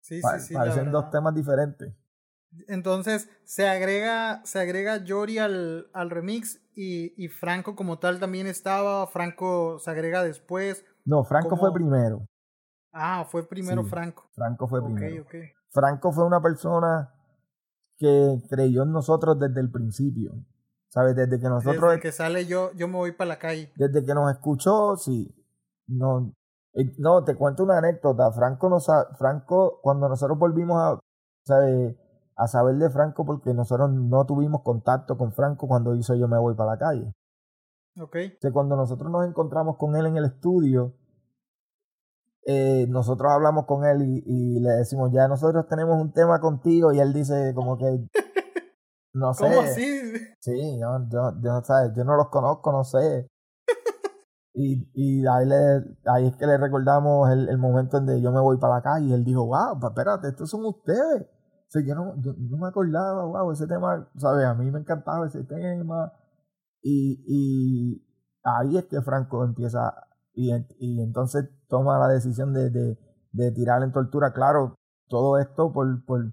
[0.00, 0.54] Sí, sí, sí.
[0.54, 1.94] Parecen dos temas diferentes.
[2.66, 8.48] Entonces se agrega, se agrega Jory al, al remix y, y, Franco como tal también
[8.48, 9.06] estaba.
[9.06, 10.84] Franco se agrega después.
[11.04, 12.26] No, Franco fue primero.
[12.92, 14.28] Ah, fue primero Franco.
[14.34, 15.24] Franco fue primero.
[15.70, 17.14] Franco fue una persona
[17.96, 20.32] que creyó en nosotros desde el principio.
[20.88, 21.14] ¿Sabes?
[21.14, 21.90] Desde que nosotros.
[21.90, 23.72] Desde que sale yo, yo me voy para la calle.
[23.76, 25.32] Desde que nos escuchó, sí.
[25.86, 26.34] No,
[26.72, 28.32] eh, no te cuento una anécdota.
[28.32, 30.98] Franco, nos, Franco cuando nosotros volvimos a,
[32.36, 36.38] a saber de Franco, porque nosotros no tuvimos contacto con Franco cuando hizo Yo me
[36.38, 37.14] voy para la calle.
[38.00, 38.16] Ok.
[38.52, 40.94] cuando nosotros nos encontramos con él en el estudio,
[42.46, 47.00] eh, nosotros hablamos con él y, le decimos, ya nosotros tenemos un tema contigo y
[47.00, 48.08] él dice como que...
[49.12, 49.44] No sé.
[49.44, 50.00] ¿Cómo así?
[50.38, 53.26] Sí, yo, yo, yo, no los conozco, no sé.
[54.52, 55.56] Y, y ahí, le,
[56.06, 59.06] ahí es que le recordamos el, momento en que yo me voy para la calle
[59.06, 61.26] y él dijo, wow, espérate, estos son ustedes.
[61.74, 64.44] O yo, no, yo no me acordaba, wow, ese tema, ¿sabes?
[64.44, 66.12] A mí me encantaba ese tema.
[66.82, 68.04] Y, y
[68.42, 69.94] ahí es que Franco empieza
[70.34, 72.98] y, y entonces toma la decisión de, de,
[73.32, 74.32] de, tirar en tortura.
[74.32, 74.74] Claro,
[75.08, 76.32] todo esto por, por,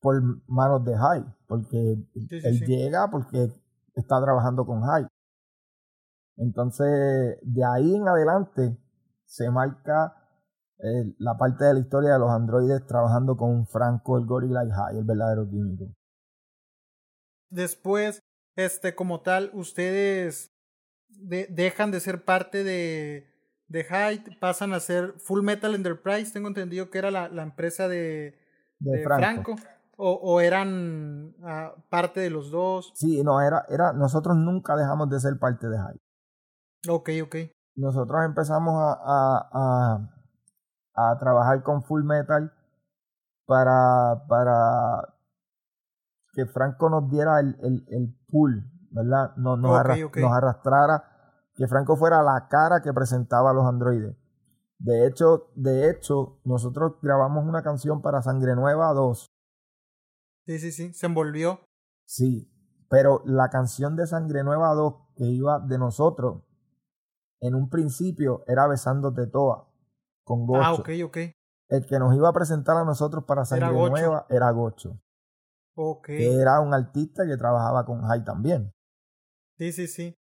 [0.00, 3.52] por manos de High, porque él llega porque
[3.94, 5.06] está trabajando con High.
[6.36, 8.78] Entonces, de ahí en adelante
[9.24, 10.14] se marca
[10.78, 14.70] eh, la parte de la historia de los androides trabajando con Franco, el gorila y
[14.70, 15.92] High, el verdadero químico.
[17.50, 18.20] Después,
[18.56, 20.52] este, como tal, ustedes
[21.18, 23.26] dejan de ser parte de,
[23.68, 27.88] de Hyde, pasan a ser Full Metal Enterprise, tengo entendido que era la, la empresa
[27.88, 28.38] de,
[28.78, 29.56] de, Franco.
[30.00, 32.92] O, o, eran ah, parte de los dos.
[32.94, 36.92] Sí, no, era, era, nosotros nunca dejamos de ser parte de Hyde.
[36.92, 37.36] Ok, ok.
[37.74, 40.08] Nosotros empezamos a, a,
[40.94, 42.52] a, a trabajar con Full Metal
[43.44, 45.14] para, para
[46.32, 49.34] que Franco nos diera el, el, el pool ¿verdad?
[49.36, 51.04] Nos, nos, arrastrara,
[51.54, 54.16] que Franco fuera la cara que presentaba a los androides.
[54.78, 59.26] De hecho, de hecho, nosotros grabamos una canción para Sangre Nueva 2.
[60.46, 61.60] Sí, sí, sí, se envolvió.
[62.06, 62.50] Sí,
[62.88, 66.44] pero la canción de Sangre Nueva 2 que iba de nosotros,
[67.40, 69.68] en un principio era Besándote Toa,
[70.24, 70.62] con Gocho.
[70.62, 71.18] Ah, ok, ok.
[71.68, 75.00] El que nos iba a presentar a nosotros para Sangre Nueva era Gocho.
[75.74, 76.06] Ok.
[76.06, 78.72] Que era un artista que trabajaba con Jai también.
[79.58, 80.14] Sí, sí, sí.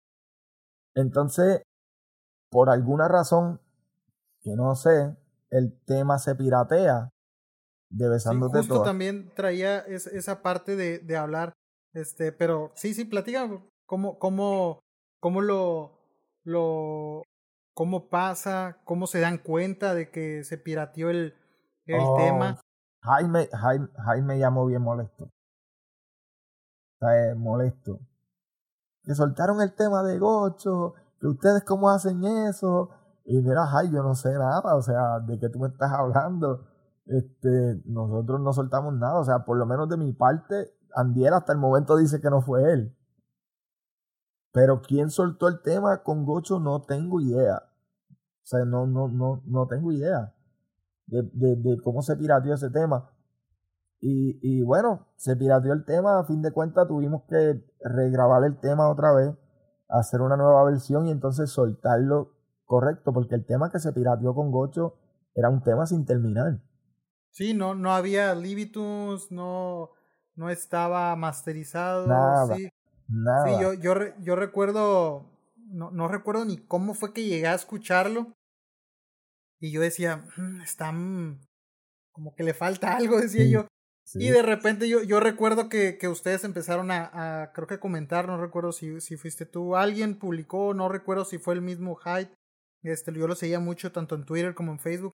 [0.96, 1.62] Entonces,
[2.50, 3.60] por alguna razón
[4.42, 5.14] que no sé,
[5.50, 7.10] el tema se piratea
[7.90, 11.54] de besándote sí, justo también traía esa parte de, de, hablar,
[11.94, 13.50] este, pero sí, sí, platica
[13.86, 14.80] cómo, cómo,
[15.20, 16.00] cómo lo,
[16.44, 17.24] lo,
[17.74, 21.36] cómo pasa, cómo se dan cuenta de que se pirateó el,
[21.86, 22.62] el oh, tema.
[23.02, 25.30] Jaime, Jaime, Jaime llamó bien molesto.
[26.94, 28.00] Está molesto
[29.06, 32.90] que soltaron el tema de Gocho, que ustedes cómo hacen eso.
[33.26, 36.66] Y mira, ay, yo no sé nada, o sea, de qué tú me estás hablando.
[37.06, 41.54] Este, nosotros no soltamos nada, o sea, por lo menos de mi parte, Andiel hasta
[41.54, 42.96] el momento dice que no fue él.
[44.52, 47.64] Pero quién soltó el tema con Gocho no tengo idea.
[48.08, 50.34] O sea, no, no, no, no tengo idea
[51.08, 53.10] de, de, de cómo se pirateó ese tema.
[54.08, 58.60] Y, y bueno, se pirateó el tema, a fin de cuentas tuvimos que regrabar el
[58.60, 59.34] tema otra vez,
[59.90, 64.52] hacer una nueva versión y entonces soltarlo correcto, porque el tema que se pirateó con
[64.52, 65.00] Gocho
[65.34, 66.62] era un tema sin terminar.
[67.32, 69.90] Sí, no, no había Libitus, no,
[70.36, 72.06] no estaba masterizado.
[72.06, 72.70] Nada, sí.
[73.08, 73.48] nada.
[73.48, 78.36] Sí, yo, yo, yo recuerdo, no, no recuerdo ni cómo fue que llegué a escucharlo.
[79.60, 80.92] Y yo decía, mm, está
[82.12, 83.68] como que le falta algo, decía yo.
[84.14, 88.28] Y de repente yo, yo recuerdo que, que ustedes empezaron a, a, creo que comentar,
[88.28, 92.32] no recuerdo si, si fuiste tú, alguien publicó, no recuerdo si fue el mismo Hyde,
[92.84, 95.14] este, yo lo seguía mucho tanto en Twitter como en Facebook,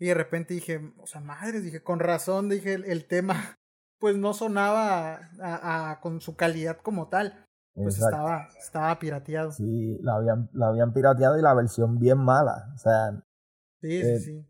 [0.00, 3.34] y de repente dije, o sea, madre, dije, con razón, dije, el, tema,
[4.00, 9.52] pues no sonaba a, a, con su calidad como tal, pues estaba, estaba pirateado.
[9.52, 13.10] Sí, la habían, la habían pirateado y la versión bien mala, o sea.
[13.80, 14.46] Sí, sí, eh, sí.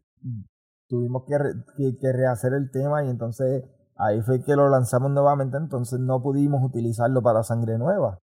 [0.89, 1.37] Tuvimos que,
[1.77, 3.65] que, que rehacer el tema y entonces
[3.97, 8.19] Ahí fue que lo lanzamos nuevamente, entonces no pudimos utilizarlo para Sangre Nueva.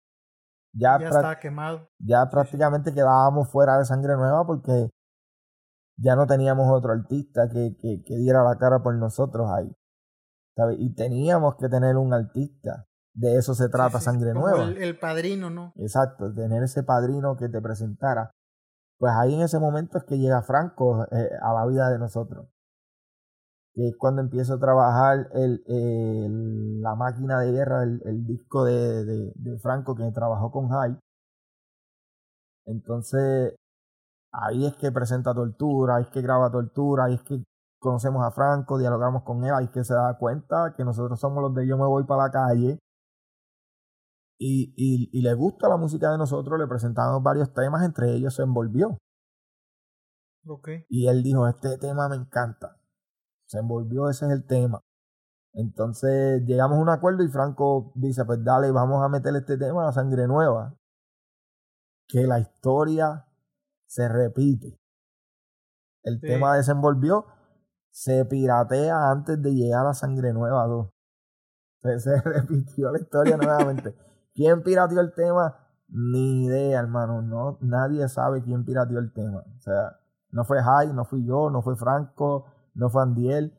[0.74, 1.90] Ya, ya está quemado.
[2.00, 4.90] Ya prácticamente quedábamos fuera de Sangre Nueva porque
[5.98, 9.72] ya no teníamos otro artista que, que, que diera la cara por nosotros ahí.
[10.56, 10.78] ¿sabes?
[10.80, 12.86] Y teníamos que tener un artista.
[13.14, 14.64] De eso se trata Sangre Nueva.
[14.64, 15.74] El, el, padrino, ¿no?
[15.76, 18.32] Exacto, tener ese padrino que te presentara.
[19.00, 22.48] Pues ahí en ese momento es que llega Franco eh, a la vida de nosotros.
[23.74, 29.32] Que es cuando empiezo a trabajar el, la máquina de guerra, el, disco de, de,
[29.36, 31.00] de, Franco que trabajó con Hyde.
[32.66, 33.56] Entonces,
[34.32, 37.44] ahí es que presenta Tortura, ahí es que graba Tortura, ahí es que
[37.80, 41.42] conocemos a Franco, dialogamos con él, ahí es que se da cuenta que nosotros somos
[41.42, 42.80] los de yo me voy para la calle.
[44.42, 48.34] Y, y, y le gusta la música de nosotros, le presentamos varios temas, entre ellos
[48.34, 48.98] se envolvió.
[50.48, 50.86] Okay.
[50.88, 52.78] Y él dijo, este tema me encanta.
[53.46, 54.82] Se envolvió, ese es el tema.
[55.54, 59.88] Entonces llegamos a un acuerdo y Franco dice, pues dale, vamos a meterle este tema
[59.90, 60.76] a Sangre Nueva.
[62.08, 63.26] Que la historia
[63.88, 64.80] se repite.
[66.04, 66.28] El sí.
[66.28, 67.26] tema desenvolvió,
[67.92, 70.90] se piratea antes de llegar a Sangre Nueva 2.
[71.82, 73.94] Se, se repitió la historia nuevamente.
[74.40, 75.58] ¿Quién pirateó el tema?
[75.90, 77.22] Ni idea, hermano.
[77.22, 79.44] No, nadie sabe quién pirateó el tema.
[79.58, 80.00] O sea,
[80.32, 83.54] no fue Jai, no fui yo, no fue Franco, no fue Andiel.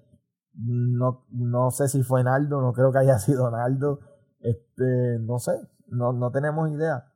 [0.54, 4.00] No, no sé si fue Naldo, no creo que haya sido Naldo.
[4.38, 5.52] Este, no sé,
[5.88, 7.12] no, no tenemos idea.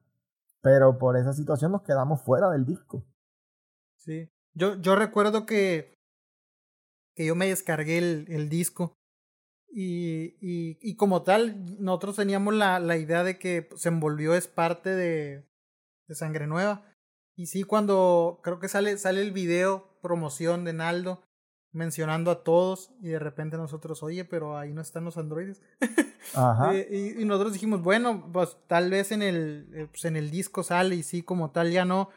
[0.60, 3.06] Pero por esa situación nos quedamos fuera del disco.
[3.96, 4.30] Sí.
[4.52, 5.94] Yo, yo recuerdo que,
[7.14, 8.98] que yo me descargué el, el disco.
[9.76, 14.46] Y, y, y, como tal, nosotros teníamos la, la idea de que se envolvió es
[14.46, 15.44] parte de,
[16.06, 16.84] de Sangre Nueva.
[17.34, 21.24] Y sí, cuando creo que sale, sale el video promoción de Naldo
[21.72, 25.60] mencionando a todos y de repente nosotros, oye, pero ahí no están los androides.
[26.34, 26.72] Ajá.
[26.72, 30.94] y, y, nosotros dijimos, bueno, pues tal vez en el, pues en el disco sale
[30.94, 32.10] y sí, como tal ya no.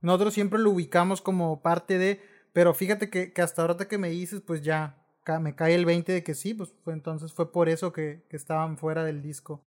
[0.00, 2.20] Nosotros siempre lo ubicamos como parte de,
[2.52, 5.03] pero fíjate que, que hasta ahora que me dices, pues ya
[5.40, 8.36] me cae el 20 de que sí, pues fue, entonces fue por eso que, que
[8.36, 9.64] estaban fuera del disco.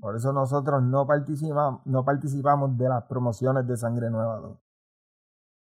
[0.00, 4.58] Por eso nosotros no participamos, no participamos de las promociones de Sangre Nueva 2.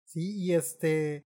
[0.06, 1.26] Sí, y este,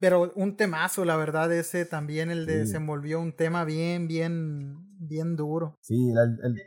[0.00, 2.58] pero un temazo, la verdad, ese también, el de sí.
[2.60, 5.76] desenvolvió un tema bien, bien, bien duro.
[5.80, 6.66] Sí, el, el,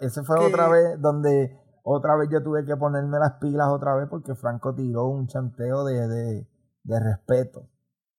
[0.00, 0.46] ese fue que...
[0.46, 4.74] otra vez donde otra vez yo tuve que ponerme las pilas otra vez porque Franco
[4.74, 6.48] tiró un chanteo de, de,
[6.82, 7.68] de respeto.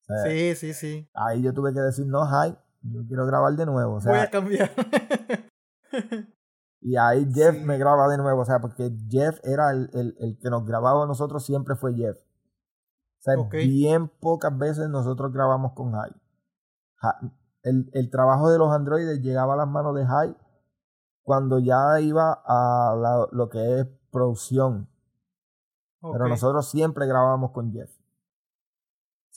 [0.10, 1.10] O sea, sí, sí, sí.
[1.14, 3.96] Ahí yo tuve que decir, no, hi, yo quiero grabar de nuevo.
[3.96, 4.72] O sea, Voy a cambiar.
[6.82, 7.64] y ahí Jeff sí.
[7.64, 11.04] me graba de nuevo, o sea, porque Jeff era el, el, el que nos grababa
[11.04, 12.18] a nosotros, siempre fue Jeff.
[12.18, 13.68] O sea, okay.
[13.68, 16.16] bien pocas veces nosotros grabamos con High.
[17.64, 20.36] El, el, trabajo de los androides llegaba a las manos de High
[21.24, 24.90] cuando ya iba a la, lo que es producción.
[26.00, 26.14] Okay.
[26.14, 27.97] Pero nosotros siempre grabábamos con Jeff.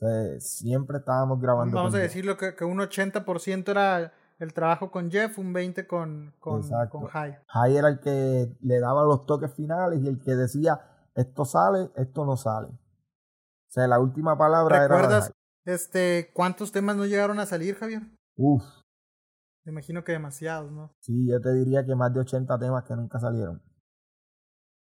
[0.01, 4.91] Sea, siempre estábamos grabando Vamos con a decirlo que, que un 80% era el trabajo
[4.91, 7.39] con Jeff, un 20% con, con, con High.
[7.47, 10.81] High era el que le daba los toques finales y el que decía
[11.15, 12.69] esto sale, esto no sale.
[12.69, 15.75] O sea, la última palabra ¿Recuerdas, era.
[15.75, 18.03] este, cuántos temas no llegaron a salir, Javier?
[18.37, 18.65] Uf.
[19.65, 20.95] Me imagino que demasiados, ¿no?
[21.01, 23.63] Sí, yo te diría que más de 80 temas que nunca salieron.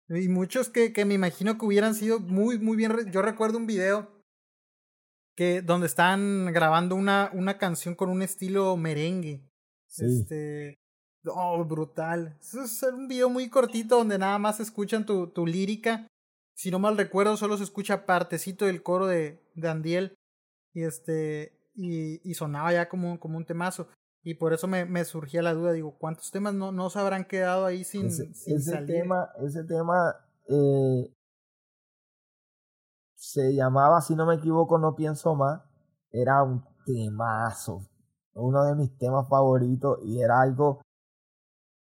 [0.09, 2.93] Y muchos que, que me imagino que hubieran sido muy, muy bien.
[3.13, 4.16] Yo recuerdo un video
[5.37, 9.43] que donde están grabando una, una canción con un estilo merengue.
[9.87, 10.05] Sí.
[10.21, 10.75] Este.
[11.27, 12.37] Oh, brutal.
[12.41, 16.07] Es un video muy cortito donde nada más escuchan tu, tu lírica
[16.57, 20.15] si no mal recuerdo, solo se escucha partecito del coro de, de Andiel.
[20.73, 21.53] Y este.
[21.75, 23.89] Y, y sonaba ya como, como un temazo.
[24.25, 27.27] Y por eso me, me, surgía la duda, digo, ¿cuántos temas no, no se habrán
[27.27, 28.87] quedado ahí sin, ese, sin ese salir?
[28.87, 30.17] Tema, ese tema
[30.49, 31.13] eh,
[33.37, 35.61] se llamaba, si no me equivoco, No Pienso Más.
[36.11, 37.87] Era un temazo.
[38.33, 40.81] Uno de mis temas favoritos y era algo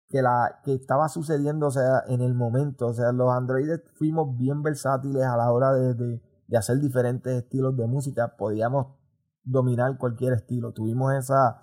[0.08, 2.86] que, la, que estaba sucediendo, o sea, en el momento.
[2.86, 7.32] O sea, los androides fuimos bien versátiles a la hora de, de, de hacer diferentes
[7.32, 8.36] estilos de música.
[8.36, 8.94] Podíamos
[9.42, 10.72] dominar cualquier estilo.
[10.72, 11.62] Tuvimos esa,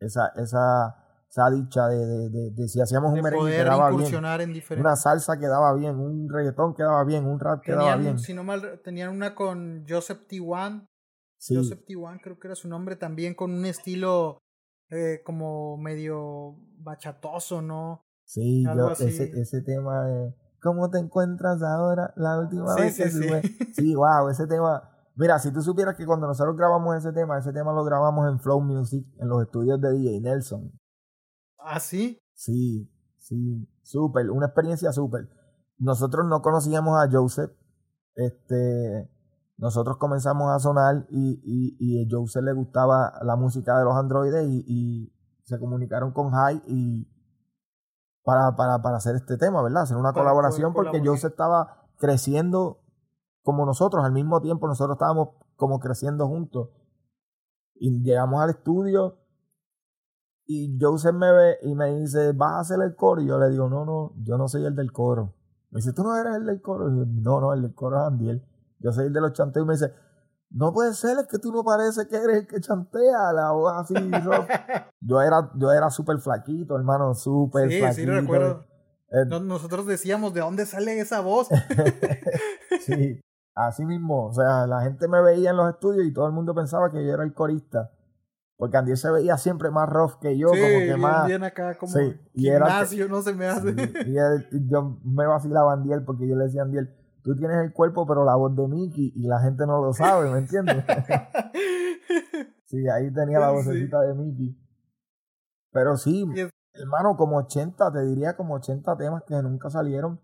[0.00, 1.01] esa, esa,
[1.32, 5.38] esa dicha de, de, de, de si hacíamos un merengue quedaba bien, en una salsa
[5.38, 8.18] quedaba bien, un reggaetón quedaba bien, un rap tenían, quedaba bien.
[8.18, 10.86] Si no mal, tenían una con Joseph T1,
[11.38, 11.56] sí.
[11.56, 14.42] Joseph T1 creo que era su nombre, también con un estilo
[14.90, 18.02] eh, como medio bachatoso, ¿no?
[18.26, 22.12] Sí, yo, ese, ese tema de ¿Cómo te encuentras ahora?
[22.14, 23.72] La última sí, vez sí, que sí.
[23.74, 24.82] sí, wow, ese tema.
[25.16, 28.38] Mira, si tú supieras que cuando nosotros grabamos ese tema, ese tema lo grabamos en
[28.38, 30.70] Flow Music, en los estudios de DJ Nelson.
[31.64, 32.18] ¿Ah, sí?
[32.34, 35.28] Sí, sí, súper, una experiencia súper.
[35.78, 37.52] Nosotros no conocíamos a Joseph,
[38.14, 39.10] este,
[39.56, 43.94] nosotros comenzamos a sonar y, y, y a Joseph le gustaba la música de los
[43.94, 45.12] androides y, y
[45.44, 47.08] se comunicaron con High y
[48.24, 49.82] para, para, para hacer este tema, ¿verdad?
[49.82, 52.80] Hacer una colaboración porque Joseph estaba creciendo
[53.42, 56.70] como nosotros, al mismo tiempo nosotros estábamos como creciendo juntos.
[57.74, 59.21] Y llegamos al estudio
[60.46, 63.22] y Joseph me ve y me dice, ¿vas a hacer el coro?
[63.22, 65.34] Y yo le digo, no, no, yo no soy el del coro.
[65.70, 66.92] Me dice, ¿tú no eres el del coro?
[66.92, 68.44] Y yo, no, no, el del coro es Andiel.
[68.80, 69.64] Yo soy el de los chanteos.
[69.64, 69.92] Y me dice,
[70.50, 73.72] no puede ser, es que tú no pareces que eres el que chantea la voz
[73.72, 73.94] así.
[75.00, 78.00] yo era, yo era súper flaquito, hermano, súper sí, flaquito.
[78.00, 78.64] Sí, lo recuerdo.
[79.10, 81.48] Eh, nosotros decíamos, ¿de dónde sale esa voz?
[82.80, 83.20] sí,
[83.54, 84.26] así mismo.
[84.26, 87.04] O sea, la gente me veía en los estudios y todo el mundo pensaba que
[87.04, 87.90] yo era el corista.
[88.62, 91.26] Porque Andiel se veía siempre más rough que yo, como que más.
[91.26, 93.70] Bien acá, como sí, y gimnasio, no se me hace.
[94.06, 96.94] y, yo me vacilaba a Andiel porque yo le decía a Andiel,
[97.24, 100.30] tú tienes el cuerpo, pero la voz de Mickey, y la gente no lo sabe,
[100.30, 100.76] ¿me entiendes?
[102.66, 104.56] sí, ahí tenía la vocecita de Mickey.
[105.72, 106.24] Pero sí,
[106.74, 110.20] hermano, como 80, te diría como 80 temas que nunca salieron.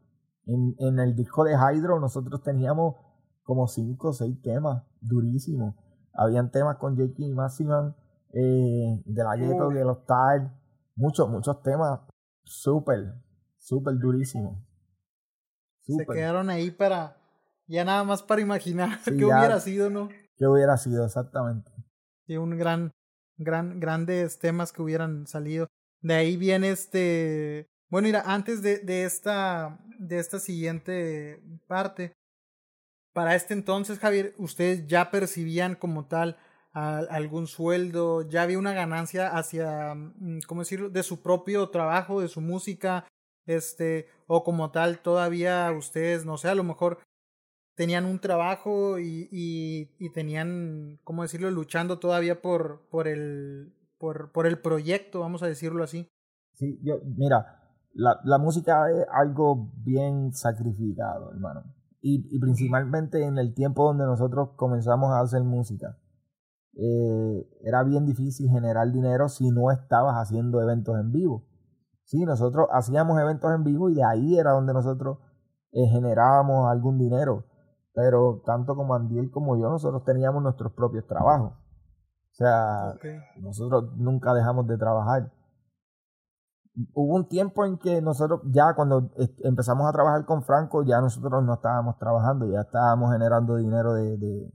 [0.47, 2.95] En, en el disco de Hydro nosotros teníamos
[3.43, 5.75] como 5 o 6 temas durísimos.
[6.15, 7.97] Habían temas con Jakey y Massiman,
[8.33, 10.51] eh, de la Ghetto, de los Tide,
[10.97, 12.01] muchos, muchos temas
[12.45, 13.15] súper,
[13.59, 14.59] súper durísimos.
[15.83, 17.17] Se quedaron ahí para,
[17.67, 20.09] ya nada más para imaginar qué hubiera sido, ¿no?
[20.37, 21.71] Qué hubiera sido, exactamente.
[22.27, 22.93] Sí, un gran,
[23.37, 25.67] gran, grandes temas que hubieran salido.
[26.01, 32.13] De ahí viene este, bueno, mira, antes de, de esta, de esta siguiente parte,
[33.15, 36.37] para este entonces, Javier, ustedes ya percibían como tal
[36.79, 42.29] algún sueldo, ya había una ganancia hacia, mm, ¿cómo decirlo?, de su propio trabajo, de
[42.29, 43.05] su música,
[43.47, 46.99] este, o como tal, todavía ustedes, no sé, a lo mejor
[47.75, 54.47] tenían un trabajo y, y, tenían, ¿cómo decirlo?, luchando todavía por, por, el, por, por
[54.47, 56.09] el proyecto, vamos a decirlo así.
[56.55, 57.63] Sí, yo, mira,
[57.95, 61.65] la, la música es algo bien sacrificado, hermano.
[62.01, 65.99] Y principalmente en el tiempo donde nosotros comenzamos a hacer música
[66.81, 71.45] eh, era bien difícil generar dinero si no estabas haciendo eventos en vivo.
[72.05, 75.19] Sí, nosotros hacíamos eventos en vivo y de ahí era donde nosotros
[75.73, 77.45] eh, generábamos algún dinero.
[77.95, 81.53] Pero tanto como Andiel como yo, nosotros teníamos nuestros propios trabajos.
[81.53, 82.95] O sea,
[83.41, 85.33] nosotros nunca dejamos de trabajar.
[86.95, 89.11] Hubo un tiempo en que nosotros ya cuando
[89.43, 94.17] empezamos a trabajar con Franco, ya nosotros no estábamos trabajando, ya estábamos generando dinero de,
[94.17, 94.53] de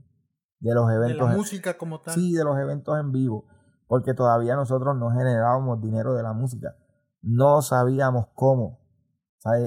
[0.74, 1.28] los eventos.
[1.28, 2.16] De la música como tal.
[2.16, 3.46] Sí, de los eventos en vivo.
[3.88, 6.76] Porque todavía nosotros no generábamos dinero de la música.
[7.22, 8.80] No sabíamos cómo.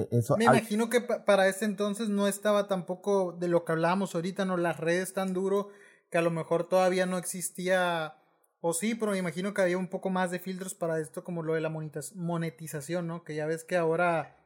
[0.09, 4.43] Eso, Me imagino que para ese entonces no estaba tampoco de lo que hablábamos ahorita,
[4.43, 4.57] ¿no?
[4.57, 5.69] Las redes tan duro
[6.09, 8.15] que a lo mejor todavía no existía.
[8.59, 11.43] O sí, pero me imagino que había un poco más de filtros para esto, como
[11.43, 11.71] lo de la
[12.15, 13.23] monetización, ¿no?
[13.23, 14.36] Que ya ves que ahora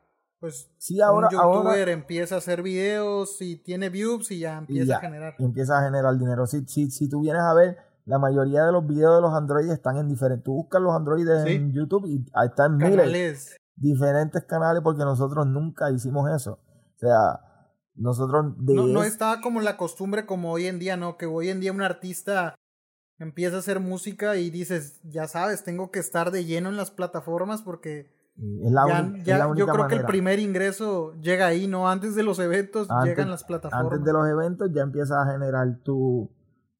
[0.41, 4.97] pues sí, ahora, un youtuber empieza a hacer videos y tiene views y ya empieza
[4.97, 5.35] a generar.
[5.37, 6.47] empieza a generar dinero.
[6.47, 9.71] Si, si, si tú vienes a ver, la mayoría de los videos de los androides
[9.71, 10.43] están en diferentes.
[10.43, 13.55] Tú buscas los androides en YouTube y ahí están miles.
[13.75, 16.53] Diferentes canales porque nosotros nunca hicimos eso.
[16.53, 17.39] O sea,
[17.93, 18.57] nosotros...
[18.57, 21.17] no, no estaba como la costumbre como hoy en día, ¿no?
[21.17, 22.55] Que hoy en día un artista
[23.19, 26.89] empieza a hacer música y dices, ya sabes, tengo que estar de lleno en las
[26.89, 31.89] plataformas porque es la, ya, yo creo que el primer ingreso llega ahí, ¿no?
[31.89, 33.91] Antes de los eventos llegan las plataformas.
[33.91, 36.31] Antes de los eventos ya empiezas a generar tu,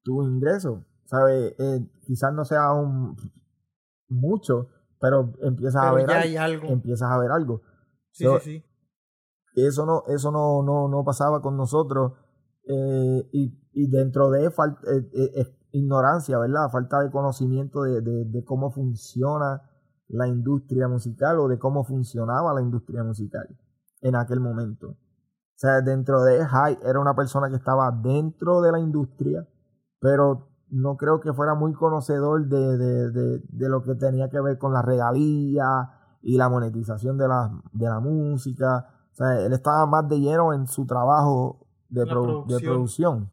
[0.04, 0.86] tu ingreso.
[1.06, 1.54] ¿Sabes?
[1.60, 3.18] Eh, quizás no sea un
[4.08, 4.70] mucho,
[5.00, 7.62] pero empiezas a ver algo, Empiezas a ver algo.
[8.12, 8.66] Sí, sí, sí.
[9.56, 12.14] Eso no, eso no, no, no pasaba con nosotros.
[12.66, 16.70] Eh, y, y dentro de eh, ignorancia, ¿verdad?
[16.72, 19.62] Falta de conocimiento de, de, de cómo funciona
[20.12, 23.48] la industria musical o de cómo funcionaba la industria musical
[24.02, 24.90] en aquel momento.
[24.90, 24.98] O
[25.62, 29.48] sea, dentro de High era una persona que estaba dentro de la industria,
[30.00, 34.58] pero no creo que fuera muy conocedor de, de, de, lo que tenía que ver
[34.58, 38.88] con la regalía y la monetización de la, de la música.
[39.12, 43.32] O sea, él estaba más de lleno en su trabajo de, producción.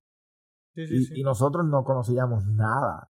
[0.74, 3.08] y, y, nosotros no conocíamos nada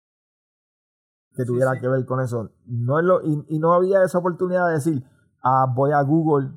[1.34, 2.50] que tuviera que ver con eso.
[2.66, 5.04] No es lo, y, no había esa oportunidad de decir,
[5.42, 6.50] ah, voy a Google,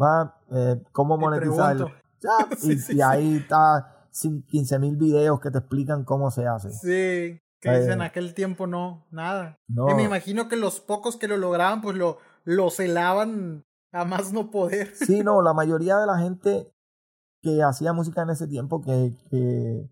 [0.00, 1.76] va, eh, cómo monetizar.
[2.88, 6.70] y, ahí está 15 mil videos que te explican cómo se hace.
[6.70, 9.58] Sí, que dicen en eh, aquel tiempo no, nada.
[9.68, 14.32] Y me imagino que los pocos que lo lograban, pues lo, lo celaban a más
[14.32, 14.94] no poder.
[14.94, 16.72] Sí, no, la mayoría de la gente
[17.40, 19.90] que hacía música en ese tiempo, que, que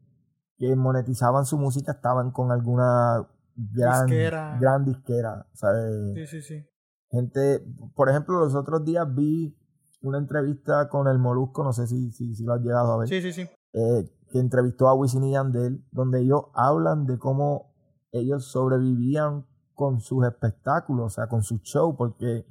[0.61, 3.27] que monetizaban su música estaban con alguna
[3.73, 4.59] gran Disquera.
[4.61, 5.47] gran disquera.
[5.53, 6.15] ¿sabes?
[6.15, 6.67] Sí, sí, sí.
[7.11, 7.65] Gente,
[7.95, 9.57] por ejemplo, los otros días vi
[10.03, 13.09] una entrevista con el Molusco, no sé si, si, si lo has llegado a ver,
[13.09, 13.49] Sí, sí, sí.
[13.73, 17.75] eh, que entrevistó a Wisin y Yandel, donde ellos hablan de cómo
[18.13, 22.47] ellos sobrevivían con sus espectáculos, o sea, con su show, porque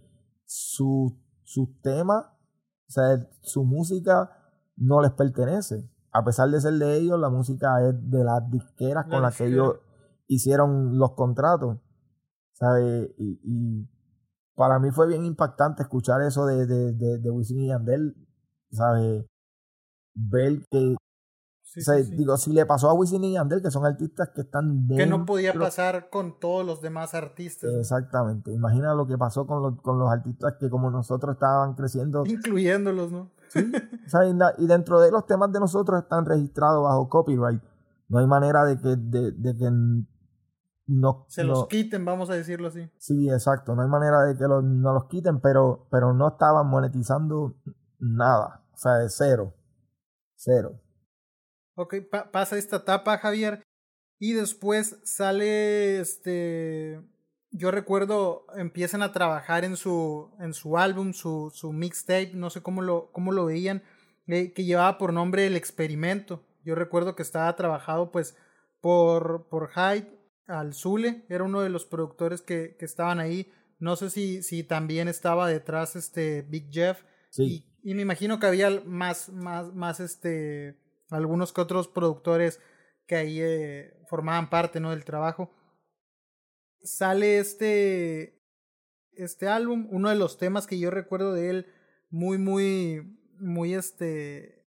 [0.46, 2.26] su, sus temas,
[2.88, 4.30] o sea, su música
[4.76, 5.90] no les pertenece.
[6.12, 9.38] A pesar de ser de ellos, la música es de las disqueras La con las
[9.38, 9.76] que ellos
[10.30, 11.78] hicieron los contratos.
[12.54, 13.10] ¿Sabes?
[13.18, 13.90] Y, y
[14.56, 18.16] para mí fue bien impactante escuchar eso de, de, de, de Wisin y Yandel,
[18.72, 19.26] ¿sabes?
[20.14, 20.96] Ver que,
[21.62, 22.16] Sí, o sea, sí, sí.
[22.16, 25.24] digo, si le pasó a Wisin y Yandel, que son artistas que están que no
[25.26, 27.70] podía dentro- pasar con todos los demás artistas.
[27.80, 28.52] Exactamente.
[28.52, 32.26] Imagina lo que pasó con los, con los artistas que como nosotros estaban creciendo.
[32.26, 33.20] incluyéndolos, ¿no?
[33.22, 33.30] O
[34.10, 34.26] sea,
[34.58, 37.62] y, dentro de los temas de nosotros están registrados bajo copyright.
[38.10, 39.70] No hay manera de que, de, de que
[40.92, 42.90] no, Se los no- quiten, vamos a decirlo así.
[42.98, 43.76] Sí, exacto.
[43.76, 47.56] No hay manera de que los, no los quiten, pero, pero no estaban monetizando
[48.00, 48.66] nada.
[48.74, 49.54] O sea, de cero.
[50.36, 50.82] Cero.
[51.76, 53.62] Ok, pa- pasa esta etapa, Javier.
[54.20, 57.02] Y después sale este.
[57.52, 62.62] Yo recuerdo, empiezan a trabajar en su, en su álbum, su, su mixtape, no sé
[62.62, 63.82] cómo lo, cómo lo veían,
[64.28, 66.44] eh, que llevaba por nombre El Experimento.
[66.64, 68.36] Yo recuerdo que estaba trabajado pues
[68.82, 70.19] por, por Hyde
[70.50, 73.52] al Zule, era uno de los productores que, que estaban ahí.
[73.78, 77.04] No sé si, si también estaba detrás este Big Jeff.
[77.30, 77.66] Sí.
[77.84, 80.78] Y, y me imagino que había más, más, más este,
[81.10, 82.60] algunos que otros productores
[83.06, 84.90] que ahí eh, formaban parte ¿no?
[84.90, 85.52] del trabajo.
[86.82, 88.42] Sale este,
[89.14, 91.68] este álbum, uno de los temas que yo recuerdo de él,
[92.10, 94.66] muy, muy, muy, este,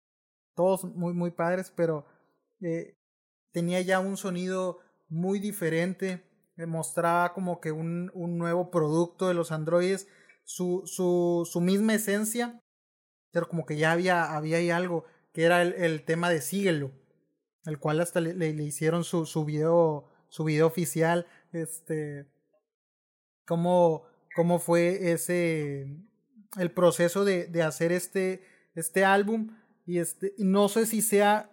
[0.55, 2.05] todos muy, muy padres, pero
[2.61, 2.97] eh,
[3.51, 4.79] tenía ya un sonido
[5.11, 6.23] muy diferente,
[6.57, 10.07] eh, mostraba como que un, un nuevo producto de los androides,
[10.43, 12.59] su, su, su misma esencia,
[13.31, 16.91] pero como que ya había, había ahí algo, que era el, el tema de Síguelo,
[17.65, 22.27] el cual hasta le, le, hicieron su, su video, su video oficial, este,
[23.45, 24.03] cómo,
[24.35, 25.87] cómo fue ese,
[26.57, 28.43] el proceso de, de hacer este,
[28.75, 31.50] este álbum, y este, no sé si sea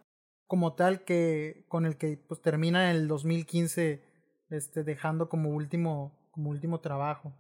[0.49, 4.03] como tal que, con el que pues termina en el 2015,
[4.49, 7.35] este, dejando como último, como último trabajo.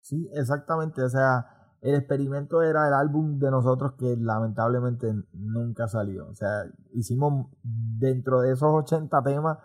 [0.00, 1.02] Sí, exactamente.
[1.02, 6.28] O sea, el experimento era el álbum de nosotros que lamentablemente nunca salió.
[6.28, 6.64] O sea,
[6.94, 9.58] hicimos dentro de esos 80 temas,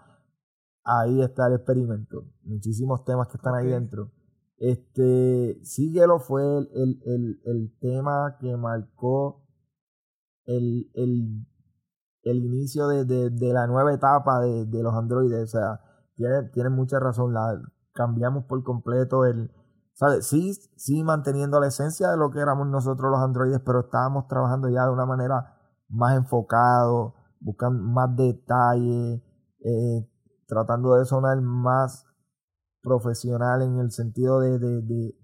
[0.84, 2.26] ahí está el experimento.
[2.43, 4.11] Muchísimos temas que están ahí dentro.
[4.57, 9.45] Este, Síguelo fue el, el, el, el tema que marcó
[10.45, 11.45] el, el,
[12.26, 15.43] el inicio de, de, de la nueva etapa de, de los androides.
[15.43, 15.80] O sea,
[16.18, 17.34] tienen tiene mucha razón.
[17.34, 17.57] La,
[17.93, 19.52] cambiamos por completo el,
[19.93, 20.27] ¿sabes?
[20.27, 24.68] Sí, sí manteniendo la esencia de lo que éramos nosotros los androides, pero estábamos trabajando
[24.69, 25.56] ya de una manera
[25.88, 29.23] más enfocado, buscando más detalle,
[29.64, 30.10] eh,
[30.47, 32.06] tratando de sonar más
[32.81, 35.15] profesional en el sentido de, de, de,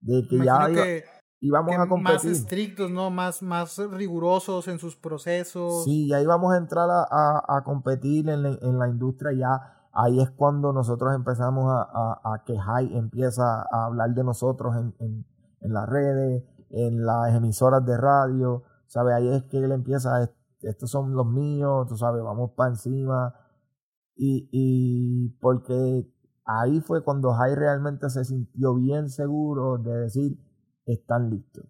[0.00, 1.04] de que ya iba- que,
[1.40, 2.30] íbamos que a más competir.
[2.32, 3.10] estrictos, ¿no?
[3.10, 5.84] Más, más rigurosos en sus procesos.
[5.84, 9.76] Sí, ya íbamos a entrar a, a- a competir en la, en la industria ya.
[9.92, 14.94] Ahí es cuando nosotros empezamos a, a, que Jai empieza a hablar de nosotros en,
[15.00, 15.26] en,
[15.62, 19.14] en las redes, en las emisoras de radio, ¿sabes?
[19.14, 23.34] Ahí es que él empieza, "Est- estos son los míos, tú sabes, vamos para encima.
[24.14, 26.06] Y, y porque
[26.44, 30.38] ahí fue cuando Jai realmente se sintió bien seguro de decir,
[30.92, 31.64] están listos.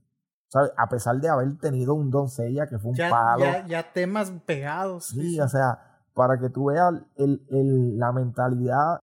[0.48, 0.72] ¿Sabes?
[0.76, 3.44] A pesar de haber tenido un doncella que fue un ya, palo.
[3.44, 5.06] ya, ya temas pegados.
[5.06, 8.98] Sí, o sea, para que tú veas el, el, la mentalidad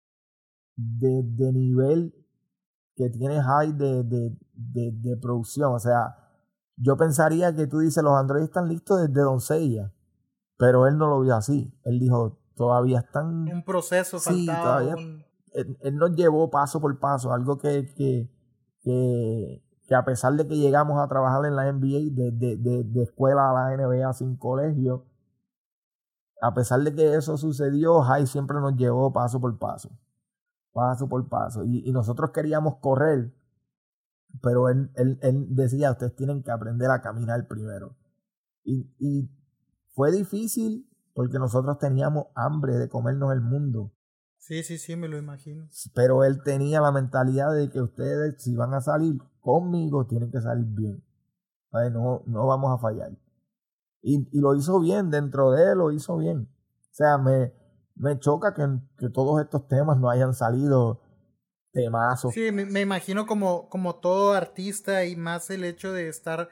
[0.78, 2.14] de, de nivel
[2.96, 5.74] que tiene High de, de, de, de producción.
[5.74, 6.16] O sea,
[6.78, 9.92] yo pensaría que tú dices, los androides están listos desde doncella,
[10.58, 11.78] pero él no lo vio así.
[11.84, 13.50] Él dijo, todavía están...
[13.52, 14.80] Un proceso Sí, faltaba.
[14.80, 18.32] todavía- un- Él, él nos llevó paso por paso, algo que, que,
[18.82, 19.62] que,
[19.94, 23.04] que a pesar de que llegamos a trabajar en la NBA, de, de, de, de
[23.04, 25.06] escuela a la NBA sin colegio,
[26.42, 29.92] a pesar de que eso sucedió, Jai siempre nos llevó paso por paso,
[30.72, 31.64] paso por paso.
[31.64, 33.36] Y, y nosotros queríamos correr,
[34.42, 37.96] pero él, él, él decía, ustedes tienen que aprender a caminar primero.
[38.64, 39.30] Y, y
[39.94, 43.94] fue difícil porque nosotros teníamos hambre de comernos el mundo
[44.40, 45.70] Sí, sí, sí, me lo imagino.
[45.94, 50.42] pero él tenía la mentalidad de que ustedes si van a salir conmigo tienen que
[50.42, 51.04] salir bien
[51.92, 53.12] no no vamos a fallar
[54.02, 56.50] y, y lo hizo bien dentro de él lo hizo bien
[56.92, 57.54] o sea me
[57.96, 58.64] me choca que,
[58.98, 61.02] que todos estos temas no hayan salido
[61.72, 62.34] temazos.
[62.34, 66.50] Sí, me, me, imagino como, como todo artista y más el hecho de estar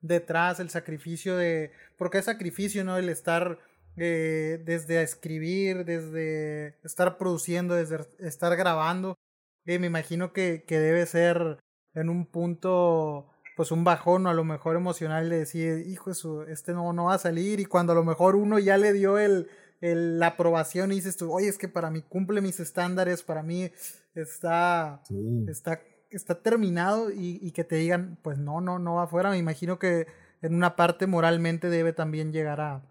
[0.00, 1.72] detrás, el sacrificio de...
[1.96, 2.96] Porque es sacrificio, ¿no?
[2.96, 3.58] El estar
[3.96, 9.16] eh, desde escribir, desde estar produciendo, desde estar grabando.
[9.64, 11.58] Eh, me imagino que, que debe ser
[11.94, 13.26] en un punto
[13.56, 17.04] pues un bajón o a lo mejor emocional de decir, hijo, eso, este no, no
[17.04, 19.48] va a salir y cuando a lo mejor uno ya le dio el,
[19.80, 23.42] el, la aprobación y dices tú, oye, es que para mí cumple mis estándares, para
[23.42, 23.70] mí
[24.14, 25.02] está,
[25.46, 25.80] está,
[26.10, 29.78] está terminado y, y, que te digan, pues no, no, no va afuera, me imagino
[29.78, 30.06] que
[30.42, 32.82] en una parte moralmente debe también llegar a,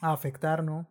[0.00, 0.88] a afectar, ¿no?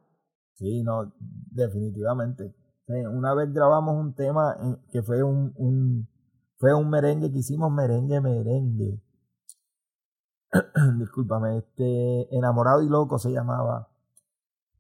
[0.56, 2.54] Sí, no, definitivamente.
[2.88, 4.56] Una vez grabamos un tema
[4.92, 6.11] que fue un, un
[6.62, 9.02] fue un merengue que hicimos merengue, merengue.
[11.00, 13.90] Discúlpame, este enamorado y loco se llamaba.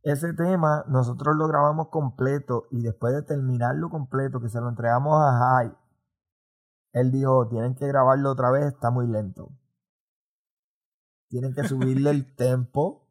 [0.03, 5.23] Ese tema nosotros lo grabamos completo y después de terminarlo completo, que se lo entregamos
[5.23, 5.75] a Jai,
[6.93, 9.49] él dijo, tienen que grabarlo otra vez, está muy lento.
[11.29, 13.07] Tienen que subirle el tempo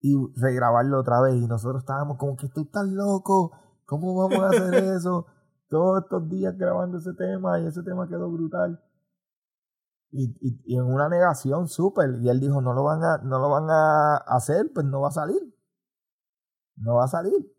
[0.00, 1.34] y regrabarlo otra vez.
[1.34, 3.52] Y nosotros estábamos como que tú estás loco,
[3.84, 5.26] ¿cómo vamos a hacer eso?
[5.72, 8.78] Todos estos días grabando ese tema y ese tema quedó brutal.
[10.10, 10.36] Y,
[10.66, 12.18] y, en una negación súper.
[12.20, 15.08] Y él dijo, no lo van a, no lo van a hacer, pues no va
[15.08, 15.40] a salir.
[16.76, 17.50] No va a salir.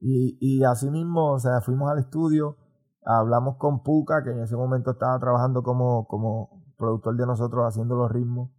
[0.00, 2.56] Y, y así mismo, o sea, fuimos al estudio,
[3.04, 7.94] hablamos con Puka, que en ese momento estaba trabajando como, como productor de nosotros haciendo
[7.94, 8.50] los ritmos.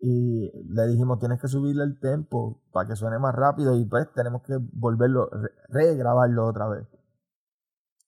[0.00, 4.12] Y le dijimos, tienes que subirle el tempo para que suene más rápido y pues
[4.12, 5.30] tenemos que volverlo,
[5.70, 6.99] regrabarlo otra vez.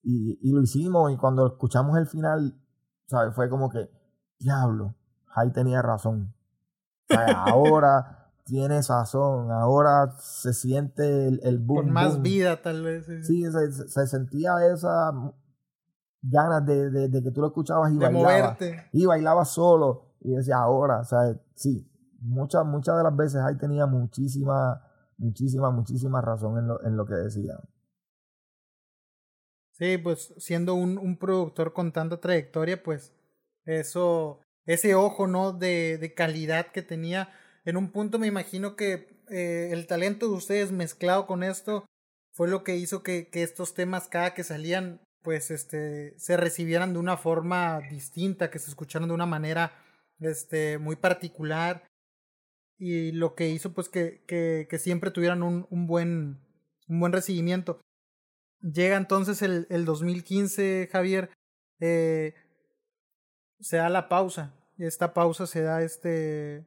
[0.03, 2.59] Y, y, lo hicimos y cuando escuchamos el final,
[3.07, 3.35] ¿sabes?
[3.35, 3.89] Fue como que,
[4.39, 4.97] diablo,
[5.27, 6.35] Jai tenía razón.
[7.37, 11.85] ahora tiene sazón, ahora se siente el, el boom.
[11.85, 13.07] Con más vida tal vez.
[13.27, 15.13] Sí, se, sentía esa
[16.23, 18.89] ganas de, de, que tú lo escuchabas y de Moverte.
[18.93, 20.15] Y bailaba solo.
[20.21, 21.89] Y decía, ahora, sea, sí,
[22.21, 24.83] muchas, muchas de las veces Jai tenía muchísima,
[25.19, 27.59] muchísima, muchísima razón en lo, en lo que decía.
[29.73, 33.13] Sí, pues siendo un, un productor con tanta trayectoria, pues
[33.65, 35.53] eso, ese ojo, ¿no?
[35.53, 37.31] De, de calidad que tenía.
[37.65, 41.87] En un punto me imagino que eh, el talento de ustedes mezclado con esto
[42.33, 46.93] fue lo que hizo que, que estos temas cada que salían, pues este, se recibieran
[46.93, 49.73] de una forma distinta, que se escucharan de una manera
[50.21, 51.85] este, muy particular.
[52.79, 56.41] Y lo que hizo pues que, que, que siempre tuvieran un, un, buen,
[56.89, 57.81] un buen recibimiento.
[58.63, 61.31] Llega entonces el, el 2015, Javier,
[61.81, 62.35] eh,
[63.61, 64.55] se da la pausa.
[64.79, 66.67] Esta pausa se da este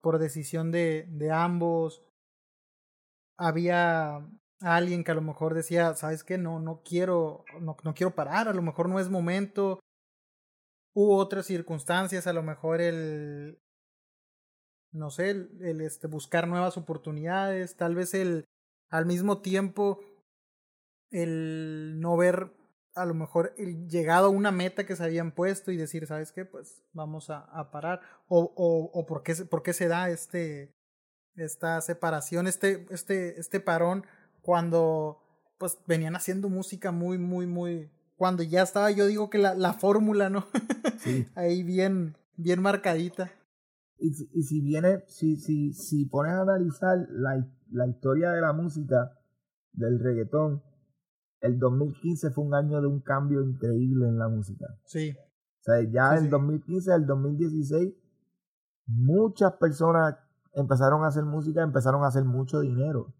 [0.00, 2.02] por decisión de, de ambos.
[3.38, 4.26] Había
[4.60, 6.38] alguien que a lo mejor decía, ¿sabes qué?
[6.38, 9.80] No, no quiero, no, no quiero parar, a lo mejor no es momento.
[10.94, 13.58] Hubo otras circunstancias, a lo mejor el,
[14.92, 18.44] no sé, el, el, este, buscar nuevas oportunidades, tal vez el,
[18.88, 20.00] al mismo tiempo,
[21.10, 22.52] el no ver
[22.94, 26.32] a lo mejor el llegado a una meta que se habían puesto y decir, ¿sabes
[26.32, 26.44] qué?
[26.44, 28.00] Pues vamos a, a parar.
[28.28, 30.74] O, o, o por, qué, por qué se da este,
[31.36, 34.04] esta separación, este, este, este parón
[34.42, 35.18] cuando
[35.58, 37.90] pues venían haciendo música muy, muy, muy...
[38.16, 40.46] Cuando ya estaba, yo digo que la, la fórmula, ¿no?
[40.98, 41.26] Sí.
[41.34, 43.32] Ahí bien, bien marcadita.
[43.98, 48.52] Y, y si viene, si, si, si pones a analizar la, la historia de la
[48.52, 49.18] música,
[49.72, 50.62] del reggaetón,
[51.40, 54.66] el 2015 fue un año de un cambio increíble en la música.
[54.84, 55.16] Sí.
[55.60, 57.94] O sea, ya el 2015 al 2016,
[58.86, 60.16] muchas personas
[60.52, 63.14] empezaron a hacer música, empezaron a hacer mucho dinero.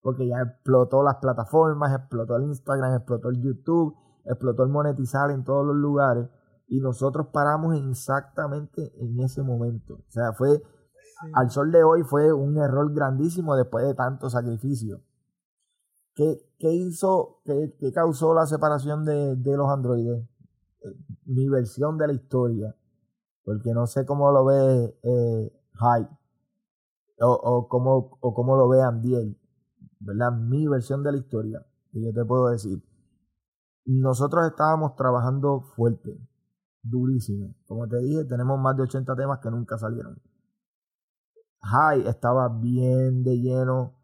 [0.00, 3.94] Porque ya explotó las plataformas, explotó el Instagram, explotó el YouTube,
[4.24, 6.28] explotó el monetizar en todos los lugares.
[6.68, 9.94] Y nosotros paramos exactamente en ese momento.
[9.94, 10.62] O sea, fue,
[11.34, 15.02] al sol de hoy fue un error grandísimo después de tanto sacrificio.
[16.14, 20.28] ¿Qué, hizo, qué, causó la separación de, los androides?
[20.82, 20.96] Eh,
[21.26, 22.76] mi versión de la historia,
[23.44, 25.52] porque no sé cómo lo ve eh,
[27.20, 29.38] o, cómo, o cómo lo ve Andiel,
[30.00, 30.32] ¿verdad?
[30.32, 32.82] Mi versión de la historia, que yo te puedo decir.
[33.86, 36.18] Nosotros estábamos trabajando fuerte,
[36.82, 37.54] durísimo.
[37.66, 40.20] Como te dije, tenemos más de 80 temas que nunca salieron.
[41.62, 43.94] High estaba bien de lleno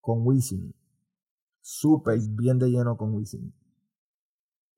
[0.00, 0.77] con Wisin
[1.68, 3.54] súper bien de lleno con Wisin.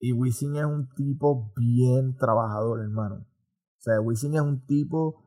[0.01, 3.17] Y Wisin es un tipo bien trabajador, hermano.
[3.17, 5.23] O sea, Wisin es un tipo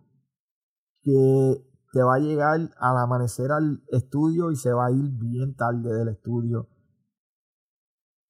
[1.02, 5.56] que te va a llegar al amanecer al estudio y se va a ir bien
[5.56, 6.68] tarde del estudio.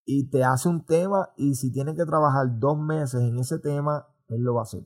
[0.05, 4.05] Y te hace un tema y si tiene que trabajar dos meses en ese tema,
[4.27, 4.84] él lo va a hacer.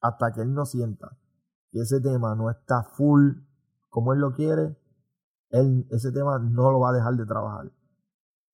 [0.00, 1.16] Hasta que él no sienta
[1.70, 3.34] que ese tema no está full
[3.88, 4.76] como él lo quiere,
[5.58, 7.72] él, ese tema no lo va a dejar de trabajar.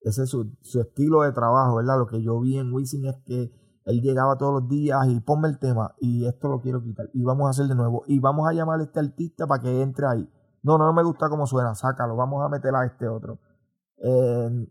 [0.01, 1.99] Ese es su, su estilo de trabajo, ¿verdad?
[1.99, 3.53] Lo que yo vi en Wisin es que
[3.85, 7.23] él llegaba todos los días y ponme el tema y esto lo quiero quitar y
[7.25, 10.07] vamos a hacer de nuevo y vamos a llamar a este artista para que entre
[10.07, 10.29] ahí.
[10.63, 13.41] No, no, me gusta cómo suena, sácalo, vamos a meter a este otro.
[13.97, 14.69] Eh,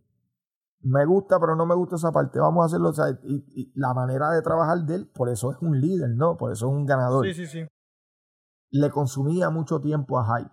[0.84, 2.90] me gusta, pero no me gusta esa parte, vamos a hacerlo.
[2.90, 6.38] O sea, y, la manera de trabajar de él, por eso es un líder, ¿no?
[6.38, 7.26] Por eso es un ganador.
[7.26, 7.68] Sí, sí, sí.
[8.72, 10.52] Le consumía mucho tiempo a Hype.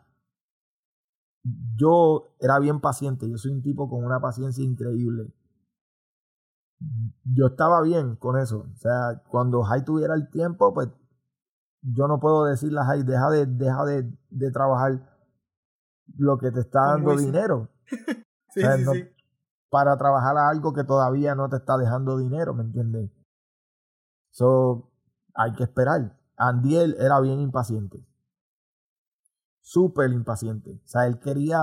[1.43, 5.33] Yo era bien paciente, yo soy un tipo con una paciencia increíble
[7.25, 8.67] yo estaba bien con eso.
[8.73, 10.89] O sea, cuando Jai tuviera el tiempo, pues
[11.83, 15.01] yo no puedo decirle a Jai, deja de, deja de, de trabajar
[16.17, 17.69] lo que te está dando dinero.
[18.51, 19.09] sí, sí, sí.
[19.71, 23.11] Para trabajar a algo que todavía no te está dejando dinero, ¿me entiendes?
[24.31, 24.91] So,
[25.35, 26.19] hay que esperar.
[26.37, 28.08] Andiel era bien impaciente.
[29.71, 30.81] Súper impaciente.
[30.83, 31.59] O sea, él quería,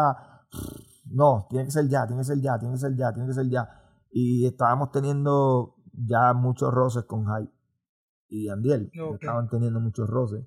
[1.05, 3.33] no, tiene que ser ya, tiene que ser ya, tiene que ser ya, tiene que
[3.33, 7.51] ser ya y estábamos teniendo ya muchos roces con Hype
[8.29, 8.91] y Andiel.
[9.15, 10.45] Estaban teniendo muchos roces.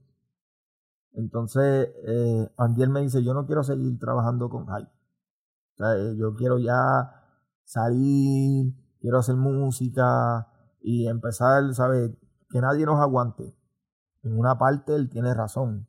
[1.14, 4.90] Entonces, eh, Andiel me dice, yo no quiero seguir trabajando con Hype.
[4.90, 7.12] O sea, eh, yo quiero ya
[7.64, 10.46] salir, quiero hacer música
[10.80, 12.12] y empezar, ¿sabes?
[12.48, 13.54] Que nadie nos aguante.
[14.22, 15.88] En una parte él tiene razón.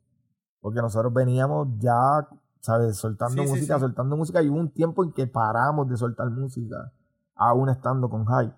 [0.60, 2.28] Porque nosotros veníamos ya,
[2.60, 2.96] ¿sabes?
[2.96, 6.92] Soltando música, soltando música y hubo un tiempo en que paramos de soltar música
[7.34, 8.54] aún estando con Hype.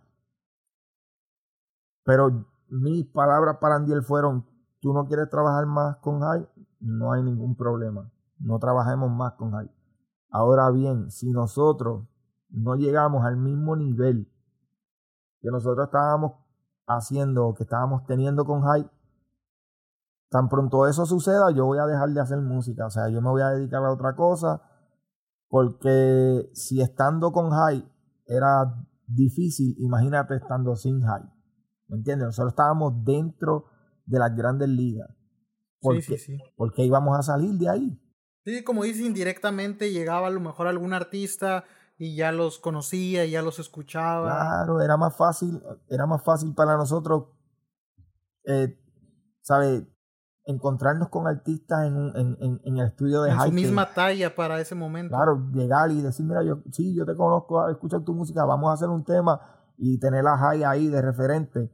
[2.05, 4.45] Pero mis palabras para Andiel fueron,
[4.81, 6.49] tú no quieres trabajar más con Hype,
[6.81, 9.73] no hay ningún problema, no trabajemos más con Hype.
[10.31, 12.09] Ahora bien, si nosotros
[12.49, 14.29] no llegamos al mismo nivel
[15.41, 16.33] que nosotros estábamos
[16.87, 18.91] haciendo o que estábamos teniendo con Hype,
[20.33, 22.87] tan pronto eso suceda, yo voy a dejar de hacer música.
[22.87, 24.63] O sea, yo me voy a dedicar a otra cosa.
[25.49, 27.87] Porque si estando con Hype
[28.27, 28.75] era
[29.07, 31.31] difícil, imagínate estando sin high.
[31.89, 32.29] ¿Me entiendes?
[32.29, 33.67] Nosotros estábamos dentro
[34.07, 35.11] de las grandes ligas.
[35.79, 36.43] Porque, sí, sí, sí.
[36.57, 38.03] Porque íbamos a salir de ahí.
[38.47, 41.65] Sí, como dice, indirectamente llegaba a lo mejor algún artista
[41.99, 44.31] y ya los conocía, y ya los escuchaba.
[44.31, 47.27] Claro, era más fácil, era más fácil para nosotros,
[48.47, 48.79] eh,
[49.43, 49.85] ¿sabes?
[50.45, 54.61] Encontrarnos con artistas en, en, en, en el estudio de en su misma talla para
[54.61, 55.15] ese momento.
[55.15, 58.75] Claro, llegar y decir, mira, yo sí, yo te conozco, escuchar tu música, vamos a
[58.75, 59.41] hacer un tema
[59.77, 61.71] y tener a Jai ahí de referente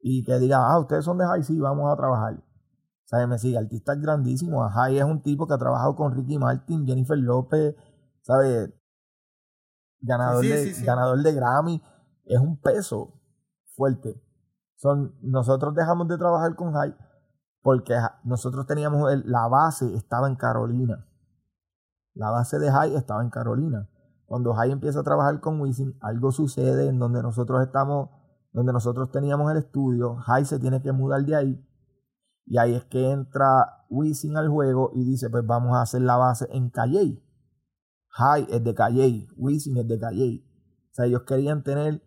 [0.00, 2.42] y que diga, ah, ustedes son de Jai, sí, vamos a trabajar.
[3.04, 3.28] ¿Sabes?
[3.28, 4.72] Me sigue, artistas grandísimos.
[4.72, 7.76] Jai es un tipo que ha trabajado con Ricky Martin, Jennifer López,
[8.22, 8.72] ¿sabes?
[10.00, 11.82] Ganador, de, ganador de Grammy.
[12.24, 13.14] Es un peso
[13.76, 14.20] fuerte.
[14.74, 16.96] Son, nosotros dejamos de trabajar con Jai
[17.66, 21.04] porque nosotros teníamos la base estaba en Carolina.
[22.14, 23.90] La base de High estaba en Carolina.
[24.24, 28.10] Cuando High empieza a trabajar con Wisin, algo sucede en donde nosotros estamos,
[28.52, 31.68] donde nosotros teníamos el estudio, High se tiene que mudar de ahí.
[32.44, 36.16] Y ahí es que entra Wisin al juego y dice, pues vamos a hacer la
[36.16, 37.20] base en Calley.
[38.10, 40.48] High es de Calley, Wisin es de Calley.
[40.92, 42.00] O sea, ellos querían tener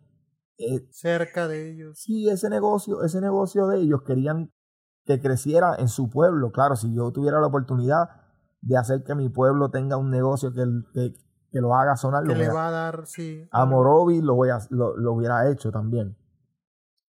[0.58, 2.00] eh, cerca de ellos.
[2.00, 4.54] Sí, ese negocio, ese negocio de ellos querían
[5.10, 6.52] que creciera en su pueblo.
[6.52, 8.12] Claro, si yo tuviera la oportunidad
[8.62, 10.64] de hacer que mi pueblo tenga un negocio que,
[10.94, 13.50] que, lo haga sonar, que le va a dar, sí.
[13.52, 16.16] A Morovi lo, voy a, lo, hubiera hecho también.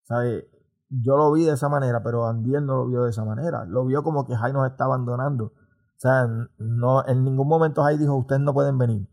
[0.04, 0.48] ¿Sabe?
[0.88, 3.66] Yo lo vi de esa manera, pero Andiel no lo vio de esa manera.
[3.66, 5.44] Lo vio como que Jai nos está abandonando.
[5.44, 9.06] O sea, no, en ningún momento Jai dijo, ustedes no pueden venir.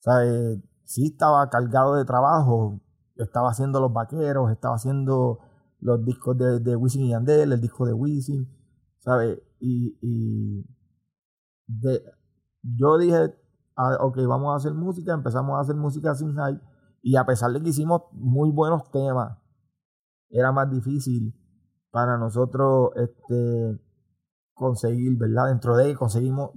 [0.00, 0.62] ¿Sabe?
[0.84, 2.82] Sí estaba cargado de trabajo,
[3.16, 5.38] estaba haciendo los vaqueros, estaba haciendo
[5.80, 8.48] los discos de, de Wisin y Yandel, el disco de Wisin,
[8.98, 9.40] ¿sabes?
[9.60, 10.64] Y, y
[11.66, 12.02] de,
[12.62, 13.34] yo dije,
[13.76, 16.60] ah, ok, vamos a hacer música, empezamos a hacer música sin hype,
[17.02, 19.38] y a pesar de que hicimos muy buenos temas,
[20.30, 21.34] era más difícil
[21.90, 23.80] para nosotros este,
[24.52, 25.46] conseguir, ¿verdad?
[25.48, 26.50] Dentro de él conseguimos,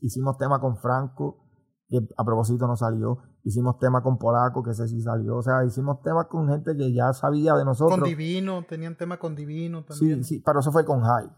[0.00, 1.44] hicimos tema con Franco,
[1.88, 5.36] que a propósito no salió, Hicimos tema con Polaco, que ese sí salió.
[5.36, 7.98] O sea, hicimos temas con gente que ya sabía de nosotros.
[7.98, 10.22] Con Divino, tenían tema con Divino también.
[10.22, 11.28] Sí, sí, pero eso fue con High.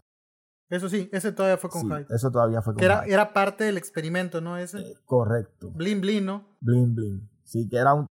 [0.69, 3.77] Eso sí, ese todavía fue con sí, Eso todavía fue con era, Era parte del
[3.77, 4.57] experimento, ¿no?
[4.57, 4.79] Ese.
[4.79, 5.71] Eh, correcto.
[5.73, 6.57] Blin Blin, ¿no?
[6.59, 7.29] Blin Blin.
[7.43, 8.07] Sí, que era un.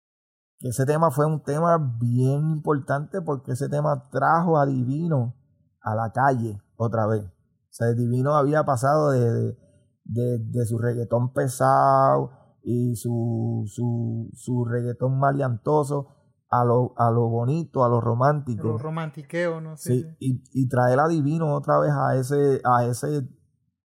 [0.58, 5.34] Que ese tema fue un tema bien importante porque ese tema trajo a Divino
[5.80, 7.24] a la calle otra vez.
[7.24, 9.56] O sea, Divino había pasado de,
[10.04, 12.30] de, de, su reggaetón pesado
[12.62, 16.08] y su, su, su reggaetón maleantoso
[16.50, 18.68] a lo, a lo bonito, a lo romántico.
[18.68, 19.76] A lo romantiqueo, ¿no?
[19.76, 23.26] Sí, Y, y, traer a Divino otra vez a ese, a ese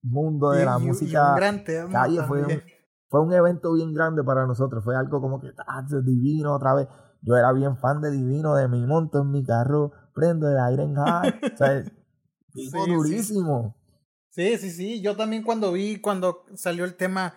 [0.02, 1.34] mundo de la música
[1.90, 2.62] calle fue un,
[3.08, 4.84] fue un evento bien grande para nosotros.
[4.84, 6.88] Fue algo como que ah, Divino otra vez.
[7.20, 10.84] Yo era bien fan de Divino, de mi monto en mi carro, prendo el aire
[10.84, 11.40] en high.
[11.54, 11.84] o sea,
[12.86, 13.76] durísimo.
[14.30, 14.56] Sí.
[14.56, 17.34] sí, sí, Yo también cuando vi, cuando salió el tema,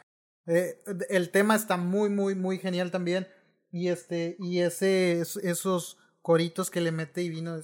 [0.48, 3.28] eh, el tema está muy, muy, muy genial también.
[3.72, 7.58] Y este, y ese, esos coritos que le mete Divino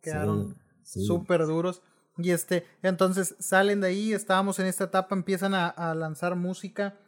[0.00, 1.82] quedaron súper duros.
[2.18, 6.98] Y este, entonces salen de ahí, estábamos en esta etapa, empiezan a, a lanzar música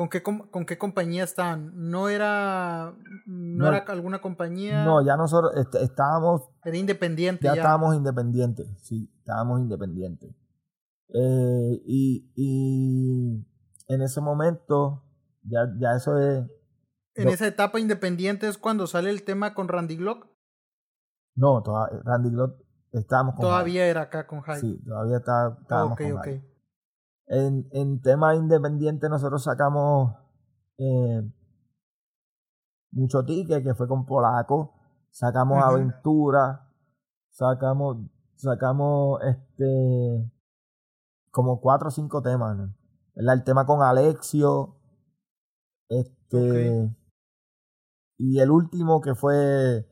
[0.00, 1.72] ¿Con qué, con, qué compañía estaban?
[1.90, 2.94] ¿No era,
[3.26, 4.82] no, era alguna compañía?
[4.82, 6.48] No, ya nosotros estábamos...
[6.64, 7.44] Era independiente.
[7.44, 10.34] Ya, estábamos independientes, sí, estábamos independientes.
[11.12, 13.46] Eh, y, y
[13.88, 15.04] en ese momento,
[15.42, 16.44] ya, ya eso es...
[17.14, 20.28] ¿En esa etapa independiente es cuando sale el tema con Randy Glock?
[21.34, 21.62] No,
[22.04, 22.60] Randy Glock
[22.92, 24.60] estábamos con Todavía era acá con Hyde.
[24.60, 26.44] Sí, todavía está, estábamos con okay.
[27.26, 30.14] En, en tema independiente nosotros sacamos
[30.78, 31.22] eh,
[32.92, 34.74] mucho ticket que fue con Polaco,
[35.10, 36.68] sacamos Aventura,
[37.28, 37.98] sacamos,
[38.34, 40.30] sacamos este
[41.30, 42.56] como cuatro o cinco temas,
[43.14, 44.76] El tema con Alexio,
[45.88, 46.90] este
[48.22, 49.86] y el último que fue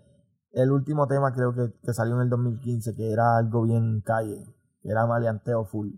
[0.53, 4.45] el último tema creo que, que salió en el 2015 que era algo bien calle,
[4.83, 5.89] que era maleanteo full.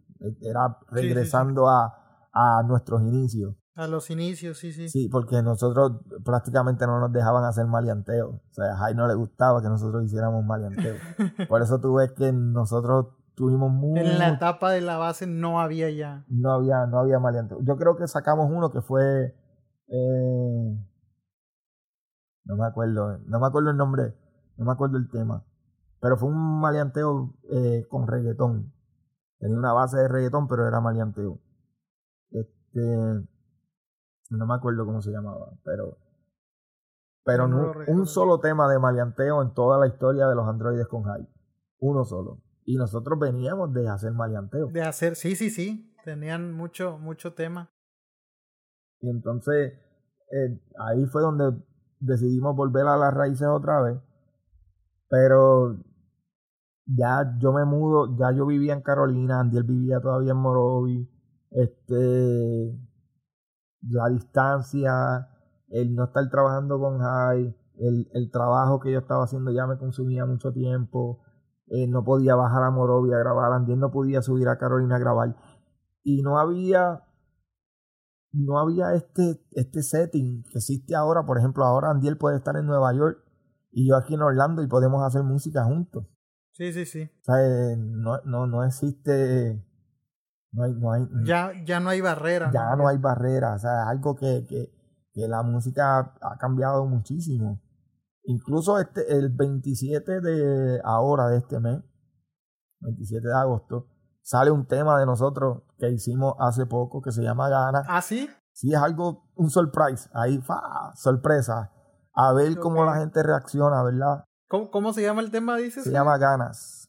[0.40, 3.56] Era regresando A, a nuestros inicios.
[3.74, 4.88] A los inicios, sí, sí.
[4.88, 8.28] Sí, porque nosotros prácticamente no nos dejaban hacer maleanteo.
[8.28, 10.96] O sea, a Jai no le gustaba que nosotros hiciéramos maleanteo.
[11.48, 13.06] Por eso tú ves que nosotros
[13.40, 13.98] tuvimos muy...
[13.98, 16.26] En la etapa de la base no había ya.
[16.28, 17.58] No había, no había maleanteo.
[17.62, 19.34] Yo creo que sacamos uno que fue...
[19.88, 20.78] Eh,
[22.44, 24.14] no me acuerdo, no me acuerdo el nombre,
[24.58, 25.42] no me acuerdo el tema.
[26.00, 28.74] Pero fue un maleanteo eh, con reggaetón.
[29.38, 31.40] Tenía una base de reggaetón, pero era maleanteo.
[32.30, 33.26] Este.
[34.30, 35.96] No me acuerdo cómo se llamaba, pero.
[37.24, 41.04] Pero no, un solo tema de maleanteo en toda la historia de los androides con
[41.04, 41.30] hype.
[41.78, 42.42] Uno solo.
[42.64, 44.68] Y nosotros veníamos de hacer maleanteo.
[44.68, 45.94] De hacer, sí, sí, sí.
[46.04, 47.70] Tenían mucho, mucho tema.
[49.00, 49.74] Y entonces,
[50.30, 51.62] eh, ahí fue donde
[52.00, 53.98] decidimos volver a las raíces otra vez.
[55.08, 55.76] Pero
[56.86, 61.08] ya yo me mudo, ya yo vivía en Carolina, Andiel vivía todavía en Morovi,
[61.50, 62.78] este,
[63.88, 65.28] la distancia,
[65.68, 69.78] el no estar trabajando con Jai, el, el trabajo que yo estaba haciendo ya me
[69.78, 71.20] consumía mucho tiempo,
[71.70, 74.98] eh, no podía bajar a Morovi a grabar, Andiel no podía subir a Carolina a
[74.98, 75.36] grabar,
[76.02, 77.05] y no había
[78.32, 82.66] no había este, este setting que existe ahora, por ejemplo, ahora Andiel puede estar en
[82.66, 83.18] Nueva York
[83.72, 86.06] y yo aquí en Orlando y podemos hacer música juntos.
[86.52, 87.02] Sí, sí, sí.
[87.02, 89.64] O sea, eh, no, no, no existe.
[90.52, 92.51] No hay, no hay, ya, ya no hay barrera.
[92.52, 93.55] Ya no, hay barrera.
[93.55, 94.72] O sea, es algo que, que,
[95.12, 97.62] que, la música ha cambiado muchísimo.
[98.31, 101.81] Incluso este, el 27 de ahora, de este mes,
[102.78, 103.89] 27 de agosto,
[104.23, 107.82] sale un tema de nosotros que hicimos hace poco que se llama Gana.
[107.89, 108.31] ¿Ah, sí?
[108.52, 110.09] Sí, es algo, un surprise.
[110.15, 111.73] Ahí, fa, sorpresa.
[112.15, 114.24] A ver cómo la gente reacciona, ¿verdad?
[114.48, 115.82] ¿Cómo, se llama el tema, dices?
[115.82, 116.89] Se llama Ganas.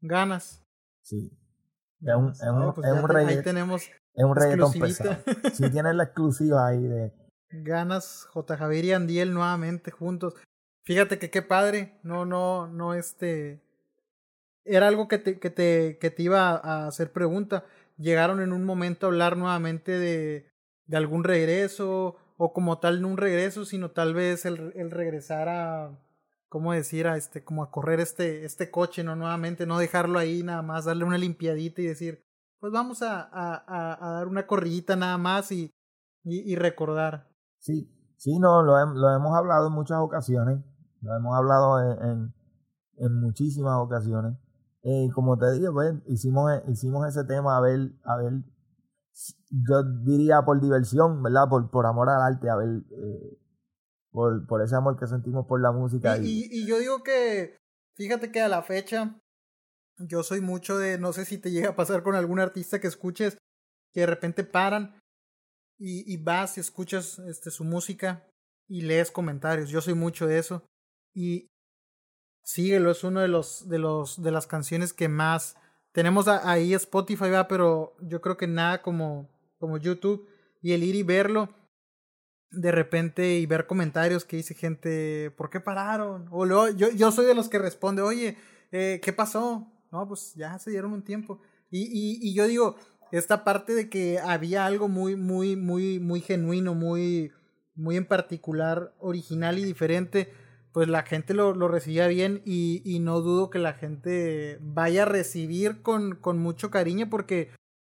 [0.00, 0.64] Ganas.
[1.02, 1.30] Sí.
[2.00, 3.82] Es un, es un, pues es un Ahí tenemos
[4.14, 5.16] es un reggaetón pesado.
[5.52, 7.12] Sí, tienes la exclusiva ahí de...
[7.50, 8.56] Ganas, J.
[8.56, 10.34] Javier y Andiel nuevamente juntos.
[10.82, 11.98] Fíjate que qué padre.
[12.02, 13.62] No, no, no, este...
[14.64, 17.64] Era algo que te, que te, que te iba a hacer pregunta.
[17.96, 20.50] Llegaron en un momento a hablar nuevamente de,
[20.86, 25.48] de algún regreso o como tal no un regreso, sino tal vez el, el regresar
[25.48, 25.98] a
[26.50, 27.06] ¿cómo decir?
[27.06, 29.16] A este, como a correr este, este coche, ¿no?
[29.16, 32.22] Nuevamente, no dejarlo ahí nada más, darle una limpiadita y decir,
[32.58, 35.72] pues vamos a, a, a dar una corrillita nada más y,
[36.24, 37.30] y, recordar.
[37.58, 37.88] Sí,
[38.18, 40.58] sí, no, lo, lo, hemos hablado en muchas ocasiones,
[41.02, 42.34] lo hemos hablado en,
[42.96, 44.36] en, muchísimas ocasiones.
[44.82, 48.32] Eh, como te digo, pues, hicimos, hicimos ese tema a ver, a ver,
[49.50, 51.48] yo diría por diversión, ¿verdad?
[51.48, 53.38] Por, por amor al arte, a ver eh,
[54.10, 56.18] por, por ese amor que sentimos por la música.
[56.18, 57.56] Y, y, yo digo que,
[57.96, 59.20] fíjate que a la fecha,
[59.98, 62.86] yo soy mucho de, no sé si te llega a pasar con algún artista que
[62.86, 63.36] escuches,
[63.92, 65.00] que de repente paran
[65.78, 68.26] y, y vas y escuchas este, su música
[68.68, 69.68] y lees comentarios.
[69.68, 70.64] Yo soy mucho de eso.
[71.14, 71.50] Y
[72.42, 75.56] síguelo, es uno de los, de los, de las canciones que más
[75.92, 79.28] tenemos ahí Spotify, va, pero yo creo que nada como,
[79.58, 80.28] como YouTube
[80.62, 81.48] y el ir y verlo
[82.50, 86.28] de repente y ver comentarios que dice gente, ¿por qué pararon?
[86.30, 88.36] O luego, yo, yo soy de los que responde, oye,
[88.72, 89.72] eh, ¿qué pasó?
[89.92, 91.40] No, pues ya se dieron un tiempo.
[91.70, 92.76] Y, y, y yo digo,
[93.12, 97.32] esta parte de que había algo muy, muy, muy, muy genuino, muy,
[97.74, 100.32] muy en particular, original y diferente,
[100.72, 105.02] pues la gente lo, lo recibía bien y, y, no dudo que la gente vaya
[105.02, 107.50] a recibir con, con mucho cariño porque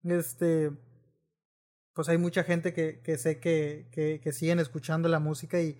[0.04, 0.72] este
[1.94, 5.78] pues hay mucha gente que, que sé que, que, siguen escuchando la música y,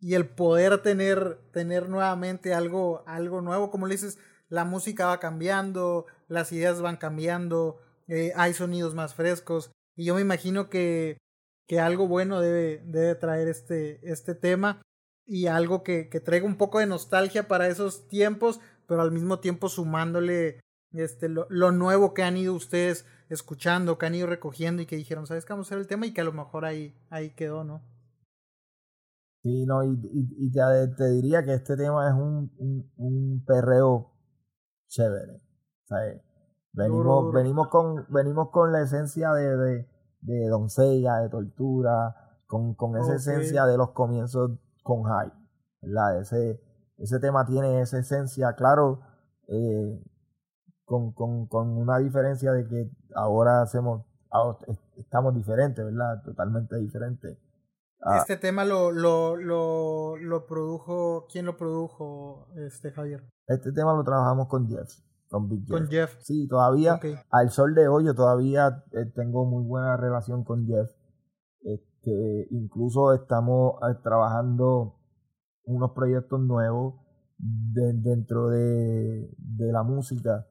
[0.00, 4.18] y el poder tener, tener nuevamente algo, algo nuevo, como le dices,
[4.48, 10.14] la música va cambiando, las ideas van cambiando, eh, hay sonidos más frescos y yo
[10.14, 11.16] me imagino que,
[11.66, 14.82] que algo bueno debe, debe traer este, este tema
[15.26, 19.40] y algo que, que traiga un poco de nostalgia para esos tiempos, pero al mismo
[19.40, 20.60] tiempo sumándole
[20.92, 24.96] este, lo, lo nuevo que han ido ustedes escuchando, que han ido recogiendo y que
[24.96, 26.06] dijeron, ¿sabes qué vamos a hacer el tema?
[26.06, 27.82] Y que a lo mejor ahí, ahí quedó, ¿no?
[29.42, 30.60] Sí, no, y, y, te,
[30.96, 34.12] te, diría que este tema es un, un, un perreo
[34.88, 35.40] chévere.
[35.84, 36.20] ¿sabes?
[36.72, 39.88] Venimos, venimos, con, venimos con la esencia de, de,
[40.20, 42.14] de doncella, de tortura,
[42.46, 44.50] con, con esa esencia de los comienzos
[44.86, 45.32] con High.
[45.82, 46.20] ¿verdad?
[46.20, 46.60] Ese,
[46.98, 49.00] ese tema tiene esa esencia, claro,
[49.48, 50.00] eh,
[50.84, 54.06] con, con, con una diferencia de que ahora hacemos,
[54.96, 56.22] estamos diferentes, ¿verdad?
[56.24, 57.38] Totalmente diferentes.
[58.02, 58.18] Ah.
[58.18, 63.24] este tema lo, lo, lo, lo, produjo, ¿quién lo produjo, este Javier?
[63.48, 64.88] Este tema lo trabajamos con Jeff,
[65.28, 65.70] con Big Jeff.
[65.70, 66.16] Con Jeff.
[66.20, 67.00] Sí, todavía,
[67.30, 70.88] al sol de hoy, yo todavía eh, tengo muy buena relación con Jeff.
[72.06, 74.94] Este, incluso estamos eh, trabajando
[75.64, 76.94] unos proyectos nuevos
[77.38, 80.46] dentro de, de la música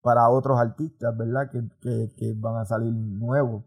[0.00, 1.50] para otros artistas, ¿verdad?
[1.50, 3.64] Que, que, van a salir nuevos.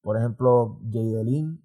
[0.00, 1.62] Por ejemplo, Jay Delin.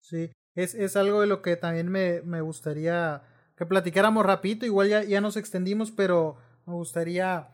[0.00, 3.22] Sí, es, es algo de lo que también me, me gustaría
[3.56, 4.66] que platicáramos rapidito.
[4.66, 6.36] Igual ya, ya nos extendimos, pero
[6.66, 7.48] me gustaría,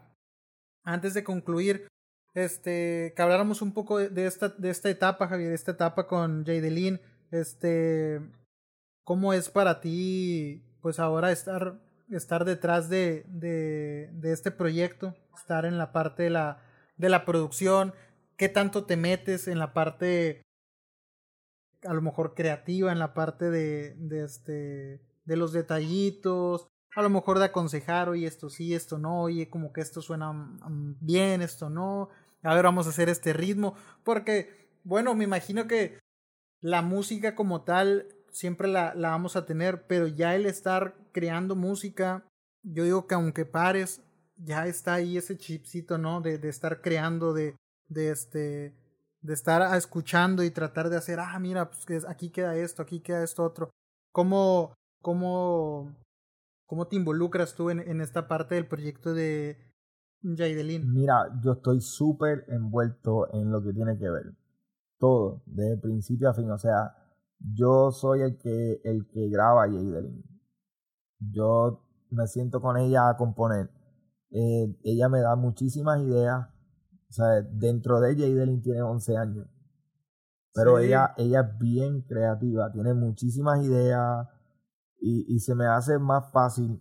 [0.83, 1.87] antes de concluir,
[2.35, 6.61] este, que habláramos un poco de, esta, de esta etapa, Javier, esta etapa con Jay
[6.61, 7.01] Delin.
[7.31, 8.21] Este,
[9.05, 11.81] ¿cómo es para ti, pues ahora estar
[12.11, 16.63] estar detrás de, de, de, este proyecto, estar en la parte de la,
[16.97, 17.95] de la producción,
[18.37, 20.43] qué tanto te metes en la parte
[21.85, 27.11] a lo mejor creativa, en la parte de, de, este, de los detallitos, a lo
[27.11, 31.43] mejor de aconsejar, oye, esto sí, esto no, oye, como que esto suena mm, bien,
[31.43, 32.09] esto no,
[32.45, 35.99] a ver, vamos a hacer este ritmo, porque, bueno, me imagino que
[36.61, 41.57] la música como tal siempre la, la vamos a tener, pero ya el estar creando
[41.57, 42.27] música,
[42.63, 44.03] yo digo que aunque pares,
[44.37, 46.21] ya está ahí ese chipcito, ¿no?
[46.21, 47.57] De, de estar creando, de,
[47.89, 48.75] de este,
[49.21, 53.23] de estar escuchando y tratar de hacer, ah, mira, pues aquí queda esto, aquí queda
[53.23, 53.71] esto otro.
[54.13, 55.97] ¿Cómo, cómo,
[56.67, 59.74] cómo te involucras tú en, en esta parte del proyecto de
[60.25, 60.91] Jaidelin?
[60.93, 64.35] Mira, yo estoy súper envuelto en lo que tiene que ver.
[64.99, 66.51] Todo, desde principio a fin.
[66.51, 66.97] O sea,
[67.39, 70.25] yo soy el que, el que graba Jaidelin.
[71.19, 73.71] Yo me siento con ella a componer.
[74.31, 76.49] Eh, ella me da muchísimas ideas.
[77.11, 79.47] O sea, dentro de ella, Jaidelin tiene 11 años.
[80.55, 84.29] Pero ella, ella es bien creativa, tiene muchísimas ideas
[85.01, 86.81] y, y se me hace más fácil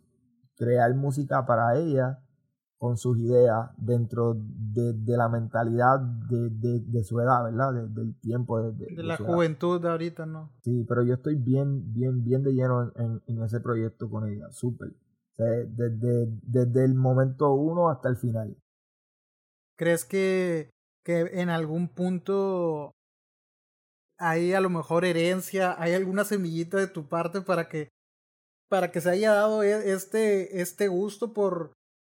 [0.55, 2.22] crear música para ella
[2.83, 7.71] con sus ideas dentro de, de la mentalidad de, de, de, su edad, ¿verdad?
[7.87, 8.61] del tiempo.
[8.61, 10.51] De, la juventud de ahorita, ¿no?
[10.65, 14.51] Sí, pero yo estoy bien, bien, bien de lleno en, en ese proyecto con ella,
[14.51, 14.89] súper.
[14.89, 18.57] O sea, desde, desde el momento uno hasta el final.
[19.77, 20.69] ¿Crees que,
[21.05, 22.91] que en algún punto
[24.19, 27.87] hay a lo mejor herencia, hay alguna semillita de tu parte para que
[28.69, 31.71] para que se haya dado e, este este gusto por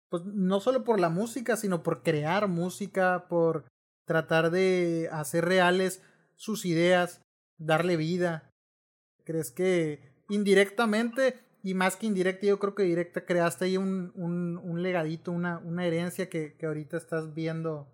[0.09, 3.65] pues no solo por la música, sino por crear música, por
[4.05, 6.01] tratar de hacer reales
[6.35, 7.21] sus ideas,
[7.57, 8.51] darle vida.
[9.23, 14.57] ¿Crees que indirectamente, y más que indirecta, yo creo que directa, creaste ahí un, un,
[14.57, 17.87] un legadito, una, una herencia que, que ahorita estás viendo,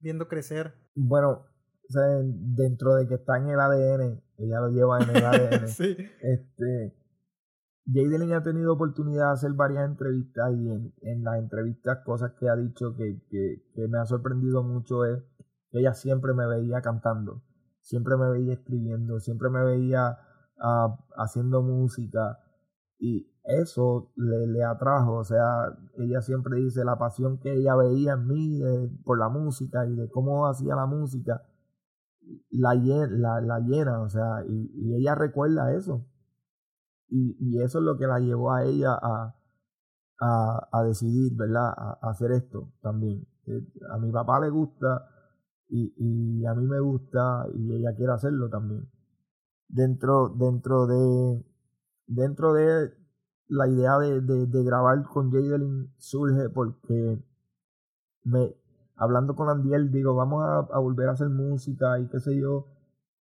[0.00, 0.74] viendo crecer?
[0.94, 1.46] Bueno,
[1.88, 5.68] o sea, dentro de que está en el ADN, ella lo lleva en el ADN.
[5.68, 5.96] sí.
[6.22, 6.94] Este,
[7.86, 12.48] Jaydelin ha tenido oportunidad de hacer varias entrevistas y en, en las entrevistas cosas que
[12.48, 15.22] ha dicho que, que, me ha sorprendido mucho es
[15.70, 17.42] que ella siempre me veía cantando,
[17.82, 20.16] siempre me veía escribiendo, siempre me veía
[20.58, 22.38] uh, haciendo música
[22.98, 25.44] y eso le, le, atrajo, o sea,
[25.98, 28.62] ella siempre dice la pasión que ella veía en mí
[29.04, 31.42] por la música y de cómo hacía la música,
[32.50, 36.06] la, la, la llena, o sea, y, ella recuerda eso.
[37.08, 39.34] Y, y, eso es lo que la llevó a ella a,
[40.20, 43.26] a, a decidir, ¿verdad?, a, hacer esto también.
[43.46, 45.06] Eh, a mi papá le gusta
[45.68, 48.88] y, y a mí me gusta y ella quiere hacerlo también.
[49.68, 51.44] Dentro, dentro de,
[52.06, 52.92] dentro de
[53.48, 57.22] la idea de, de, grabar con Jadelin surge porque
[58.24, 58.54] me,
[58.96, 62.66] hablando con Andiel, digo, vamos a, volver a hacer música y qué sé yo,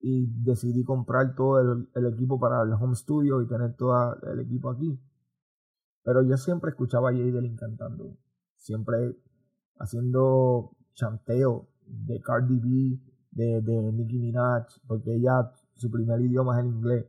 [0.06, 1.62] y decidí comprar todo
[1.96, 5.00] el, equipo para el home studio y tener todo el equipo aquí.
[6.04, 8.18] Pero yo siempre escuchaba a Jadelin cantando,
[8.58, 9.16] siempre
[9.80, 13.00] haciendo chanteo de Cardi B,
[13.32, 17.06] de, de Nicki Minaj, porque ella, su primer idioma es el inglés.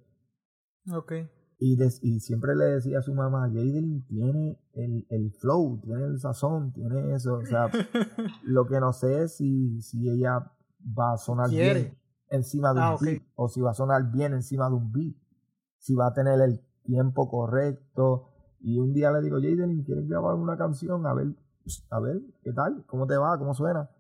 [0.88, 1.28] Okay.
[1.58, 6.20] Y, y siempre le decía a su mamá, Jaden tiene el, el, flow, tiene el
[6.20, 7.38] sazón, tiene eso.
[7.38, 7.68] O sea,
[8.44, 10.52] lo que no sé es si, si ella
[10.96, 11.96] va a sonar bien
[12.35, 15.16] encima de ah, un beat o si va a sonar bien encima de un beat.
[15.78, 18.31] Si va a tener el tiempo correcto.
[18.61, 21.06] Y un día le digo, Jaden, ¿quieres grabar una canción?
[21.06, 21.35] A ver,
[21.90, 22.85] a ver, ¿qué tal?
[22.86, 23.39] ¿Cómo te va?
[23.39, 23.90] ¿Cómo suena?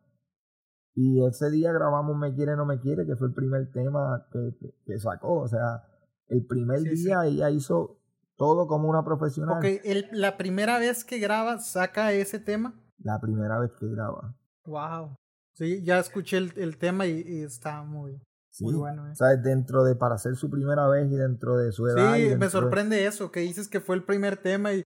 [0.94, 4.56] Y ese día grabamos Me Quiere, No Me Quiere, que fue el primer tema que,
[4.86, 5.40] que sacó.
[5.40, 5.82] O sea,
[6.28, 7.98] el primer día ella hizo
[8.36, 9.58] todo como una profesional.
[9.58, 12.74] Ok, el, la primera vez que graba, saca ese tema.
[12.98, 14.34] La primera vez que graba.
[14.64, 15.16] Wow.
[15.54, 18.20] Sí, ya escuché el, el tema y, está muy,
[18.60, 19.08] muy bueno.
[19.08, 19.14] Eh.
[19.14, 19.42] ¿Sabes?
[19.42, 22.14] Dentro de, para ser su primera vez y dentro de su edad.
[22.16, 24.82] Sí, me sorprende eso, que dices que fue el primer tema y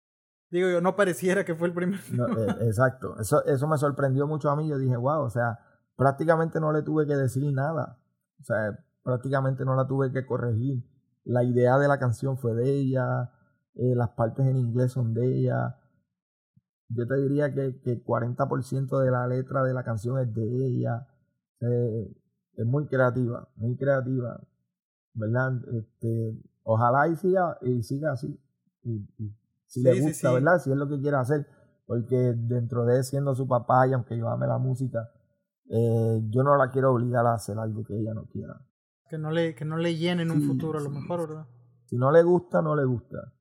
[0.51, 4.51] digo yo, no pareciera que fue el primer eh, exacto, eso, eso me sorprendió mucho
[4.51, 4.69] a mí.
[4.69, 5.59] Yo dije, wow, o sea,
[5.97, 7.99] prácticamente no le tuve que decir nada.
[8.40, 10.85] O sea, prácticamente no la tuve que corregir
[11.28, 13.31] la idea de la canción fue de ella,
[13.74, 15.77] eh, las partes en inglés son de ella.
[16.89, 21.06] Yo te diría que, que 40% de la letra de la canción es de ella.
[21.60, 22.16] Eh,
[22.56, 24.40] es muy creativa, muy creativa,
[25.15, 25.52] ¿verdad?
[25.73, 28.40] Este, ojalá y siga, y siga así.
[28.82, 29.06] Y,
[29.66, 30.59] si le gusta, ¿verdad?
[30.60, 31.47] Si es lo que quiere hacer.
[31.86, 35.10] Porque dentro de siendo su papá y aunque yo ame la música,
[35.70, 38.60] eh, yo no la quiero obligar a hacer algo que ella no quiera.
[39.09, 41.47] Que no le, que no le llene en un futuro a lo mejor, ¿verdad?
[41.86, 43.32] Si no le gusta, no le gusta.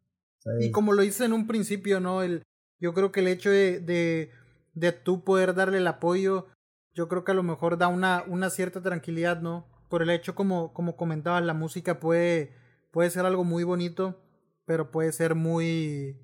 [0.62, 2.22] y como lo hice en un principio, ¿no?
[2.22, 2.44] El,
[2.80, 4.32] yo creo que el hecho de, de,
[4.74, 6.48] de tú poder darle el apoyo,
[6.94, 9.68] yo creo que a lo mejor da una, una cierta tranquilidad, ¿no?
[9.90, 12.54] Por el hecho, como, como comentaba, la música puede,
[12.92, 14.22] puede ser algo muy bonito,
[14.66, 16.18] pero puede ser muy,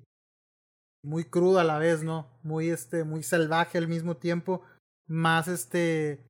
[1.02, 2.38] muy cruda a la vez, ¿no?
[2.42, 4.62] Muy, este, muy salvaje al mismo tiempo,
[5.06, 6.26] más, este,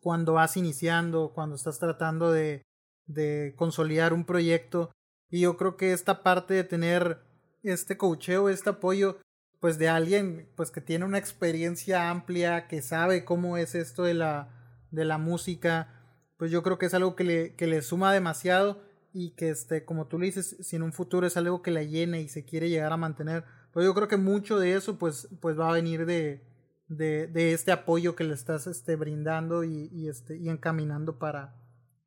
[0.00, 2.62] cuando vas iniciando, cuando estás tratando de,
[3.06, 4.92] de consolidar un proyecto.
[5.28, 7.22] Y yo creo que esta parte de tener
[7.62, 9.18] este cocheo, este apoyo,
[9.60, 14.14] pues de alguien pues que tiene una experiencia amplia, que sabe cómo es esto de
[14.14, 14.48] la,
[14.90, 16.00] de la música,
[16.36, 18.82] pues yo creo que es algo que le, que le suma demasiado
[19.12, 21.82] y que este, como tú le dices, si en un futuro es algo que la
[21.82, 25.28] llena y se quiere llegar a mantener, pues yo creo que mucho de eso pues,
[25.40, 26.42] pues va a venir de,
[26.88, 31.54] de, de este apoyo que le estás este, brindando y, y, este, y encaminando para,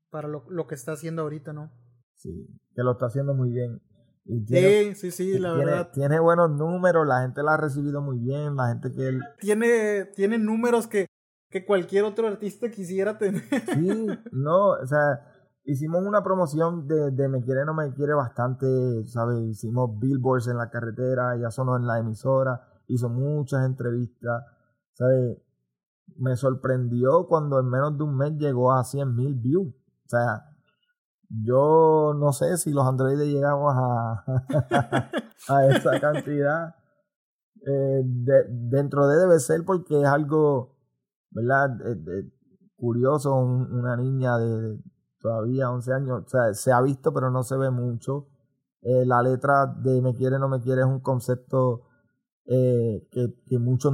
[0.10, 1.72] para lo, lo, que está haciendo ahorita, ¿no?
[2.16, 3.82] Sí, que lo está haciendo muy bien.
[4.26, 5.92] Tiene, sí, sí, sí, la verdad.
[5.92, 9.08] Tiene buenos números, la gente la ha recibido muy bien, la gente que...
[9.08, 9.22] Él...
[9.40, 11.08] Tiene, tiene números que,
[11.50, 13.44] que cualquier otro artista quisiera tener.
[13.74, 15.22] Sí, no, o sea,
[15.66, 18.66] hicimos una promoción de, de Me Quiere No Me Quiere bastante,
[19.06, 19.40] ¿sabes?
[19.42, 24.44] Hicimos billboards en la carretera, ya sonó en la emisora, hizo muchas entrevistas
[24.94, 25.38] ¿sabes?
[26.18, 29.68] Me sorprendió cuando en menos de un mes llegó a 100 mil views.
[29.68, 30.53] O sea,
[31.42, 34.24] yo no sé si los androides llegamos a,
[35.48, 36.76] a esa cantidad.
[37.66, 38.04] Eh,
[38.50, 40.76] dentro de debe ser porque es algo,
[41.32, 41.70] ¿verdad?
[42.76, 44.78] curioso, una niña de
[45.20, 48.28] todavía 11 años, o sea, se ha visto pero no se ve mucho.
[48.82, 51.84] Eh, la letra de Me quiere, no me quiere es un concepto
[52.46, 53.94] eh, que, que muchos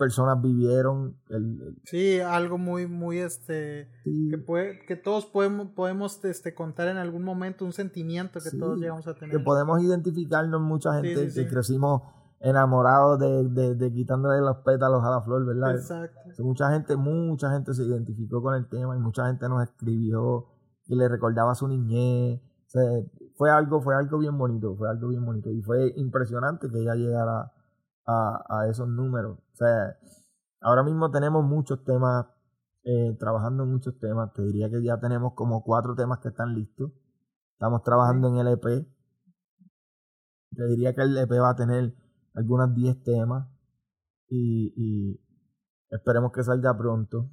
[0.00, 1.14] personas vivieron.
[1.28, 3.90] El, sí, algo muy, muy, este,
[4.30, 8.78] que, puede, que todos podemos, podemos este, contar en algún momento, un sentimiento que todos
[8.78, 9.36] llegamos a tener.
[9.36, 12.00] Que podemos identificarnos mucha gente que crecimos
[12.40, 15.76] enamorados de, de, de, quitándole los pétalos a la flor, ¿verdad?
[15.76, 16.18] Exacto.
[16.38, 20.46] Mucha gente, mucha gente se identificó con el tema y mucha gente nos escribió
[20.86, 22.40] y le recordaba su niñez.
[23.36, 25.50] fue algo, fue algo bien bonito, fue algo bien bonito.
[25.50, 27.52] Y fue impresionante que ella llegara
[28.06, 29.38] a, esos números.
[29.38, 29.96] O sea,
[30.60, 32.26] ahora mismo tenemos muchos temas,
[32.84, 34.32] eh, trabajando en muchos temas.
[34.32, 36.92] Te diría que ya tenemos como cuatro temas que están listos.
[37.52, 38.86] Estamos trabajando en el EP.
[40.56, 41.94] Te diría que el EP va a tener
[42.34, 43.48] algunas 10 temas
[44.28, 45.20] y,
[45.90, 47.30] esperemos que salga pronto.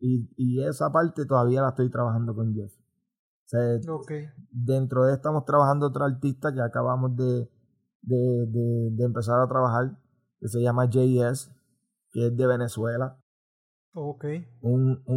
[0.00, 2.72] y, esa parte todavía la estoy trabajando con Jeff.
[4.50, 7.48] Dentro de estamos trabajando otro artista que acabamos de,
[8.06, 9.96] de, empezar a trabajar,
[10.40, 11.50] que se llama JS,
[12.10, 13.18] que es de Venezuela.
[13.92, 14.24] Ok.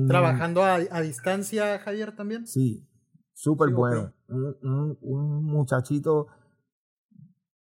[0.07, 2.45] ¿Trabajando a, distancia, Javier, también?
[2.45, 2.88] Sí,
[3.34, 4.14] súper bueno.
[4.27, 6.27] Un, un, muchachito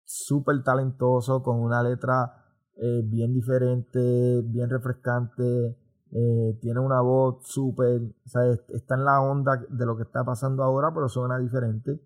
[0.03, 2.45] súper talentoso, con una letra
[2.77, 5.77] eh, bien diferente, bien refrescante.
[6.11, 10.23] Eh, tiene una voz súper, o sea, está en la onda de lo que está
[10.23, 11.99] pasando ahora, pero suena diferente.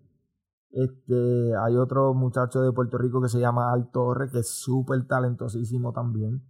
[0.70, 5.06] Este, hay otro muchacho de Puerto Rico que se llama Al Torre, que es súper
[5.06, 6.42] talentosísimo también.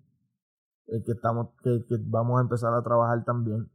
[0.86, 3.70] Eh, que, estamos, que, vamos a empezar a trabajar también.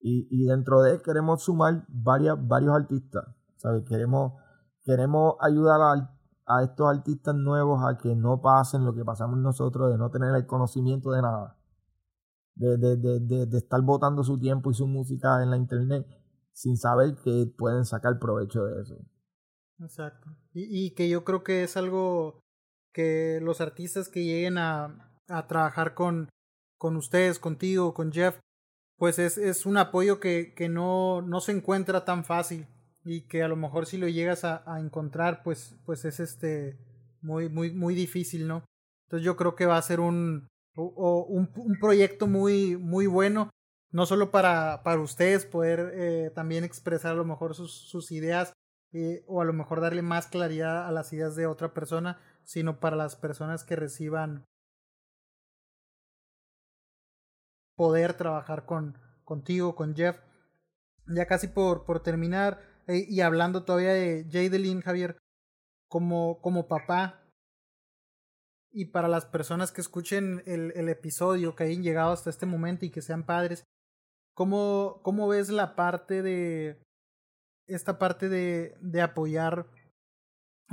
[0.00, 3.24] Y, y dentro de él queremos sumar varias, varios artistas.
[3.56, 3.84] ¿sabes?
[3.84, 4.34] Queremos,
[4.84, 6.16] queremos ayudar a,
[6.46, 10.34] a estos artistas nuevos a que no pasen lo que pasamos nosotros, de no tener
[10.34, 11.56] el conocimiento de nada.
[12.54, 16.06] De, de, de, de estar botando su tiempo y su música en la internet
[16.52, 18.96] sin saber que pueden sacar provecho de eso.
[19.80, 20.36] Exacto.
[20.52, 22.40] Y, y, que yo creo que es algo
[22.92, 26.28] que los artistas que lleguen a, a trabajar con,
[26.78, 28.38] con ustedes, contigo, con Jeff,
[28.96, 32.66] pues es, es un apoyo que, que no, no se encuentra tan fácil
[33.04, 36.78] y que a lo mejor si lo llegas a, a encontrar, pues, pues es este
[37.20, 38.64] muy, muy, muy difícil, ¿no?
[39.06, 43.50] Entonces yo creo que va a ser un, o, un, un, proyecto muy, muy bueno,
[43.90, 48.52] no solo para, para ustedes poder eh, también expresar a lo mejor sus, sus ideas
[48.94, 52.78] eh, o a lo mejor darle más claridad a las ideas de otra persona, sino
[52.78, 54.46] para las personas que reciban
[57.76, 60.16] poder trabajar con contigo, con Jeff.
[61.06, 65.18] Ya casi por, por terminar, eh, y hablando todavía de Jadelin, Javier,
[65.88, 67.20] como, como papá,
[68.72, 72.84] y para las personas que escuchen el, el, episodio, que hayan llegado hasta este momento
[72.84, 73.64] y que sean padres,
[74.34, 76.80] ¿cómo, cómo ves la parte de,
[77.66, 79.66] esta parte de, de apoyar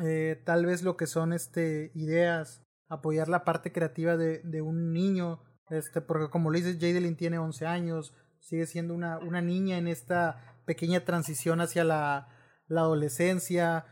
[0.01, 4.93] eh, tal vez lo que son este, ideas, apoyar la parte creativa de, de un
[4.93, 9.77] niño, este, porque como lo dices, Jadelin tiene 11 años, sigue siendo una, una niña
[9.77, 12.29] en esta pequeña transición hacia la,
[12.67, 13.85] la adolescencia.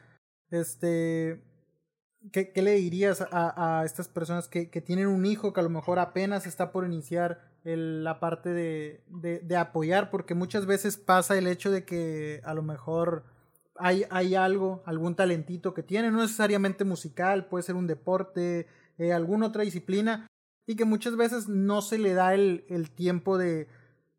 [0.50, 1.44] Este,
[2.32, 5.64] ¿qué, ¿qué, le dirías a, a estas personas que, que, tienen un hijo que a
[5.64, 10.10] lo mejor apenas está por iniciar el, la parte de, de, de, apoyar?
[10.10, 13.24] Porque muchas veces pasa el hecho de que a lo mejor
[13.76, 18.68] hay, hay algo, algún talentito que tiene, no necesariamente musical, puede ser un deporte,
[18.98, 20.28] eh, alguna otra disciplina,
[20.68, 23.68] y que muchas veces no se le da el, el tiempo de,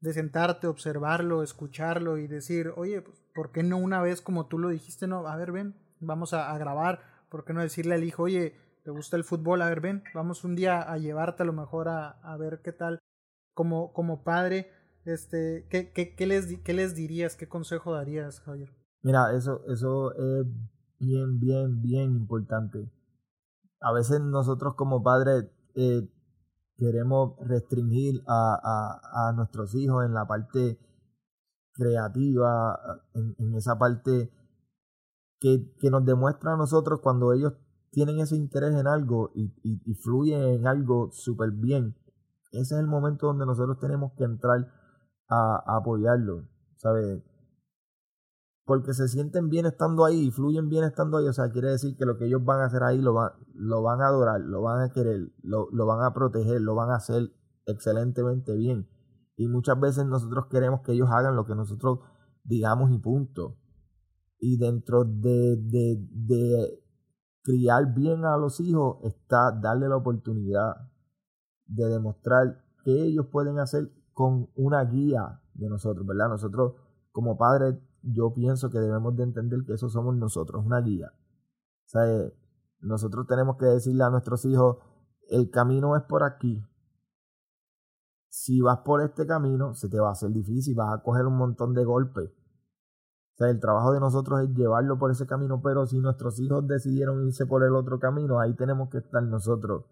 [0.00, 4.58] de sentarte, observarlo, escucharlo y decir, oye, pues, ¿por qué no una vez como tú
[4.58, 5.06] lo dijiste?
[5.06, 8.56] No, a ver, ven, vamos a, a grabar, ¿por qué no decirle al hijo, oye,
[8.82, 9.62] ¿te gusta el fútbol?
[9.62, 12.72] A ver, ven, vamos un día a llevarte a lo mejor a, a ver qué
[12.72, 12.98] tal.
[13.54, 14.70] Como, como padre,
[15.04, 17.36] este, ¿qué, qué, qué, les, ¿qué les dirías?
[17.36, 18.70] ¿Qué consejo darías, Javier?
[19.02, 20.46] Mira, eso, eso es
[20.98, 22.90] bien, bien, bien importante.
[23.80, 26.06] A veces nosotros como padres eh,
[26.76, 30.78] queremos restringir a, a, a, nuestros hijos en la parte
[31.72, 32.78] creativa,
[33.14, 34.30] en, en esa parte
[35.38, 37.54] que, que, nos demuestra a nosotros cuando ellos
[37.90, 41.96] tienen ese interés en algo y, y, y fluyen en algo súper bien.
[42.52, 44.66] Ese es el momento donde nosotros tenemos que entrar
[45.28, 47.22] a, apoyarlo, ¿sabes?
[48.64, 52.04] porque se sienten bien estando ahí fluyen bien estando ahí, o sea, quiere decir que
[52.04, 54.82] lo que ellos van a hacer ahí lo van, lo van a adorar, lo van
[54.82, 57.32] a querer, lo, lo van a proteger, lo van a hacer
[57.66, 58.88] excelentemente bien.
[59.36, 61.98] Y muchas veces nosotros queremos que ellos hagan lo que nosotros
[62.44, 63.56] digamos y punto.
[64.38, 66.84] Y dentro de, de, de
[67.42, 70.74] criar bien a los hijos está darle la oportunidad
[71.70, 76.28] de demostrar que ellos pueden hacer con una guía de nosotros, ¿verdad?
[76.28, 76.74] Nosotros
[77.12, 81.12] como padres yo pienso que debemos de entender que eso somos nosotros, una guía.
[81.12, 82.34] O sea, eh,
[82.80, 84.78] nosotros tenemos que decirle a nuestros hijos,
[85.28, 86.64] el camino es por aquí.
[88.28, 91.36] Si vas por este camino, se te va a hacer difícil, vas a coger un
[91.36, 92.30] montón de golpes.
[92.30, 96.66] O sea, el trabajo de nosotros es llevarlo por ese camino, pero si nuestros hijos
[96.66, 99.84] decidieron irse por el otro camino, ahí tenemos que estar nosotros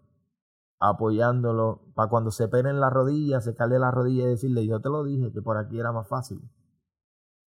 [0.79, 4.89] apoyándolo para cuando se penen la rodilla, se cae la rodilla y decirle, yo te
[4.89, 6.41] lo dije que por aquí era más fácil.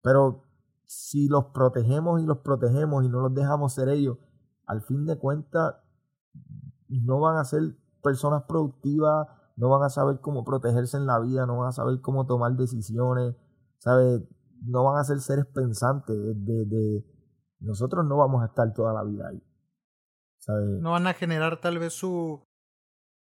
[0.03, 0.45] Pero
[0.85, 4.19] si los protegemos y los protegemos y no los dejamos ser ellos,
[4.67, 5.77] al fin de cuentas
[6.89, 11.47] no van a ser personas productivas, no van a saber cómo protegerse en la vida,
[11.47, 13.35] no van a saber cómo tomar decisiones,
[13.79, 14.23] ¿sabes?
[14.65, 16.17] No van a ser seres pensantes.
[16.17, 17.05] De, de,
[17.61, 19.43] nosotros no vamos a estar toda la vida ahí.
[20.81, 22.45] No van a generar tal vez su,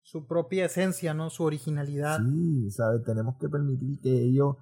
[0.06, 1.30] su propia esencia, ¿no?
[1.30, 2.20] Su originalidad.
[2.20, 3.02] Sí, ¿sabes?
[3.02, 4.54] Tenemos que permitir que ellos,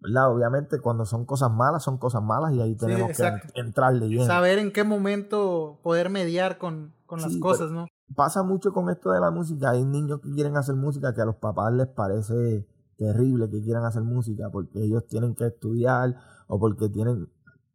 [0.00, 0.34] ¿verdad?
[0.34, 4.26] Obviamente cuando son cosas malas, son cosas malas y ahí tenemos que entrarle bien.
[4.26, 7.86] Saber en qué momento poder mediar con, con las cosas, ¿no?
[8.16, 9.70] Pasa mucho con esto de la música.
[9.70, 13.84] Hay niños que quieren hacer música que a los papás les parece terrible que quieran
[13.84, 16.16] hacer música porque ellos tienen que estudiar
[16.48, 17.28] o porque tienen...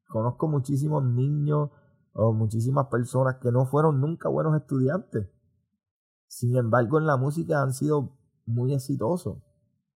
[0.09, 1.69] Conozco muchísimos niños
[2.11, 5.29] o muchísimas personas que no fueron nunca buenos estudiantes.
[6.27, 9.37] Sin embargo, en la música han sido muy exitosos,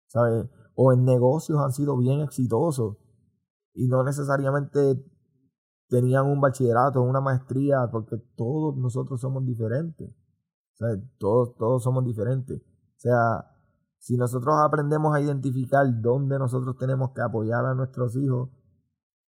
[0.07, 0.49] ¿sabes?
[0.75, 2.97] O en negocios han sido bien exitosos
[3.73, 5.03] y no necesariamente
[5.87, 10.09] tenían un bachillerato una maestría, porque todos nosotros somos diferentes.
[10.79, 10.99] ¿sabes?
[11.17, 12.61] Todos, todos somos diferentes.
[12.61, 13.45] O sea,
[13.97, 18.49] si nosotros aprendemos a identificar dónde nosotros tenemos que apoyar a nuestros hijos,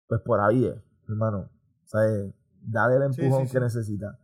[0.07, 0.75] pues por ahí es,
[1.07, 1.49] hermano.
[1.85, 2.33] ¿Sabes?
[2.63, 4.19] dale el empujón que necesita.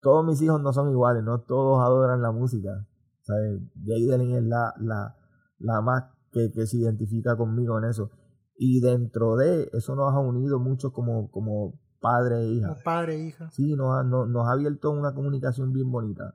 [0.00, 2.86] Todos mis hijos no son iguales, no todos adoran la música.
[3.22, 3.60] ¿sabes?
[3.84, 5.16] Jaden es la, la,
[5.58, 8.10] la más que, que, se identifica conmigo en eso.
[8.56, 12.68] Y dentro de eso nos ha unido mucho como, como padre e hija.
[12.68, 13.50] Como padre e hija.
[13.50, 16.34] Sí, nos ha, nos, ha abierto una comunicación bien bonita.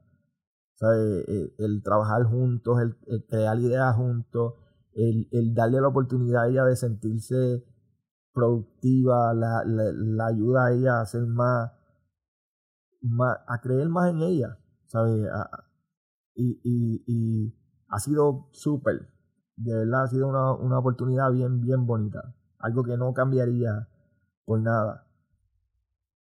[0.75, 1.25] ¿sabes?
[1.27, 4.53] El, el, trabajar juntos, el, el, crear ideas juntos,
[4.93, 7.63] el, el darle la oportunidad a ella de sentirse
[8.35, 11.71] productiva, la, la, ayuda a ella a ser más,
[13.47, 14.57] a creer más en ella,
[14.87, 15.27] ¿sabes?
[16.35, 17.55] y, y, y,
[17.87, 19.07] ha sido súper,
[19.55, 23.87] de verdad ha sido una, una oportunidad bien, bien bonita, algo que no cambiaría
[24.43, 25.07] por nada.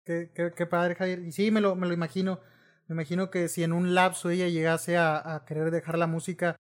[0.04, 1.20] Qué, qué padre, Javier.
[1.20, 2.40] Y sí, me lo, me lo imagino.
[2.88, 6.56] Me imagino que si en un lapso ella llegase a, a querer dejar la música,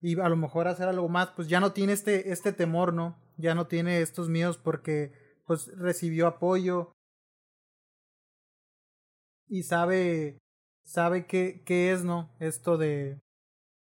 [0.00, 3.18] y a lo mejor hacer algo más, pues ya no tiene este, este temor, ¿no?
[3.36, 5.12] Ya no tiene estos miedos porque
[5.46, 6.92] pues recibió apoyo
[9.48, 10.38] y sabe,
[10.84, 12.30] sabe qué, qué es, ¿no?
[12.38, 13.18] Esto de,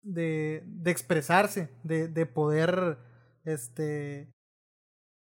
[0.04, 2.98] de, de expresarse, de, de poder,
[3.44, 4.30] este,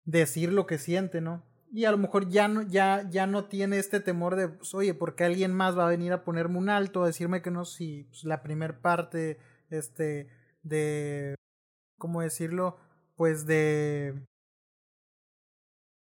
[0.06, 1.43] decir lo que siente, ¿no?
[1.72, 4.93] Y a lo mejor ya no, ya, ya no tiene este temor de, pues, oye,
[4.93, 8.06] porque alguien más va a venir a ponerme un alto, a decirme que no, si
[8.06, 9.39] pues, la primer parte,
[9.69, 10.30] este,
[10.64, 11.35] de,
[11.99, 12.77] ¿cómo decirlo?
[13.15, 14.26] Pues de,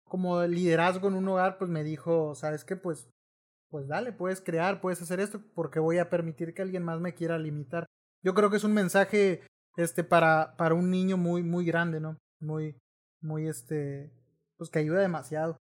[0.06, 2.76] como liderazgo en un hogar, pues me dijo, ¿sabes qué?
[2.76, 3.10] Pues,
[3.74, 7.16] pues dale, puedes crear, puedes hacer esto, porque voy a permitir que alguien más me
[7.16, 7.88] quiera limitar.
[8.22, 9.42] Yo creo que es un mensaje,
[9.78, 12.20] este, para, para un niño muy, muy grande, ¿no?
[12.40, 12.78] Muy,
[13.20, 14.14] muy, este,
[14.58, 15.58] pues que ayuda demasiado.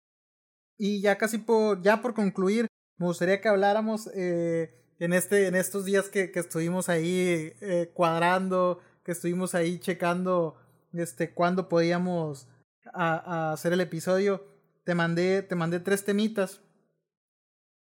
[0.78, 5.56] Y ya casi por, ya por concluir, me gustaría que habláramos eh, en, este, en
[5.56, 10.54] estos días que, que estuvimos ahí eh, cuadrando, que estuvimos ahí checando
[10.92, 12.46] este, cuándo podíamos
[12.94, 14.46] a, hacer el episodio,
[14.84, 16.62] te mandé, te mandé tres temitas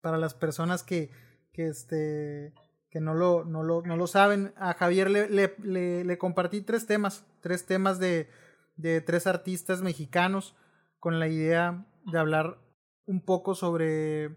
[0.03, 1.11] para las personas que,
[1.53, 2.53] que, este,
[2.91, 4.53] que no, lo, no, lo, no lo saben.
[4.57, 8.29] A Javier le, le, le, compartí tres temas, tres temas de,
[8.77, 10.55] de tres artistas mexicanos
[10.99, 12.59] con la idea de hablar
[13.07, 14.37] un poco sobre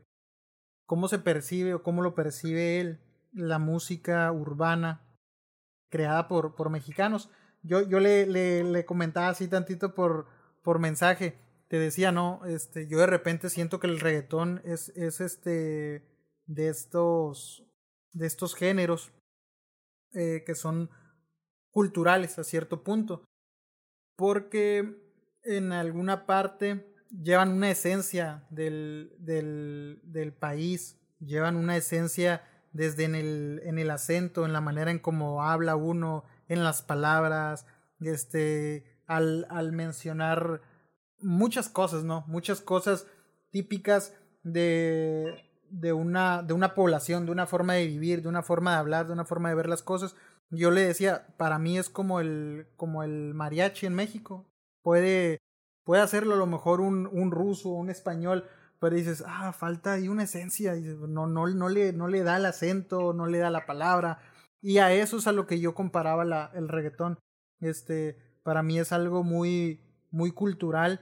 [0.86, 3.02] cómo se percibe o cómo lo percibe él
[3.34, 5.02] la música urbana
[5.90, 7.30] creada por, por mexicanos.
[7.64, 10.28] Yo, yo le, le, le comentaba así tantito por,
[10.64, 11.38] por mensaje.
[11.68, 16.08] Te decía, no, este, yo de repente siento que el reggaetón es, es este
[16.46, 17.64] de estos,
[18.12, 19.12] de estos géneros
[20.14, 20.90] eh, que son
[21.72, 23.26] culturales a cierto punto.
[24.16, 24.96] Porque
[25.44, 33.16] en alguna parte llevan una esencia del, del, del país, llevan una esencia desde en
[33.16, 37.66] el, en el acento, en la manera en cómo habla uno, en las palabras,
[38.02, 40.62] este, al, al mencionar
[41.20, 42.24] muchas cosas, ¿no?
[42.28, 43.08] Muchas cosas
[43.52, 44.14] típicas
[44.44, 48.78] de, de, una, de una población, de una forma de vivir, de una forma de
[48.78, 50.16] hablar, de una forma de ver las cosas.
[50.50, 54.46] Yo le decía, para mí es como el, como el mariachi en México.
[54.84, 55.40] Puede
[55.86, 60.08] Puede hacerlo a lo mejor un, un ruso, un español, pero dices, ah, falta ahí
[60.08, 63.68] una esencia, no, no, no, le, no le da el acento, no le da la
[63.68, 64.20] palabra.
[64.62, 67.20] Y a eso es a lo que yo comparaba la, el reggaetón.
[67.60, 69.80] Este, para mí es algo muy,
[70.16, 71.02] muy cultural.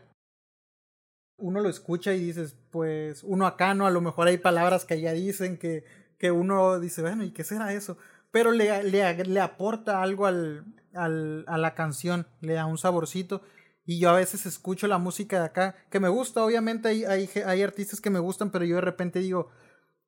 [1.38, 5.00] Uno lo escucha y dices, pues, uno acá no, a lo mejor hay palabras que
[5.00, 5.86] ya dicen que,
[6.18, 7.98] que uno dice, bueno, ¿y qué será eso?
[8.32, 13.44] Pero le, le, le aporta algo al, al, a la canción, le da un saborcito
[13.86, 17.30] y yo a veces escucho la música de acá, que me gusta, obviamente hay, hay,
[17.46, 19.50] hay artistas que me gustan, pero yo de repente digo,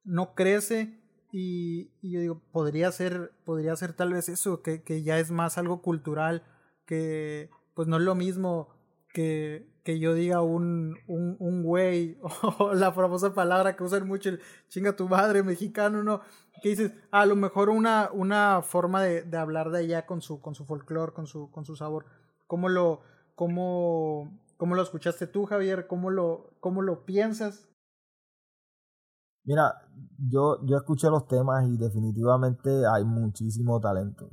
[0.04, 1.00] no crece
[1.32, 5.30] y, y yo digo, podría ser, podría ser tal vez eso, que, que ya es
[5.30, 6.44] más algo cultural,
[6.86, 8.75] que pues no es lo mismo
[9.16, 12.20] que, que yo diga un, un, un güey,
[12.60, 16.20] o la famosa palabra que usan mucho, el chinga tu madre mexicano, ¿no?
[16.62, 20.42] Que dices, a lo mejor una, una forma de, de hablar de allá con su,
[20.42, 22.06] con su folclore, con su, con su sabor.
[22.46, 23.02] ¿Cómo lo,
[23.36, 25.88] cómo, cómo lo escuchaste tú, Javier?
[25.88, 27.70] ¿Cómo lo, cómo lo piensas?
[29.46, 29.76] Mira,
[30.18, 34.30] yo, yo escuché los temas y definitivamente hay muchísimo talento.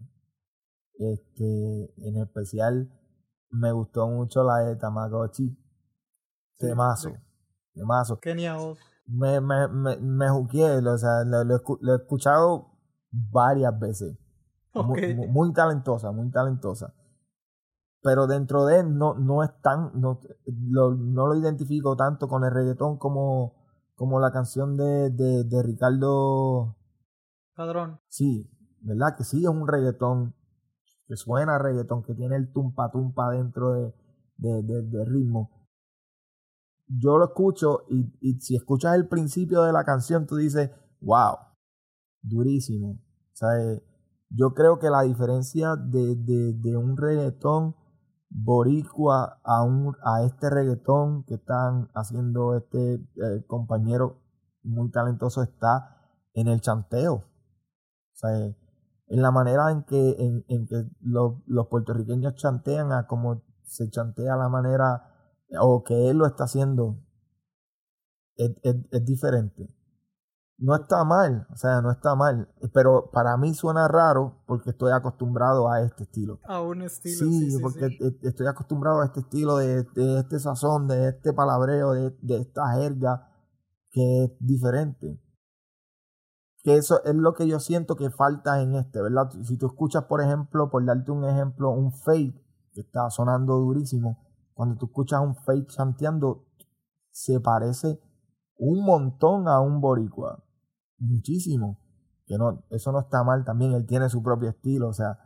[0.98, 2.90] Este, en especial
[3.52, 5.56] me gustó mucho la de Tamagotchi.
[6.58, 7.12] Temazo.
[7.74, 8.18] Temazo.
[8.20, 8.56] Kenia.
[9.06, 11.54] Me, me, me, me juqué, o sea, lo, lo,
[11.92, 12.72] he escuchado
[13.10, 14.18] varias veces.
[14.72, 15.14] Okay.
[15.14, 16.94] Muy, muy, talentosa, muy talentosa.
[18.02, 22.42] Pero dentro de él no, no es tan, no lo, no lo identifico tanto con
[22.44, 23.54] el reggaetón como,
[23.94, 26.76] como la canción de, de, de Ricardo
[27.54, 28.00] Padrón.
[28.08, 28.50] Sí,
[28.80, 29.16] ¿verdad?
[29.16, 30.34] Que sí es un reggaetón,
[31.06, 33.94] que suena a reggaetón, que tiene el tumpa tumpa dentro de,
[34.36, 35.50] de, de, ritmo.
[36.86, 40.70] Yo lo escucho y, y, si escuchas el principio de la canción, tú dices,
[41.00, 41.36] wow,
[42.22, 42.92] durísimo.
[42.92, 43.48] O sea,
[44.30, 47.76] yo creo que la diferencia de, de, un reggaetón
[48.30, 54.22] boricua a, un, a este reggaetón que están haciendo este eh, compañero
[54.62, 55.98] muy talentoso está
[56.34, 57.14] en el chanteo.
[57.14, 58.54] O sea,
[59.12, 63.88] en la manera en que, en, en que los, los, puertorriqueños chantean a como se
[63.90, 65.02] chantea la manera
[65.60, 66.98] o que él lo está haciendo
[68.36, 69.68] es, es, es diferente
[70.62, 74.92] no está mal, o sea, no está mal, pero para mí suena raro porque estoy
[74.92, 76.38] acostumbrado a este estilo.
[76.44, 77.16] A un estilo.
[77.18, 78.18] Sí, porque sí.
[78.22, 82.74] estoy acostumbrado a este estilo de, de, este sazón, de este palabreo, de, de esta
[82.74, 83.28] jerga
[83.90, 85.20] que es diferente.
[86.62, 89.30] Que eso es lo que yo siento que falta en este, ¿verdad?
[89.42, 92.34] Si tú escuchas, por ejemplo, por darte un ejemplo, un fade
[92.72, 94.18] que está sonando durísimo,
[94.54, 96.46] cuando tú escuchas un fade chanteando,
[97.10, 98.00] se parece
[98.56, 100.44] un montón a un boricua
[100.98, 101.78] muchísimo.
[102.26, 105.18] Que no, eso no está mal también, él tiene su propio estilo, o sea,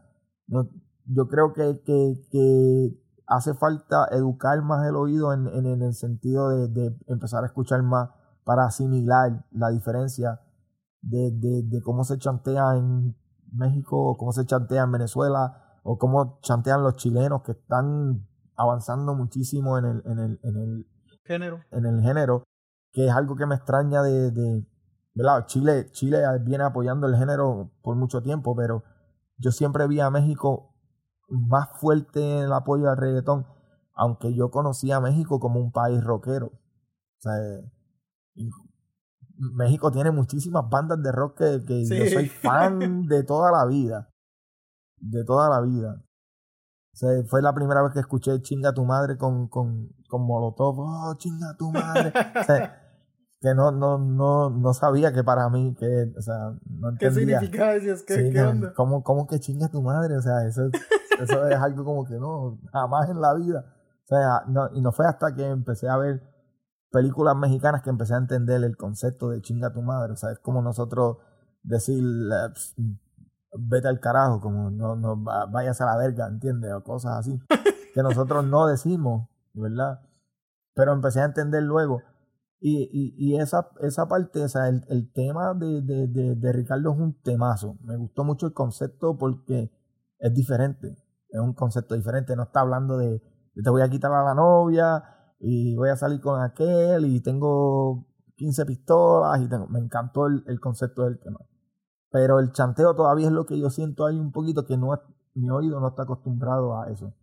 [0.47, 0.69] no,
[1.05, 5.95] yo creo que, que, que, hace falta educar más el oído en, en, en el
[5.95, 8.11] sentido de, de, empezar a escuchar más
[8.45, 10.41] para asimilar la diferencia
[11.09, 13.17] de, de, de, cómo se chantea en
[13.53, 18.27] México, o cómo se chantea en Venezuela, o cómo chantean los chilenos que están
[18.57, 20.87] avanzando muchísimo en el, en el, en el
[21.25, 21.61] género.
[21.71, 22.43] En el género,
[22.93, 24.67] que es algo que me extraña de, de
[25.15, 25.47] ¿verdad?
[25.47, 28.83] Chile, Chile viene apoyando el género por mucho tiempo, pero
[29.39, 30.75] yo siempre vi a México
[31.29, 33.47] más fuerte en el apoyo al reggaetón,
[33.95, 36.47] aunque yo conocía a México como un país rockero.
[36.47, 37.33] O sea,
[39.39, 41.97] México tiene muchísimas bandas de rock que, que sí.
[41.97, 44.11] yo soy fan de toda la vida.
[44.99, 46.03] De toda la vida.
[46.93, 50.77] O sea, fue la primera vez que escuché Chinga tu madre con, con, con Molotov.
[50.79, 52.11] Oh, chinga tu madre.
[52.41, 52.83] o sea,
[53.41, 56.99] que no, no, no, no sabía que para mí, que, o sea, no entendía.
[56.99, 57.73] ¿Qué significaba?
[57.75, 58.73] Decías, ¿qué, sí, ¿qué onda?
[58.75, 60.17] ¿cómo, ¿Cómo que chinga tu madre?
[60.17, 60.63] O sea, eso,
[61.21, 63.67] eso es algo como que no, jamás en la vida.
[64.05, 66.23] O sea, no, y no fue hasta que empecé a ver
[66.97, 70.15] películas mexicanas que empecé a entender el concepto de chinga tu madre.
[70.15, 71.19] O sea, es como nosotros
[71.63, 72.03] decir,
[73.53, 76.73] vete al carajo, como no, no vayas a la verga, ¿entiendes?
[76.73, 77.39] O cosas así.
[77.95, 80.01] que nosotros no decimos, ¿verdad?
[80.75, 82.01] Pero empecé a entender luego.
[82.61, 86.53] Y, y, y esa, esa parte, o sea, el, el tema de, de, de, de,
[86.55, 87.77] Ricardo es un temazo.
[87.83, 89.71] Me gustó mucho el concepto porque
[90.19, 90.97] es diferente.
[91.29, 92.35] Es un concepto diferente.
[92.37, 93.21] No está hablando de,
[93.55, 97.21] de te voy a quitar a la novia y voy a salir con aquel y
[97.21, 98.07] tengo
[98.37, 101.41] 15 pistolas y tengo, me encantó el, el concepto del tema.
[102.11, 104.91] Pero el chanteo todavía es lo que yo siento ahí un poquito que no
[105.35, 107.15] mi oído no está acostumbrado a eso.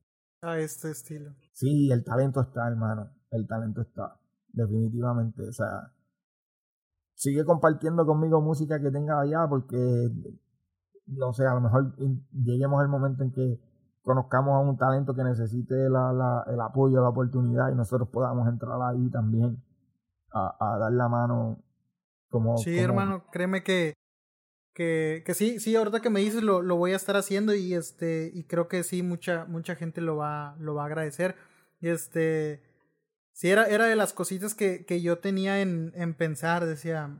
[0.41, 1.33] A este estilo.
[1.53, 3.09] Sí, el talento está, hermano.
[3.31, 4.19] El talento está
[4.49, 5.47] definitivamente.
[5.47, 5.91] O sea,
[7.15, 10.09] sigue compartiendo conmigo música que tenga allá porque,
[11.07, 11.95] no sé, a lo mejor
[12.31, 13.59] lleguemos al momento en que
[14.03, 18.47] conozcamos a un talento que necesite la, la, el apoyo, la oportunidad y nosotros podamos
[18.47, 19.63] entrar ahí también
[20.31, 21.59] a, a dar la mano
[22.29, 22.57] como...
[22.57, 22.83] Sí, como...
[22.83, 23.93] hermano, créeme que,
[24.73, 27.73] que, que sí, sí, ahorita que me dices lo, lo voy a estar haciendo y
[27.73, 31.35] este, y creo que sí, mucha, mucha gente lo va, lo va a agradecer.
[31.79, 32.61] Y este
[33.33, 37.17] Sí, era, era de las cositas que, que yo tenía en, en pensar, decía,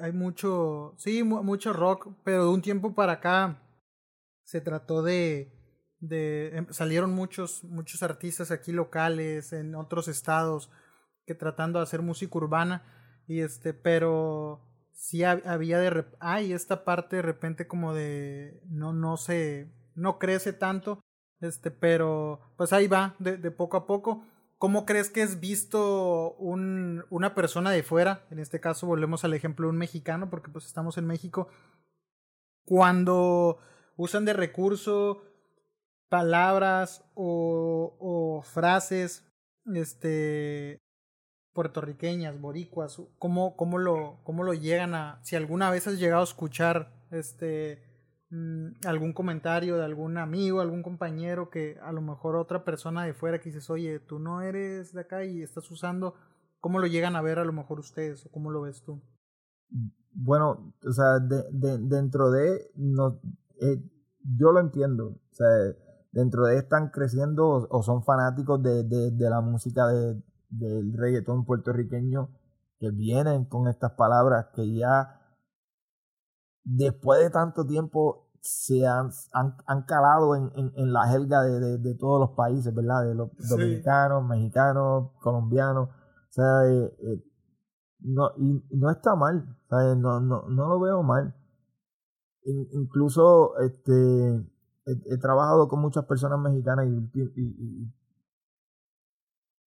[0.00, 3.62] hay mucho, sí, mucho rock, pero de un tiempo para acá
[4.42, 5.50] se trató de,
[6.08, 10.70] de, salieron muchos, muchos artistas aquí locales, en otros estados,
[11.26, 12.82] que tratando de hacer música urbana,
[13.26, 14.60] y este, pero
[14.92, 20.52] sí había de, hay esta parte de repente como de, no, no se, no crece
[20.52, 21.00] tanto,
[21.40, 24.24] este, pero pues ahí va, de, de poco a poco
[24.64, 28.24] ¿cómo crees que es visto un, una persona de fuera?
[28.30, 31.48] En este caso volvemos al ejemplo de un mexicano, porque pues estamos en México.
[32.64, 33.58] Cuando
[33.96, 35.22] usan de recurso
[36.08, 39.24] palabras o, o frases
[39.66, 40.80] este
[41.54, 46.24] puertorriqueñas, boricuas, ¿cómo, cómo, lo, cómo lo llegan a, si alguna vez has llegado a
[46.24, 47.80] escuchar este
[48.30, 53.14] mm, algún comentario de algún amigo, algún compañero que a lo mejor otra persona de
[53.14, 56.14] fuera que dices, oye, tú no eres de acá y estás usando,
[56.60, 59.00] ¿cómo lo llegan a ver a lo mejor ustedes o cómo lo ves tú?
[60.12, 63.20] Bueno, o sea, de, de, dentro de, no,
[63.60, 63.80] eh,
[64.24, 65.46] yo lo entiendo, o sea,
[66.14, 70.96] dentro de están creciendo o, o son fanáticos de, de, de la música de, del
[70.96, 72.30] reggaetón puertorriqueño
[72.78, 75.20] que vienen con estas palabras que ya
[76.62, 82.20] después de tanto tiempo se han, han, calado en, en, la jerga de, de, todos
[82.20, 83.06] los países, ¿verdad?
[83.06, 85.88] De los dominicanos, mexicanos, colombianos.
[85.88, 87.24] O sea, eh, eh,
[88.00, 91.34] no, y no está mal, No, no, no lo veo mal.
[92.44, 94.44] incluso este,
[94.86, 97.92] he, trabajado con muchas personas mexicanas y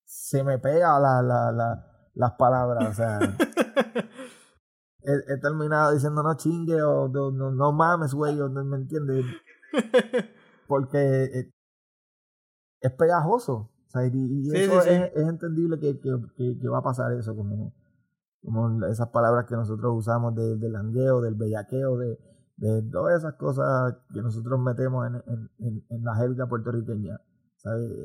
[0.08, 2.90] se me pega la, la, la, las palabras.
[2.90, 3.20] O sea,
[5.02, 9.26] he, terminado diciendo no chingue o no, no, mames, güey, ¿me entiendes?
[10.68, 11.52] Porque eh,
[12.82, 13.70] es pegajoso.
[13.88, 17.74] O sea, y, eso Es, es, entendible que, que, que, va a pasar eso, como,
[18.44, 22.18] como esas palabras que nosotros usamos de, del langueo, del bellaqueo, de,
[22.58, 27.20] de todas esas cosas que nosotros metemos en, en, en la jerga puertorriqueña.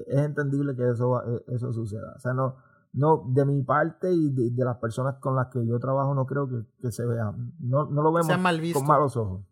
[0.06, 2.14] Es entendible que eso, eh, eso suceda.
[2.16, 2.56] O sea, no,
[2.92, 6.48] no, de mi parte y de, las personas con las que yo trabajo, no creo
[6.80, 7.32] que, se vea.
[7.60, 8.28] No, no lo vemos
[8.72, 9.44] con malos ojos.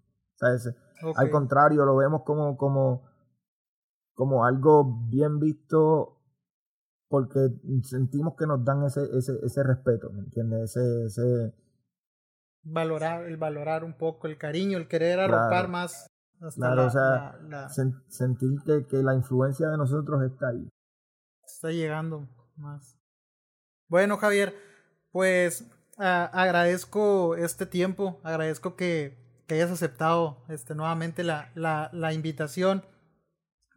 [1.16, 3.02] Al contrario, lo vemos como, como,
[4.14, 6.16] como algo bien visto
[7.08, 7.50] porque
[7.82, 10.76] sentimos que nos dan ese, ese, ese respeto, ¿me entiendes?
[10.76, 11.54] Ese, ese
[12.62, 16.10] valorar, el valorar un poco el cariño, el querer arropar más
[16.54, 17.38] claro, o sea,
[18.08, 20.68] sentir que, que, la influencia de nosotros está ahí.
[21.44, 22.96] Está llegando más.
[23.88, 24.54] Bueno, Javier,
[25.12, 25.64] pues
[25.98, 32.84] agradezco este tiempo, agradezco que, que hayas aceptado este, nuevamente la, la, la, invitación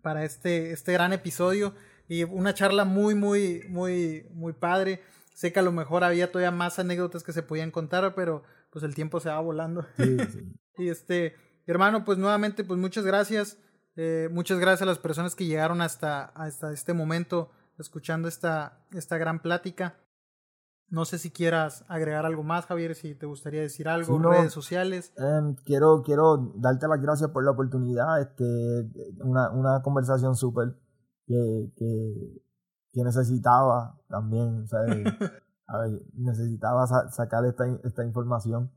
[0.01, 1.73] para este, este gran episodio
[2.07, 5.01] y una charla muy, muy, muy, muy padre.
[5.33, 8.83] Sé que a lo mejor había todavía más anécdotas que se podían contar, pero pues
[8.83, 9.85] el tiempo se va volando.
[9.95, 10.53] Sí, sí.
[10.77, 11.35] y este,
[11.67, 13.59] hermano, pues nuevamente, pues muchas gracias.
[13.95, 19.17] Eh, muchas gracias a las personas que llegaron hasta, hasta este momento escuchando esta, esta
[19.17, 19.99] gran plática.
[20.89, 25.13] No sé si quieras agregar algo más, Javier, si te gustaría decir algo, redes sociales.
[25.17, 28.21] Em, quiero, quiero darte las gracias por la oportunidad.
[28.21, 28.91] Este,
[29.23, 30.75] una, una conversación súper
[31.25, 32.41] que, que,
[32.91, 34.65] que, necesitaba también.
[35.67, 38.71] a ver, necesitaba sacar esta, esta información.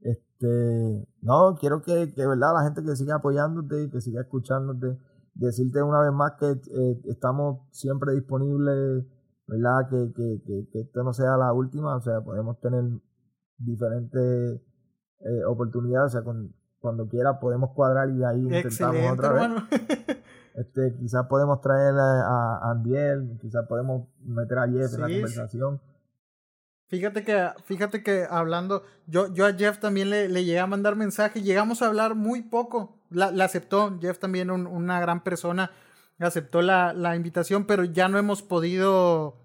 [0.00, 4.98] Este, no, quiero que, que verdad la gente que siga apoyándote, que siga escuchándote,
[5.34, 9.04] decirte una vez más que eh, estamos siempre disponibles,
[9.46, 12.84] verdad, que, que, que, esto no sea la última, o sea, podemos tener
[13.56, 14.60] diferentes
[15.20, 16.32] eh, oportunidades, o sea,
[16.78, 20.18] cuando quiera podemos cuadrar y ahí intentamos otra vez.
[20.58, 25.80] Este, quizás podemos traer a, a Andiel, quizás podemos meter a Jeff en la conversación.
[26.88, 30.96] Fíjate que, fíjate que hablando, yo, yo a Jeff también le, le llegué a mandar
[30.96, 35.70] mensaje, llegamos a hablar muy poco, la, aceptó, Jeff también una gran persona,
[36.18, 39.36] aceptó la, la invitación, pero ya no hemos podido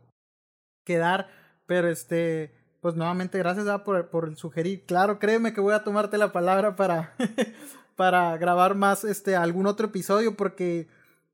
[0.86, 1.28] quedar,
[1.66, 6.18] pero este, pues nuevamente gracias por, por el sugerir, claro, créeme que voy a tomarte
[6.18, 7.14] la palabra para,
[7.98, 10.88] para grabar más este, algún otro episodio, porque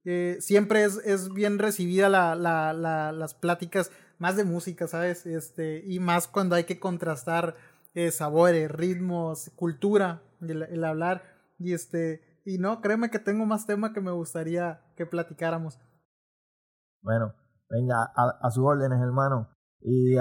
[0.05, 2.73] eh, siempre es, es bien recibida la, la,
[3.11, 5.25] las pláticas más de música, ¿sabes?
[5.25, 7.56] Este, y más cuando hay que contrastar
[7.95, 11.23] eh, sabores, ritmos, cultura, el, hablar.
[11.57, 15.80] Y este, y no, créeme que tengo más tema que me gustaría que platicáramos.
[17.01, 17.33] Bueno,
[17.69, 19.49] venga, a, sus órdenes, hermano.
[19.81, 20.15] Y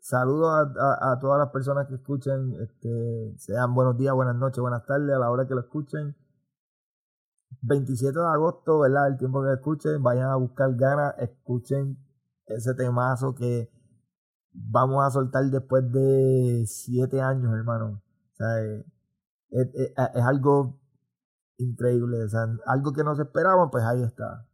[0.00, 4.86] saludo a, a, todas las personas que escuchen, este, sean buenos días, buenas noches, buenas
[4.86, 6.16] tardes, a la hora que lo escuchen.
[7.60, 9.08] 27 de agosto, ¿verdad?
[9.08, 12.05] El tiempo que escuchen, vayan a buscar ganas, escuchen
[12.46, 13.70] ese temazo que
[14.52, 18.02] vamos a soltar después de siete años, hermano.
[18.32, 18.84] O sea, eh,
[19.50, 20.80] es, algo
[21.58, 24.46] increíble, o sea, algo que no se esperaba, pues ahí está.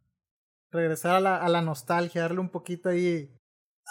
[0.71, 3.29] Regresar a la, a la nostalgia, darle un poquito ahí.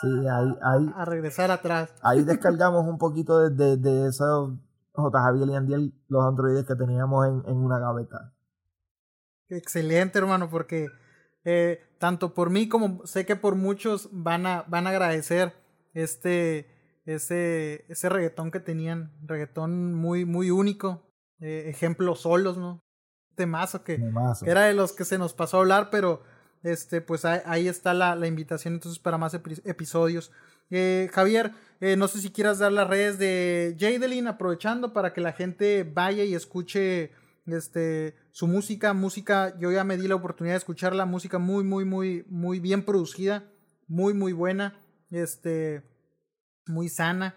[0.00, 0.92] Sí, ahí, ahí.
[0.97, 1.94] A, regresar atrás.
[2.02, 4.52] Ahí descargamos un poquito de, de, esos
[4.92, 5.20] J.
[5.20, 8.34] Javier y Andiel, los androides que teníamos en, en una gaveta.
[9.48, 10.89] Excelente, hermano, porque
[11.44, 15.55] eh, tanto por mí como sé que por muchos van a, van a agradecer
[15.94, 16.66] este,
[17.05, 21.06] ese, ese reggaetón que tenían, reggaetón muy, muy único,
[21.39, 22.81] eh, ejemplos solos, ¿no?
[23.36, 24.02] Temazo que
[24.44, 26.24] era de los que se nos pasó a hablar, pero
[26.64, 30.32] este, pues ahí, está la, la, invitación entonces para más episodios.
[30.70, 35.20] Eh, Javier, eh, no sé si quieras dar las redes de Jadelin, aprovechando para que
[35.20, 37.12] la gente vaya y escuche
[37.47, 38.93] este, su música.
[38.94, 42.59] Música, yo ya me di la oportunidad de escuchar la música muy, muy, muy, muy
[42.59, 43.49] bien producida,
[43.86, 44.81] muy, muy buena,
[45.11, 45.85] este,
[46.67, 47.36] muy sana.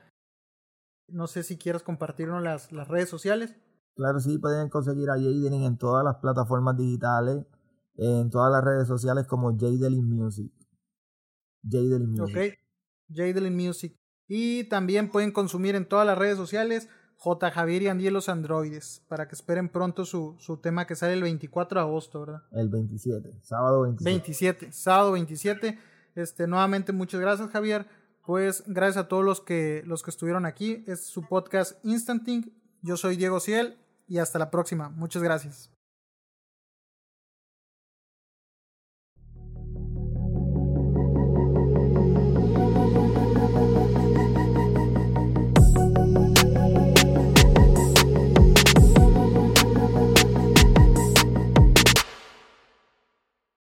[1.08, 3.56] No sé si quieras compartirnos las, las redes sociales.
[3.96, 7.46] Claro, sí, pueden conseguir a Jadelin en todas las plataformas digitales,
[7.96, 10.52] en todas las redes sociales como Jadelin Music.
[11.64, 12.36] Jadelin Music.
[12.36, 13.96] Ok, Jadelin Music.
[14.28, 16.90] Y también pueden consumir en todas las redes sociales
[17.26, 17.50] J.
[17.50, 21.24] Javier y Andy los androides, para que esperen pronto su, su tema que sale el
[21.24, 22.44] 24 de agosto, ¿verdad?
[22.52, 24.12] El 27, sábado 27.
[24.12, 25.80] 27, sábado 27.
[26.14, 27.88] Este, nuevamente muchas gracias, Javier.
[28.24, 30.84] Pues gracias a todos los que, los que estuvieron aquí.
[30.86, 32.54] Es su podcast Instanting.
[32.84, 33.76] Yo soy Diego Ciel
[34.08, 34.90] y hasta la próxima.
[34.90, 35.75] Muchas gracias.